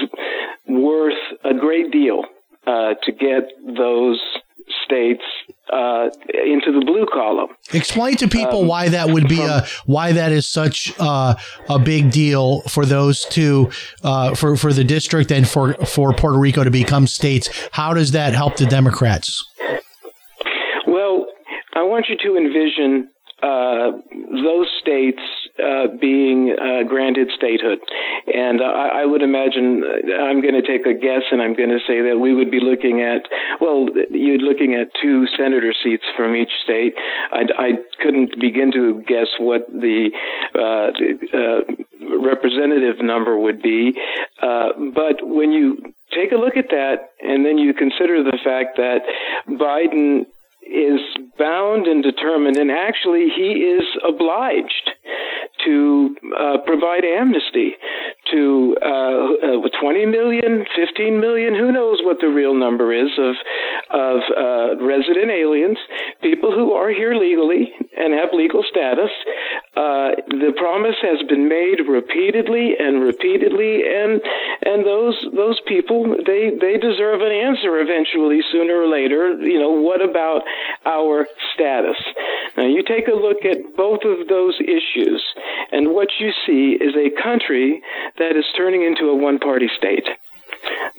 worth 0.65 1.19
a 1.43 1.53
great 1.53 1.91
deal 1.91 2.23
to 2.65 3.11
get 3.11 3.51
those 3.65 4.21
states 4.85 5.23
uh, 5.71 6.09
into 6.45 6.71
the 6.71 6.83
blue 6.85 7.05
column. 7.11 7.49
Explain 7.73 8.15
to 8.17 8.27
people 8.27 8.61
um, 8.61 8.67
why 8.67 8.89
that 8.89 9.09
would 9.09 9.27
be 9.27 9.37
from, 9.37 9.49
a 9.49 9.67
why 9.85 10.11
that 10.13 10.31
is 10.31 10.47
such 10.47 10.93
uh, 10.99 11.35
a 11.69 11.79
big 11.79 12.11
deal 12.11 12.61
for 12.61 12.85
those 12.85 13.25
two 13.25 13.69
uh, 14.03 14.33
for 14.33 14.55
for 14.55 14.71
the 14.71 14.83
district 14.83 15.31
and 15.31 15.47
for 15.47 15.73
for 15.85 16.13
Puerto 16.13 16.37
Rico 16.37 16.63
to 16.63 16.71
become 16.71 17.07
states. 17.07 17.49
How 17.71 17.93
does 17.93 18.11
that 18.11 18.33
help 18.33 18.57
the 18.57 18.65
Democrats? 18.65 19.43
Well, 20.87 21.27
I 21.75 21.83
want 21.83 22.07
you 22.09 22.17
to 22.23 22.37
envision 22.37 23.09
uh, 23.43 23.91
those 24.43 24.67
states 24.81 25.21
uh, 25.57 25.87
being 25.99 26.53
uh, 26.53 26.87
granted 26.87 27.29
statehood. 27.35 27.79
And 28.27 28.61
I, 28.61 29.01
I 29.01 29.05
would 29.05 29.21
imagine 29.21 29.83
uh, 29.83 30.23
I'm 30.23 30.41
going 30.41 30.53
to 30.53 30.61
take 30.61 30.85
a 30.85 30.93
guess, 30.93 31.23
and 31.31 31.41
I'm 31.41 31.55
going 31.55 31.69
to 31.69 31.79
say 31.87 32.01
that 32.09 32.19
we 32.19 32.33
would 32.33 32.51
be 32.51 32.59
looking 32.59 33.01
at 33.01 33.27
well, 33.59 33.87
you're 34.11 34.37
looking 34.37 34.75
at 34.75 34.87
two 35.01 35.25
senator 35.37 35.73
seats 35.83 36.03
from 36.15 36.35
each 36.35 36.51
state. 36.63 36.93
I, 37.31 37.41
I 37.57 37.69
couldn't 38.01 38.39
begin 38.39 38.71
to 38.73 39.03
guess 39.07 39.27
what 39.39 39.67
the 39.67 40.11
uh, 40.55 40.93
uh, 41.37 42.19
representative 42.21 43.03
number 43.03 43.37
would 43.37 43.61
be, 43.61 43.93
but 44.39 45.25
when 45.25 45.51
you 45.51 45.93
take 46.13 46.31
a 46.31 46.35
look 46.35 46.55
at 46.57 46.69
that, 46.69 47.11
and 47.21 47.45
then 47.45 47.57
you 47.57 47.73
consider 47.73 48.23
the 48.23 48.37
fact 48.43 48.77
that 48.77 49.01
Biden 49.49 50.25
is 50.67 50.99
bound 51.37 51.87
and 51.87 52.03
determined, 52.03 52.57
and 52.57 52.71
actually 52.71 53.29
he 53.35 53.63
is 53.63 53.85
obliged 54.07 54.91
to 55.65 56.15
uh, 56.37 56.57
provide 56.65 57.03
amnesty 57.03 57.73
to 58.31 58.75
uh, 58.81 59.65
uh, 59.65 59.79
20 59.81 60.05
million, 60.05 60.65
15 60.75 61.19
million, 61.19 61.55
who 61.55 61.71
knows 61.71 61.99
what 62.03 62.17
the 62.19 62.27
real 62.27 62.53
number 62.53 62.93
is 62.93 63.09
of 63.17 63.35
of 63.89 64.19
uh, 64.35 64.83
resident 64.83 65.31
aliens, 65.31 65.77
people 66.21 66.51
who 66.51 66.73
are 66.73 66.89
here 66.89 67.15
legally 67.15 67.71
and 67.97 68.13
have 68.13 68.29
legal 68.33 68.63
status. 68.69 69.11
Uh, 69.75 70.11
the 70.27 70.51
promise 70.57 70.95
has 71.01 71.25
been 71.27 71.47
made 71.47 71.79
repeatedly 71.87 72.73
and 72.77 73.01
repeatedly, 73.01 73.81
and 73.87 74.07
and 74.07 74.21
those 75.37 75.61
people 75.67 76.17
they 76.25 76.51
they 76.59 76.77
deserve 76.77 77.21
an 77.21 77.31
answer 77.31 77.79
eventually, 77.79 78.41
sooner 78.51 78.81
or 78.81 78.87
later. 78.89 79.39
You 79.39 79.59
know 79.59 79.71
what 79.71 80.01
about 80.01 80.41
our 80.85 81.27
status? 81.53 81.95
Now 82.57 82.65
you 82.65 82.83
take 82.83 83.07
a 83.07 83.15
look 83.15 83.45
at 83.45 83.77
both 83.77 84.01
of 84.03 84.27
those 84.27 84.59
issues, 84.59 85.23
and 85.71 85.93
what 85.93 86.09
you 86.19 86.31
see 86.45 86.77
is 86.81 86.93
a 86.95 87.09
country 87.21 87.81
that 88.17 88.35
is 88.35 88.45
turning 88.57 88.83
into 88.83 89.05
a 89.05 89.15
one-party 89.15 89.69
state. 89.77 90.07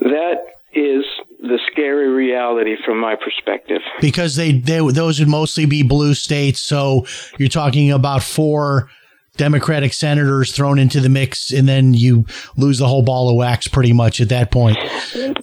That 0.01 0.37
is 0.73 1.05
the 1.41 1.59
scary 1.73 2.09
reality 2.09 2.77
from 2.85 3.01
my 3.01 3.17
perspective. 3.17 3.81
Because 4.01 4.37
they, 4.37 4.53
they 4.53 4.79
those 4.93 5.19
would 5.19 5.29
mostly 5.29 5.67
be 5.67 5.83
blue 5.83 6.15
states, 6.15 6.61
so 6.61 7.07
you're 7.39 7.49
talking 7.49 7.91
about 7.91 8.23
four 8.23 8.91
Democratic 9.39 9.95
senators 9.95 10.53
thrown 10.53 10.79
into 10.79 11.01
the 11.01 11.09
mix, 11.09 11.51
and 11.51 11.67
then 11.67 11.95
you 11.95 12.27
lose 12.57 12.79
the 12.79 12.87
whole 12.87 13.03
ball 13.03 13.31
of 13.31 13.37
wax 13.37 13.67
pretty 13.67 13.95
much 13.95 14.21
at 14.21 14.29
that 14.29 14.51
point. 14.51 14.77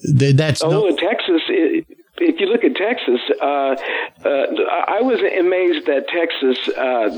That's 0.03 0.61
oh, 0.61 0.69
no, 0.69 0.95
Texas. 0.95 1.41
It, 1.49 1.87
if 2.17 2.39
you 2.39 2.45
look 2.45 2.63
at 2.63 2.74
Texas, 2.85 3.21
uh, 3.41 3.45
uh, 3.45 4.45
I 4.85 5.01
was 5.01 5.17
amazed 5.25 5.87
that 5.87 6.05
Texas, 6.07 6.57
uh, 6.77 7.09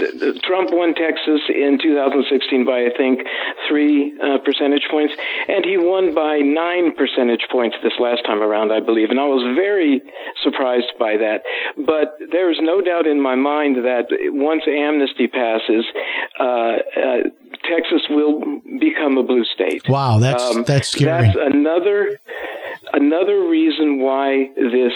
Trump 0.47 0.71
won 0.71 0.95
Texas 0.95 1.41
in 1.49 1.77
2016 1.81 2.63
by, 2.63 2.87
I 2.87 2.91
think, 2.95 3.27
three 3.67 4.15
uh, 4.19 4.37
percentage 4.39 4.87
points, 4.89 5.13
and 5.47 5.65
he 5.65 5.75
won 5.75 6.15
by 6.15 6.39
nine 6.39 6.95
percentage 6.95 7.43
points 7.51 7.75
this 7.83 7.99
last 7.99 8.23
time 8.25 8.41
around, 8.41 8.71
I 8.71 8.79
believe. 8.79 9.09
And 9.09 9.19
I 9.19 9.27
was 9.27 9.43
very 9.55 10.01
surprised 10.41 10.93
by 10.97 11.17
that. 11.17 11.43
But 11.75 12.15
there's 12.31 12.59
no 12.61 12.79
doubt 12.79 13.05
in 13.05 13.19
my 13.19 13.35
mind 13.35 13.83
that 13.83 14.07
once 14.31 14.63
amnesty 14.67 15.27
passes, 15.27 15.83
uh, 16.39 16.43
uh, 16.43 17.17
Texas 17.67 18.07
will 18.09 18.39
become 18.79 19.17
a 19.17 19.23
blue 19.23 19.43
state. 19.43 19.83
Wow, 19.89 20.19
that's 20.19 20.43
um, 20.43 20.63
that's 20.63 20.87
scary. 20.89 21.27
That's 21.27 21.37
another 21.37 22.19
another 22.93 23.47
reason 23.47 23.99
why 23.99 24.49
this 24.55 24.93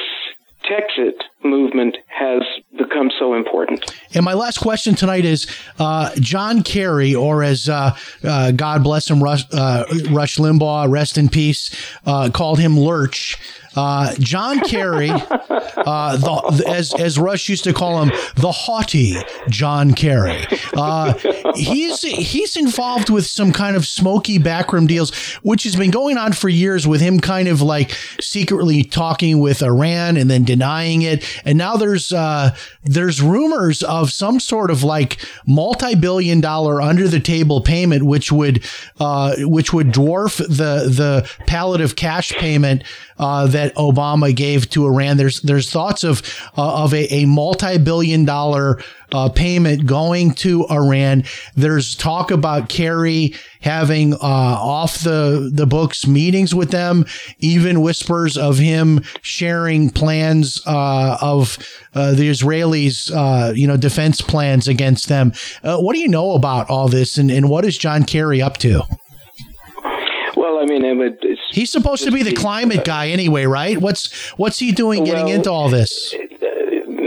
Texit 0.69 1.13
movement 1.43 1.97
has 2.07 2.41
become 2.77 3.09
so 3.19 3.33
important. 3.33 3.93
And 4.13 4.23
my 4.23 4.33
last 4.33 4.59
question 4.59 4.95
tonight 4.95 5.25
is 5.25 5.47
uh, 5.79 6.11
John 6.15 6.63
Kerry, 6.63 7.15
or 7.15 7.43
as 7.43 7.67
uh, 7.67 7.95
uh, 8.23 8.51
God 8.51 8.83
bless 8.83 9.09
him, 9.09 9.21
Rush, 9.23 9.43
uh, 9.51 9.85
Rush, 10.11 10.37
Limbaugh, 10.37 10.89
rest 10.89 11.17
in 11.17 11.29
peace, 11.29 11.75
uh, 12.05 12.29
called 12.31 12.59
him 12.59 12.79
Lurch. 12.79 13.37
Uh, 13.75 14.13
John 14.19 14.59
Kerry, 14.59 15.09
uh, 15.09 16.17
the, 16.17 16.63
as 16.67 16.93
as 16.93 17.17
Rush 17.17 17.47
used 17.47 17.63
to 17.63 17.73
call 17.73 18.01
him, 18.01 18.11
the 18.35 18.51
haughty 18.51 19.15
John 19.49 19.93
Kerry. 19.93 20.45
Uh, 20.73 21.13
he's 21.55 22.01
he's 22.01 22.57
involved 22.57 23.09
with 23.09 23.25
some 23.25 23.53
kind 23.53 23.75
of 23.75 23.87
smoky 23.87 24.37
backroom 24.37 24.87
deals, 24.87 25.15
which 25.43 25.63
has 25.63 25.75
been 25.75 25.91
going 25.91 26.17
on 26.17 26.33
for 26.33 26.49
years. 26.49 26.85
With 26.85 27.01
him 27.01 27.19
kind 27.19 27.47
of 27.47 27.61
like 27.61 27.91
secretly 28.19 28.83
talking 28.83 29.39
with 29.39 29.63
Iran 29.63 30.17
and 30.17 30.29
then 30.29 30.43
denying 30.43 31.01
it, 31.03 31.23
and 31.45 31.57
now 31.57 31.77
there's 31.77 32.11
uh, 32.11 32.55
there's 32.83 33.21
rumors 33.21 33.83
of 33.83 34.11
some 34.11 34.39
sort 34.39 34.69
of 34.69 34.83
like 34.83 35.17
multi 35.47 35.95
billion 35.95 36.41
dollar 36.41 36.81
under 36.81 37.07
the 37.07 37.19
table 37.19 37.61
payment, 37.61 38.03
which 38.03 38.31
would 38.31 38.65
uh, 38.99 39.35
which 39.39 39.71
would 39.71 39.87
dwarf 39.93 40.37
the 40.37 40.89
the 40.89 41.29
palliative 41.47 41.95
cash 41.95 42.31
payment 42.33 42.83
uh, 43.17 43.45
that 43.61 43.75
Obama 43.75 44.35
gave 44.35 44.69
to 44.71 44.85
Iran. 44.85 45.17
There's 45.17 45.41
there's 45.41 45.69
thoughts 45.69 46.03
of 46.03 46.21
uh, 46.57 46.83
of 46.83 46.93
a, 46.93 47.13
a 47.13 47.25
multi 47.25 47.77
billion 47.77 48.25
dollar 48.25 48.81
uh, 49.11 49.29
payment 49.29 49.85
going 49.85 50.33
to 50.35 50.65
Iran. 50.69 51.23
There's 51.55 51.95
talk 51.95 52.31
about 52.31 52.69
Kerry 52.69 53.35
having 53.61 54.13
uh, 54.13 54.17
off 54.21 54.99
the 54.99 55.51
the 55.53 55.67
books 55.67 56.07
meetings 56.07 56.55
with 56.55 56.71
them. 56.71 57.05
Even 57.39 57.81
whispers 57.81 58.37
of 58.37 58.57
him 58.57 59.01
sharing 59.21 59.89
plans 59.89 60.61
uh, 60.65 61.17
of 61.21 61.57
uh, 61.93 62.13
the 62.13 62.29
Israelis, 62.29 63.09
you 63.55 63.67
know, 63.67 63.77
defense 63.77 64.21
plans 64.21 64.67
against 64.67 65.07
them. 65.07 65.33
what 65.63 65.93
do 65.93 65.99
you 65.99 66.07
know 66.07 66.31
about 66.31 66.69
all 66.69 66.87
this, 66.87 67.17
and, 67.17 67.29
and 67.29 67.49
what 67.49 67.65
is 67.65 67.77
John 67.77 68.05
Kerry 68.05 68.41
up 68.41 68.57
to? 68.57 68.81
Well, 70.41 70.57
I 70.57 70.65
mean, 70.65 70.83
it 70.83 70.95
would, 70.95 71.23
he's 71.51 71.71
supposed 71.71 72.03
to 72.03 72.11
be 72.11 72.23
the 72.23 72.33
climate 72.33 72.85
guy 72.85 73.09
anyway, 73.09 73.45
right? 73.45 73.77
What's 73.77 74.29
what's 74.31 74.59
he 74.59 74.71
doing 74.71 75.03
getting 75.03 75.25
well, 75.25 75.35
into 75.35 75.51
all 75.51 75.69
this? 75.69 76.13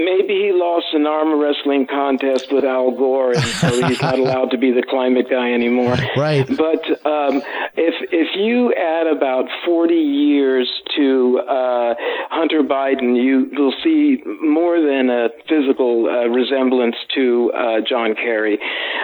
Maybe 0.04 0.34
he 0.34 0.52
lost 0.52 0.86
an 0.92 1.06
arm 1.06 1.40
wrestling 1.40 1.86
contest 1.86 2.52
with 2.52 2.64
Al 2.64 2.90
Gore, 2.92 3.32
and 3.32 3.42
so 3.42 3.88
he's 3.88 4.00
not 4.00 4.18
allowed 4.24 4.50
to 4.50 4.58
be 4.58 4.70
the 4.70 4.82
climate 4.82 5.26
guy 5.30 5.52
anymore. 5.52 5.96
Right. 6.16 6.46
But 6.46 6.84
um, 7.06 7.42
if 7.76 7.94
if 8.12 8.36
you 8.36 8.74
add 8.74 9.06
about 9.06 9.46
forty 9.64 9.94
years 9.94 10.70
to 10.96 11.40
uh, 11.40 11.94
Hunter 12.30 12.62
Biden, 12.62 13.16
you 13.16 13.50
will 13.52 13.74
see 13.82 14.22
more 14.42 14.80
than 14.80 15.10
a 15.10 15.28
physical 15.48 16.06
uh, 16.06 16.28
resemblance 16.28 16.96
to 17.14 17.52
uh, 17.52 17.80
John 17.88 18.14
Kerry. 18.14 18.58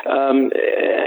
Um, 0.06 0.50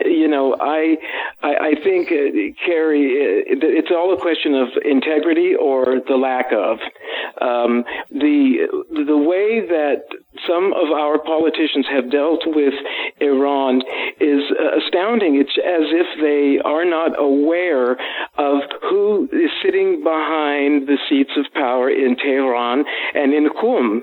you 0.05 0.27
know, 0.27 0.55
I 0.59 0.97
I, 1.41 1.55
I 1.71 1.83
think 1.83 2.07
uh, 2.07 2.65
Kerry. 2.65 3.43
Uh, 3.45 3.59
it's 3.61 3.91
all 3.91 4.13
a 4.13 4.19
question 4.19 4.55
of 4.55 4.69
integrity 4.83 5.55
or 5.55 6.01
the 6.07 6.15
lack 6.15 6.51
of. 6.51 6.79
Um, 7.41 7.83
the 8.09 8.67
the 9.05 9.17
way 9.17 9.61
that 9.67 9.82
had 9.89 10.22
some 10.47 10.73
of 10.73 10.91
our 10.91 11.19
politicians 11.19 11.85
have 11.91 12.11
dealt 12.11 12.43
with 12.45 12.73
Iran 13.21 13.81
is 14.19 14.43
astounding. 14.81 15.35
It's 15.35 15.57
as 15.57 15.87
if 15.93 16.07
they 16.21 16.59
are 16.63 16.85
not 16.85 17.19
aware 17.19 17.93
of 18.37 18.61
who 18.89 19.29
is 19.31 19.51
sitting 19.63 20.03
behind 20.03 20.87
the 20.87 20.97
seats 21.09 21.31
of 21.37 21.45
power 21.53 21.89
in 21.89 22.15
Tehran 22.15 22.85
and 23.13 23.33
in 23.33 23.49
Qum. 23.49 24.01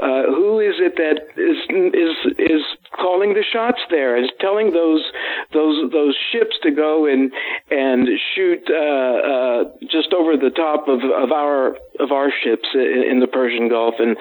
Uh, 0.00 0.22
who 0.34 0.60
is 0.60 0.74
it 0.78 0.96
that 0.96 1.22
is 1.36 1.58
is 1.94 2.34
is 2.38 2.62
calling 2.94 3.34
the 3.34 3.44
shots 3.44 3.80
there? 3.90 4.16
Is 4.16 4.30
telling 4.40 4.72
those 4.72 5.04
those 5.52 5.90
those 5.92 6.16
ships 6.32 6.56
to 6.62 6.70
go 6.70 7.06
and 7.06 7.32
and 7.70 8.08
shoot 8.34 8.62
uh, 8.70 8.74
uh, 8.74 9.64
just 9.90 10.12
over 10.12 10.36
the 10.36 10.50
top 10.50 10.88
of, 10.88 11.00
of 11.04 11.32
our 11.32 11.76
of 12.00 12.12
our 12.12 12.30
ships 12.42 12.68
in, 12.74 13.04
in 13.10 13.20
the 13.20 13.26
Persian 13.26 13.68
Gulf, 13.68 13.94
and 13.98 14.16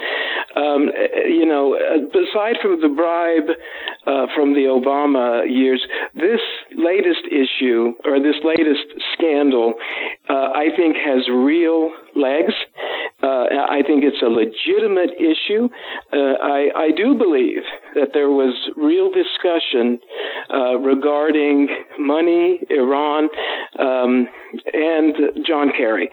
um, 0.55 0.89
you 1.25 1.45
know, 1.47 1.75
aside 1.75 2.57
from 2.61 2.81
the 2.81 2.89
bribe 2.89 3.49
uh, 4.05 4.27
from 4.35 4.53
the 4.53 4.67
Obama 4.69 5.49
years, 5.49 5.85
this 6.15 6.41
latest 6.75 7.25
issue 7.31 7.93
or 8.05 8.19
this 8.19 8.35
latest 8.43 8.85
scandal, 9.13 9.73
uh, 10.29 10.49
I 10.55 10.69
think, 10.75 10.95
has 10.97 11.27
real 11.29 11.91
legs. 12.15 12.53
Uh, 13.27 13.65
I 13.69 13.81
think 13.85 14.03
it's 14.03 14.21
a 14.21 14.31
legitimate 14.31 15.11
issue. 15.19 15.67
Uh, 16.13 16.35
I, 16.41 16.59
I 16.75 16.91
do 16.95 17.15
believe 17.15 17.63
that 17.95 18.09
there 18.13 18.29
was 18.29 18.53
real 18.77 19.09
discussion 19.11 19.99
uh, 20.53 20.77
regarding 20.79 21.67
money, 21.99 22.59
Iran, 22.69 23.27
um, 23.79 24.27
and 24.73 25.45
John 25.45 25.71
Kerry. 25.75 26.09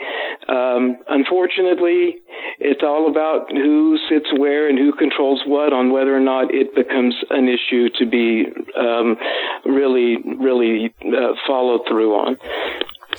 Um, 0.49 0.99
unfortunately, 1.09 2.17
it's 2.59 2.83
all 2.83 3.09
about 3.09 3.51
who 3.53 3.97
sits 4.09 4.27
where 4.37 4.69
and 4.69 4.79
who 4.79 4.93
controls 4.93 5.43
what 5.47 5.73
on 5.73 5.93
whether 5.93 6.17
or 6.17 6.21
not 6.21 6.53
it 6.53 6.75
becomes 6.75 7.15
an 7.31 7.49
issue 7.49 7.89
to 7.99 8.07
be 8.07 8.47
um, 8.79 9.17
really, 9.65 10.17
really 10.39 10.93
uh, 11.07 11.35
followed 11.47 11.83
through 11.89 12.15
on. 12.15 12.37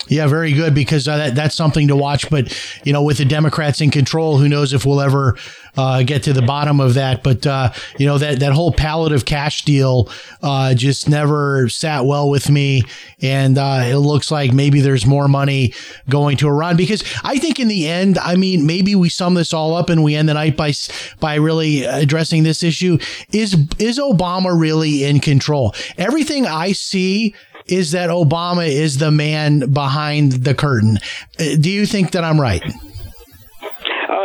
Yeah, 0.07 0.27
very 0.27 0.53
good 0.53 0.75
because 0.75 1.07
uh, 1.07 1.17
that, 1.17 1.35
that's 1.35 1.55
something 1.55 1.87
to 1.87 1.95
watch. 1.95 2.29
But 2.29 2.55
you 2.83 2.93
know, 2.93 3.01
with 3.01 3.17
the 3.17 3.25
Democrats 3.25 3.81
in 3.81 3.89
control, 3.89 4.37
who 4.37 4.47
knows 4.47 4.71
if 4.73 4.85
we'll 4.85 5.01
ever 5.01 5.35
uh, 5.77 6.03
get 6.03 6.23
to 6.23 6.33
the 6.33 6.43
bottom 6.43 6.79
of 6.79 6.93
that? 6.93 7.23
But 7.23 7.45
uh, 7.47 7.71
you 7.97 8.05
know, 8.05 8.17
that 8.19 8.39
that 8.39 8.53
whole 8.53 8.71
palliative 8.71 9.25
cash 9.25 9.65
deal 9.65 10.09
uh, 10.43 10.75
just 10.75 11.09
never 11.09 11.67
sat 11.69 12.05
well 12.05 12.29
with 12.29 12.49
me, 12.51 12.83
and 13.21 13.57
uh, 13.57 13.83
it 13.85 13.97
looks 13.97 14.29
like 14.29 14.53
maybe 14.53 14.79
there's 14.79 15.07
more 15.07 15.27
money 15.27 15.73
going 16.07 16.37
to 16.37 16.47
Iran 16.47 16.77
because 16.77 17.03
I 17.23 17.39
think 17.39 17.59
in 17.59 17.67
the 17.67 17.87
end, 17.87 18.19
I 18.19 18.35
mean, 18.35 18.67
maybe 18.67 18.93
we 18.93 19.09
sum 19.09 19.33
this 19.33 19.53
all 19.53 19.75
up 19.75 19.89
and 19.89 20.03
we 20.03 20.13
end 20.13 20.29
the 20.29 20.35
night 20.35 20.55
by 20.55 20.73
by 21.19 21.35
really 21.35 21.83
addressing 21.83 22.43
this 22.43 22.61
issue: 22.61 22.99
is 23.33 23.57
is 23.79 23.97
Obama 23.97 24.57
really 24.57 25.03
in 25.03 25.19
control? 25.19 25.73
Everything 25.97 26.45
I 26.45 26.73
see 26.73 27.33
is 27.65 27.91
that 27.91 28.09
Obama 28.09 28.67
is 28.67 28.97
the 28.97 29.11
man 29.11 29.71
behind 29.71 30.31
the 30.31 30.53
curtain. 30.53 30.97
Uh, 31.39 31.55
do 31.59 31.69
you 31.69 31.85
think 31.85 32.11
that 32.11 32.23
I'm 32.23 32.39
right? 32.39 32.63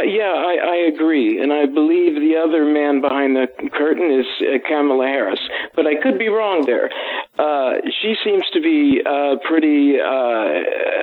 Uh, 0.01 0.03
yeah, 0.03 0.33
I, 0.33 0.57
I 0.63 0.77
agree, 0.95 1.43
and 1.43 1.53
I 1.53 1.67
believe 1.67 2.15
the 2.15 2.37
other 2.37 2.65
man 2.65 3.01
behind 3.01 3.37
the 3.37 3.49
curtain 3.73 4.11
is 4.11 4.27
uh, 4.41 4.59
Kamala 4.67 5.07
Harris, 5.07 5.41
but 5.77 5.87
I 5.87 5.95
could 6.01 6.19
be 6.19 6.29
wrong 6.29 6.65
there. 6.65 6.91
Uh, 7.39 7.81
she 8.01 8.15
seems 8.25 8.45
to 8.53 8.61
be 8.61 9.01
uh, 9.05 9.37
pretty 9.49 9.97
uh, 10.01 10.45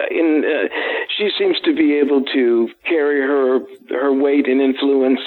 in. 0.10 0.44
Uh, 0.46 0.68
she 1.18 1.30
seems 1.38 1.60
to 1.66 1.76
be 1.76 1.96
able 1.96 2.24
to 2.34 2.70
carry 2.86 3.22
her 3.22 3.60
her 3.90 4.14
weight 4.14 4.48
and 4.48 4.62
influence 4.62 5.20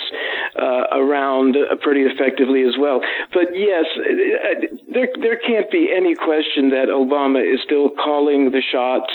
uh, 0.57 0.85
around 0.93 1.57
uh, 1.57 1.75
pretty 1.83 2.03
effectively 2.03 2.62
as 2.62 2.75
well. 2.79 3.01
But 3.33 3.55
yes, 3.55 3.87
uh, 3.99 4.66
there 4.93 5.09
there 5.21 5.39
can't 5.39 5.71
be 5.71 5.93
any 5.95 6.14
question 6.14 6.71
that 6.71 6.89
Obama 6.89 7.43
is 7.43 7.61
still 7.64 7.91
calling 7.91 8.51
the 8.51 8.62
shots 8.62 9.11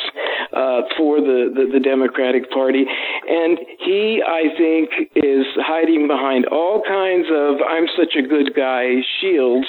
uh, 0.51 0.81
for 0.97 1.21
the, 1.21 1.51
the 1.53 1.69
the 1.71 1.79
Democratic 1.79 2.51
Party, 2.51 2.85
and 3.27 3.59
he, 3.79 4.21
I 4.25 4.55
think, 4.57 4.89
is 5.15 5.45
hiding 5.57 6.07
behind 6.07 6.45
all 6.47 6.81
kinds 6.85 7.27
of 7.31 7.57
"I'm 7.67 7.87
such 7.97 8.15
a 8.15 8.21
good 8.21 8.53
guy" 8.55 9.01
shields, 9.19 9.67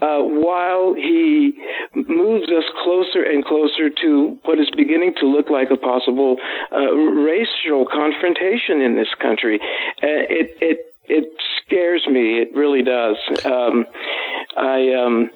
uh, 0.00 0.18
while 0.18 0.94
he 0.94 1.52
moves 1.94 2.50
us 2.50 2.64
closer 2.82 3.22
and 3.22 3.44
closer 3.44 3.90
to 3.90 4.38
what 4.44 4.58
is 4.58 4.70
beginning 4.76 5.14
to 5.20 5.26
look 5.26 5.50
like 5.50 5.70
a 5.70 5.76
possible 5.76 6.36
uh, 6.72 6.92
racial 6.92 7.86
confrontation 7.86 8.80
in 8.80 8.96
this 8.96 9.12
country. 9.20 9.60
Uh, 10.02 10.26
it 10.28 10.56
it 10.60 10.94
it 11.08 11.32
scares 11.64 12.06
me. 12.06 12.40
It 12.40 12.54
really 12.54 12.82
does. 12.82 13.16
Um, 13.44 13.86
I 14.56 14.92
um, 14.94 15.30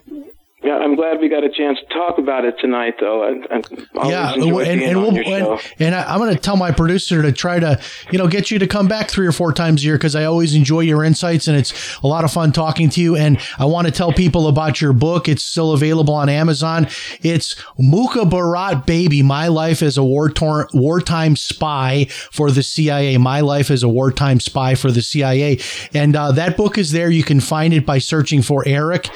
yeah, 0.66 0.78
I'm 0.78 0.96
glad 0.96 1.20
we 1.20 1.28
got 1.28 1.44
a 1.44 1.48
chance 1.48 1.78
to 1.78 1.94
talk 1.94 2.18
about 2.18 2.44
it 2.44 2.56
tonight, 2.58 2.94
though. 2.98 3.22
I, 3.22 3.60
I 4.00 4.08
yeah, 4.08 4.34
and, 4.34 4.42
and, 4.82 5.00
we'll, 5.00 5.16
and, 5.16 5.60
and 5.78 5.94
I, 5.94 6.02
I'm 6.12 6.18
going 6.18 6.34
to 6.34 6.40
tell 6.40 6.56
my 6.56 6.72
producer 6.72 7.22
to 7.22 7.30
try 7.30 7.60
to, 7.60 7.80
you 8.10 8.18
know, 8.18 8.26
get 8.26 8.50
you 8.50 8.58
to 8.58 8.66
come 8.66 8.88
back 8.88 9.08
three 9.08 9.28
or 9.28 9.32
four 9.32 9.52
times 9.52 9.82
a 9.82 9.86
year 9.86 9.94
because 9.94 10.16
I 10.16 10.24
always 10.24 10.56
enjoy 10.56 10.80
your 10.80 11.04
insights 11.04 11.46
and 11.46 11.56
it's 11.56 11.96
a 12.02 12.08
lot 12.08 12.24
of 12.24 12.32
fun 12.32 12.50
talking 12.50 12.90
to 12.90 13.00
you. 13.00 13.14
And 13.14 13.38
I 13.60 13.64
want 13.66 13.86
to 13.86 13.92
tell 13.92 14.12
people 14.12 14.48
about 14.48 14.80
your 14.80 14.92
book. 14.92 15.28
It's 15.28 15.44
still 15.44 15.70
available 15.70 16.14
on 16.14 16.28
Amazon. 16.28 16.88
It's 17.22 17.54
Mukhabarat 17.78 18.86
Baby: 18.86 19.22
My 19.22 19.46
Life 19.46 19.82
as 19.82 19.96
a 19.96 20.02
War 20.02 20.28
Tor- 20.28 20.68
Wartime 20.74 21.36
Spy 21.36 22.06
for 22.10 22.50
the 22.50 22.64
CIA. 22.64 23.18
My 23.18 23.40
Life 23.40 23.70
as 23.70 23.84
a 23.84 23.88
Wartime 23.88 24.40
Spy 24.40 24.74
for 24.74 24.90
the 24.90 25.02
CIA. 25.02 25.60
And 25.94 26.16
uh, 26.16 26.32
that 26.32 26.56
book 26.56 26.76
is 26.76 26.90
there. 26.90 27.08
You 27.08 27.22
can 27.22 27.38
find 27.38 27.72
it 27.72 27.86
by 27.86 27.98
searching 27.98 28.42
for 28.42 28.66
Eric. 28.66 29.08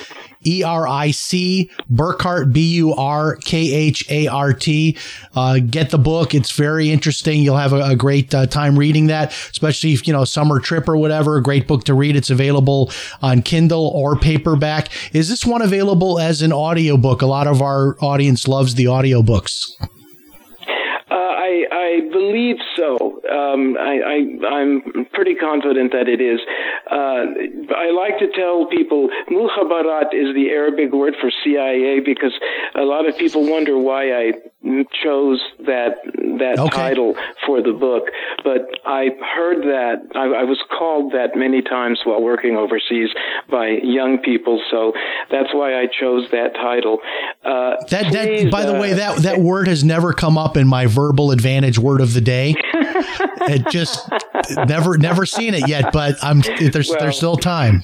E 0.46 0.62
R 0.62 0.88
I 0.88 1.10
C 1.10 1.70
Burkhart 1.92 2.52
B 2.52 2.74
U 2.74 2.94
R 2.94 3.36
K 3.36 3.72
H 3.72 4.10
A 4.10 4.26
R 4.26 4.52
T. 4.52 4.96
Uh, 5.34 5.58
get 5.58 5.90
the 5.90 5.98
book; 5.98 6.34
it's 6.34 6.52
very 6.52 6.90
interesting. 6.90 7.42
You'll 7.42 7.56
have 7.56 7.72
a, 7.72 7.82
a 7.82 7.96
great 7.96 8.34
uh, 8.34 8.46
time 8.46 8.78
reading 8.78 9.06
that, 9.08 9.32
especially 9.50 9.92
if 9.92 10.06
you 10.06 10.12
know 10.12 10.24
summer 10.24 10.58
trip 10.58 10.88
or 10.88 10.96
whatever. 10.96 11.36
A 11.36 11.42
great 11.42 11.66
book 11.66 11.84
to 11.84 11.94
read. 11.94 12.16
It's 12.16 12.30
available 12.30 12.90
on 13.22 13.42
Kindle 13.42 13.88
or 13.88 14.16
paperback. 14.16 14.88
Is 15.14 15.28
this 15.28 15.44
one 15.44 15.62
available 15.62 16.18
as 16.18 16.42
an 16.42 16.52
audiobook? 16.52 17.22
A 17.22 17.26
lot 17.26 17.46
of 17.46 17.60
our 17.60 17.96
audience 18.00 18.48
loves 18.48 18.74
the 18.74 18.84
audiobooks. 18.84 19.66
Uh, 21.10 21.14
I, 21.14 21.64
I 21.72 22.00
believe 22.12 22.56
so. 22.76 23.20
Um, 23.26 23.76
I, 23.76 23.98
I'm 24.46 25.06
pretty 25.12 25.34
confident 25.34 25.90
that 25.90 26.08
it 26.08 26.20
is. 26.20 26.38
Uh, 26.86 27.74
I 27.74 27.90
like 27.90 28.18
to 28.20 28.28
tell 28.30 28.66
people 28.66 29.08
Mukhabarat 29.28 30.14
is 30.14 30.34
the 30.34 30.50
Arabic 30.50 30.92
word 30.92 31.14
for 31.20 31.30
CIA 31.42 31.98
because 31.98 32.32
a 32.76 32.82
lot 32.82 33.08
of 33.08 33.18
people 33.18 33.50
wonder 33.50 33.76
why 33.76 34.12
I 34.12 34.32
chose 35.02 35.40
that 35.66 35.96
that 36.38 36.56
Okay. 36.58 36.68
title 36.76 37.14
for 37.46 37.62
the 37.62 37.72
book. 37.72 38.04
But 38.44 38.68
I 38.84 39.08
heard 39.34 39.62
that 39.62 40.02
I, 40.14 40.40
I 40.42 40.44
was 40.44 40.58
called 40.78 41.12
that 41.12 41.34
many 41.34 41.62
times 41.62 42.00
while 42.04 42.20
working 42.22 42.56
overseas 42.56 43.08
by 43.50 43.68
young 43.82 44.18
people, 44.18 44.62
so 44.70 44.92
that's 45.30 45.54
why 45.54 45.80
I 45.80 45.86
chose 45.86 46.30
that 46.32 46.54
title. 46.54 46.98
Uh, 47.42 47.76
That 47.88 48.12
that 48.12 48.26
please, 48.26 48.50
by 48.50 48.66
the 48.66 48.76
uh, 48.76 48.80
way 48.80 48.92
that 48.92 49.18
that 49.22 49.38
word 49.38 49.66
has 49.66 49.82
never 49.82 50.12
come 50.12 50.36
up 50.36 50.56
in 50.58 50.66
my 50.68 50.84
verbal 50.86 51.30
advantage 51.30 51.78
word 51.78 52.02
of 52.02 52.12
the 52.12 52.20
day. 52.20 52.54
it 52.74 53.66
just 53.70 54.06
never 54.68 54.98
never 54.98 55.24
seen 55.24 55.54
it 55.54 55.68
yet, 55.68 55.90
but 55.92 56.16
I'm 56.22 56.42
there's 56.70 56.90
Well- 56.90 56.98
there's 57.00 57.16
still 57.16 57.36
time. 57.36 57.82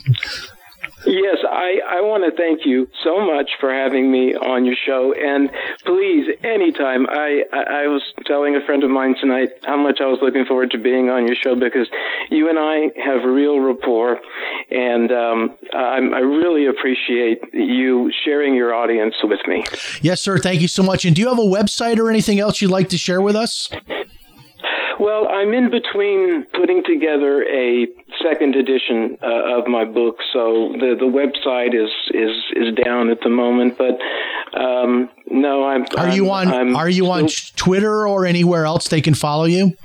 Yes, 1.07 1.37
I, 1.57 1.81
I 1.89 2.01
want 2.03 2.23
to 2.25 2.37
thank 2.37 2.67
you 2.67 2.87
so 3.03 3.25
much 3.25 3.53
for 3.59 3.73
having 3.73 4.13
me 4.13 4.35
on 4.35 4.67
your 4.67 4.77
show. 4.77 5.15
And 5.15 5.51
please, 5.87 6.29
anytime, 6.45 7.07
I, 7.09 7.45
I, 7.51 7.85
I 7.85 7.87
was 7.87 8.03
telling 8.27 8.57
a 8.57 8.61
friend 8.67 8.85
of 8.85 8.91
mine 8.91 9.15
tonight 9.19 9.49
how 9.65 9.77
much 9.77 10.01
I 10.03 10.07
was 10.07 10.19
looking 10.21 10.45
forward 10.45 10.71
to 10.73 10.79
being 10.79 11.09
on 11.09 11.27
your 11.27 11.35
show 11.35 11.55
because 11.55 11.89
you 12.31 12.51
and 12.51 12.59
I 12.59 12.93
have 13.03 13.25
real 13.25 13.59
rapport. 13.59 14.21
And 14.71 15.11
um, 15.11 15.57
I 15.73 16.19
really 16.19 16.67
appreciate 16.67 17.39
you 17.55 18.13
sharing 18.25 18.55
your 18.55 18.75
audience 18.75 19.15
with 19.23 19.41
me. 19.47 19.65
Yes, 20.03 20.21
sir. 20.21 20.37
Thank 20.37 20.61
you 20.61 20.69
so 20.69 20.83
much. 20.83 21.07
And 21.07 21.17
do 21.17 21.23
you 21.23 21.29
have 21.29 21.39
a 21.39 21.43
website 21.43 21.99
or 21.99 22.11
anything 22.11 22.39
else 22.39 22.61
you'd 22.61 22.71
like 22.71 22.91
to 22.91 22.99
share 22.99 23.23
with 23.23 23.35
us? 23.35 23.71
Well, 24.99 25.29
I'm 25.29 25.53
in 25.53 25.71
between 25.71 26.47
putting 26.55 26.83
together 26.85 27.43
a 27.45 27.87
second 28.23 28.57
edition 28.57 29.19
uh, 29.23 29.59
of 29.59 29.67
my 29.67 29.85
book, 29.85 30.17
so 30.33 30.73
the 30.73 30.97
the 30.99 31.07
website 31.07 31.75
is 31.75 31.91
is 32.15 32.37
is 32.55 32.75
down 32.85 33.11
at 33.11 33.21
the 33.21 33.29
moment. 33.29 33.77
But 33.77 33.99
um, 34.59 35.11
no, 35.31 35.67
I'm. 35.67 35.85
Are 35.99 36.15
you 36.15 36.31
on 36.31 36.49
I'm, 36.49 36.69
I'm 36.69 36.77
Are 36.77 36.89
you 36.89 37.11
on 37.11 37.29
Twitter 37.57 38.09
or 38.09 38.25
anywhere 38.25 38.65
else 38.65 38.89
they 38.89 39.01
can 39.01 39.15
follow 39.15 39.45
you? 39.45 39.77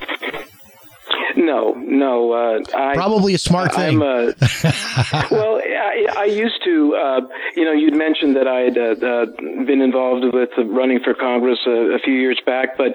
No, 1.46 1.72
no. 1.74 2.32
Uh, 2.32 2.60
I, 2.76 2.94
Probably 2.94 3.34
a 3.34 3.38
smart 3.38 3.74
thing. 3.74 4.00
I'm 4.00 4.02
a, 4.02 4.34
well, 5.30 5.60
I, 5.60 6.06
I 6.16 6.24
used 6.24 6.62
to. 6.64 6.94
Uh, 6.94 7.20
you 7.56 7.64
know, 7.64 7.72
you'd 7.72 7.96
mentioned 7.96 8.36
that 8.36 8.46
I 8.46 8.60
had 8.60 8.78
uh, 8.78 9.06
uh, 9.06 9.26
been 9.64 9.80
involved 9.80 10.24
with 10.32 10.50
running 10.66 11.00
for 11.02 11.14
Congress 11.14 11.58
a, 11.66 11.96
a 11.96 11.98
few 11.98 12.14
years 12.14 12.40
back, 12.46 12.76
but 12.76 12.92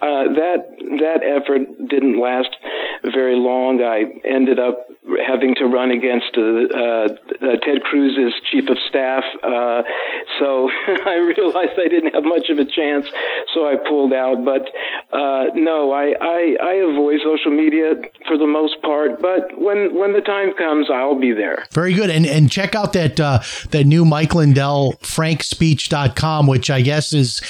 uh, 0.00 0.30
that 0.34 0.66
that 1.00 1.20
effort 1.24 1.88
didn't 1.88 2.20
last 2.20 2.54
very 3.02 3.36
long. 3.36 3.82
I 3.82 4.04
ended 4.26 4.58
up 4.58 4.88
having 5.26 5.54
to 5.56 5.64
run 5.64 5.90
against 5.90 6.36
uh, 6.36 6.42
uh, 6.42 7.08
uh, 7.40 7.56
Ted 7.64 7.82
Cruz's 7.82 8.34
chief 8.50 8.68
of 8.68 8.76
staff, 8.88 9.24
uh, 9.42 9.82
so 10.38 10.70
I 10.86 11.16
realized 11.16 11.78
I 11.78 11.88
didn't 11.88 12.14
have 12.14 12.24
much 12.24 12.48
of 12.50 12.58
a 12.58 12.64
chance, 12.64 13.06
so 13.54 13.66
I 13.66 13.76
pulled 13.88 14.12
out. 14.12 14.44
But 14.44 14.68
uh, 15.12 15.46
no, 15.54 15.92
I, 15.92 16.14
I 16.20 16.56
I 16.62 16.74
avoid 16.90 17.20
social 17.24 17.52
media 17.52 17.87
for 18.26 18.36
the 18.36 18.46
most 18.46 18.80
part. 18.82 19.20
But 19.20 19.58
when 19.60 19.94
when 19.98 20.12
the 20.12 20.20
time 20.20 20.52
comes, 20.54 20.88
I'll 20.90 21.18
be 21.18 21.32
there. 21.32 21.66
Very 21.72 21.94
good. 21.94 22.10
And 22.10 22.26
and 22.26 22.50
check 22.50 22.74
out 22.74 22.92
that 22.92 23.18
uh, 23.18 23.40
that 23.70 23.84
new 23.84 24.04
Mike 24.04 24.34
Lindell 24.34 24.94
frankspeech.com, 25.02 26.46
which 26.46 26.70
I 26.70 26.80
guess 26.82 27.12
is 27.12 27.40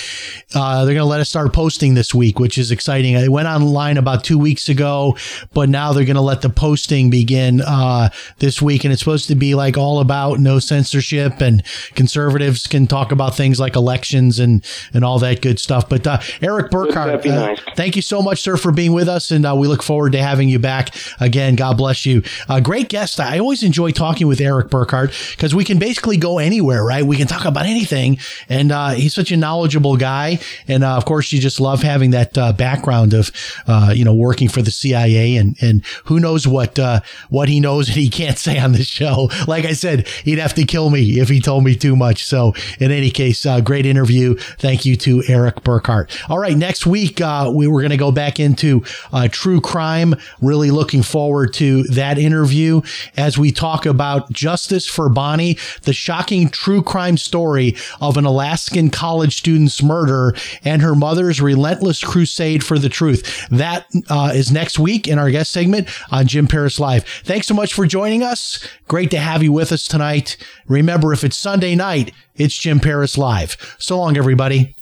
uh, 0.54 0.84
they're 0.84 0.94
going 0.94 1.04
to 1.04 1.10
let 1.10 1.20
us 1.20 1.28
start 1.28 1.52
posting 1.52 1.94
this 1.94 2.14
week, 2.14 2.38
which 2.38 2.58
is 2.58 2.70
exciting. 2.70 3.16
I 3.16 3.28
went 3.28 3.48
online 3.48 3.96
about 3.96 4.24
two 4.24 4.38
weeks 4.38 4.68
ago, 4.68 5.16
but 5.52 5.68
now 5.68 5.92
they're 5.92 6.04
going 6.04 6.16
to 6.16 6.22
let 6.22 6.42
the 6.42 6.50
posting 6.50 7.10
begin 7.10 7.60
uh, 7.60 8.10
this 8.38 8.62
week, 8.62 8.84
and 8.84 8.92
it's 8.92 9.00
supposed 9.00 9.28
to 9.28 9.34
be 9.34 9.54
like 9.54 9.76
all 9.76 10.00
about 10.00 10.38
no 10.38 10.58
censorship 10.58 11.40
and 11.40 11.62
conservatives 11.94 12.66
can 12.66 12.86
talk 12.86 13.12
about 13.12 13.36
things 13.36 13.60
like 13.60 13.76
elections 13.76 14.38
and 14.38 14.64
and 14.92 15.04
all 15.04 15.18
that 15.18 15.42
good 15.42 15.58
stuff. 15.58 15.88
But 15.88 16.06
uh, 16.06 16.20
Eric 16.40 16.70
Burkhart, 16.70 17.26
uh, 17.26 17.46
nice. 17.46 17.60
thank 17.76 17.96
you 17.96 18.02
so 18.02 18.22
much, 18.22 18.42
sir, 18.42 18.56
for 18.56 18.72
being 18.72 18.92
with 18.92 19.08
us, 19.08 19.30
and 19.30 19.44
uh, 19.44 19.54
we 19.54 19.66
look 19.66 19.82
forward 19.82 20.12
to 20.12 20.22
having 20.28 20.48
you 20.48 20.58
back 20.58 20.94
again. 21.20 21.56
God 21.56 21.78
bless 21.78 22.04
you. 22.04 22.22
Uh, 22.48 22.60
great 22.60 22.88
guest. 22.90 23.18
I 23.18 23.38
always 23.38 23.62
enjoy 23.62 23.92
talking 23.92 24.26
with 24.26 24.40
Eric 24.40 24.68
Burkhart 24.68 25.36
because 25.36 25.54
we 25.54 25.64
can 25.64 25.78
basically 25.78 26.18
go 26.18 26.38
anywhere, 26.38 26.84
right? 26.84 27.02
We 27.04 27.16
can 27.16 27.26
talk 27.26 27.46
about 27.46 27.64
anything, 27.64 28.18
and 28.48 28.70
uh, 28.70 28.90
he's 28.90 29.14
such 29.14 29.32
a 29.32 29.36
knowledgeable 29.36 29.96
guy. 29.96 30.38
And 30.66 30.84
uh, 30.84 30.96
of 30.96 31.06
course, 31.06 31.32
you 31.32 31.40
just 31.40 31.60
love 31.60 31.82
having 31.82 32.10
that 32.10 32.36
uh, 32.36 32.52
background 32.52 33.14
of 33.14 33.30
uh, 33.66 33.92
you 33.94 34.04
know 34.04 34.12
working 34.12 34.48
for 34.48 34.60
the 34.60 34.70
CIA, 34.70 35.36
and 35.36 35.56
and 35.62 35.84
who 36.04 36.20
knows 36.20 36.46
what 36.46 36.78
uh, 36.78 37.00
what 37.30 37.48
he 37.48 37.58
knows 37.58 37.86
that 37.86 37.96
he 37.96 38.10
can't 38.10 38.38
say 38.38 38.58
on 38.58 38.72
the 38.72 38.82
show. 38.82 39.30
Like 39.46 39.64
I 39.64 39.72
said, 39.72 40.06
he'd 40.24 40.38
have 40.38 40.54
to 40.54 40.64
kill 40.64 40.90
me 40.90 41.20
if 41.20 41.30
he 41.30 41.40
told 41.40 41.64
me 41.64 41.74
too 41.74 41.96
much. 41.96 42.26
So 42.26 42.52
in 42.78 42.92
any 42.92 43.10
case, 43.10 43.46
great 43.64 43.86
interview. 43.86 44.34
Thank 44.58 44.84
you 44.84 44.94
to 44.96 45.22
Eric 45.26 45.62
Burkhart. 45.62 46.10
All 46.28 46.38
right, 46.38 46.56
next 46.56 46.86
week 46.86 47.20
we 47.20 47.66
were 47.66 47.80
going 47.80 47.90
to 47.90 47.96
go 47.96 48.12
back 48.12 48.38
into 48.38 48.82
true 49.30 49.62
crime. 49.62 50.14
Really 50.40 50.70
looking 50.70 51.02
forward 51.02 51.54
to 51.54 51.84
that 51.84 52.18
interview 52.18 52.82
as 53.16 53.38
we 53.38 53.52
talk 53.52 53.86
about 53.86 54.30
justice 54.32 54.86
for 54.86 55.08
Bonnie, 55.08 55.58
the 55.82 55.92
shocking 55.92 56.48
true 56.48 56.82
crime 56.82 57.16
story 57.16 57.76
of 58.00 58.16
an 58.16 58.24
Alaskan 58.24 58.90
college 58.90 59.36
student's 59.36 59.82
murder 59.82 60.34
and 60.64 60.82
her 60.82 60.94
mother's 60.94 61.40
relentless 61.40 62.02
crusade 62.02 62.64
for 62.64 62.78
the 62.78 62.88
truth. 62.88 63.48
That 63.50 63.86
uh, 64.08 64.32
is 64.34 64.52
next 64.52 64.78
week 64.78 65.08
in 65.08 65.18
our 65.18 65.30
guest 65.30 65.52
segment 65.52 65.88
on 66.10 66.26
Jim 66.26 66.46
Paris 66.46 66.78
Live. 66.78 67.04
Thanks 67.24 67.46
so 67.46 67.54
much 67.54 67.74
for 67.74 67.86
joining 67.86 68.22
us. 68.22 68.66
Great 68.86 69.10
to 69.10 69.18
have 69.18 69.42
you 69.42 69.52
with 69.52 69.72
us 69.72 69.86
tonight. 69.86 70.36
Remember, 70.66 71.12
if 71.12 71.24
it's 71.24 71.36
Sunday 71.36 71.74
night, 71.74 72.12
it's 72.36 72.56
Jim 72.56 72.80
Paris 72.80 73.18
Live. 73.18 73.76
So 73.78 73.98
long, 73.98 74.16
everybody. 74.16 74.74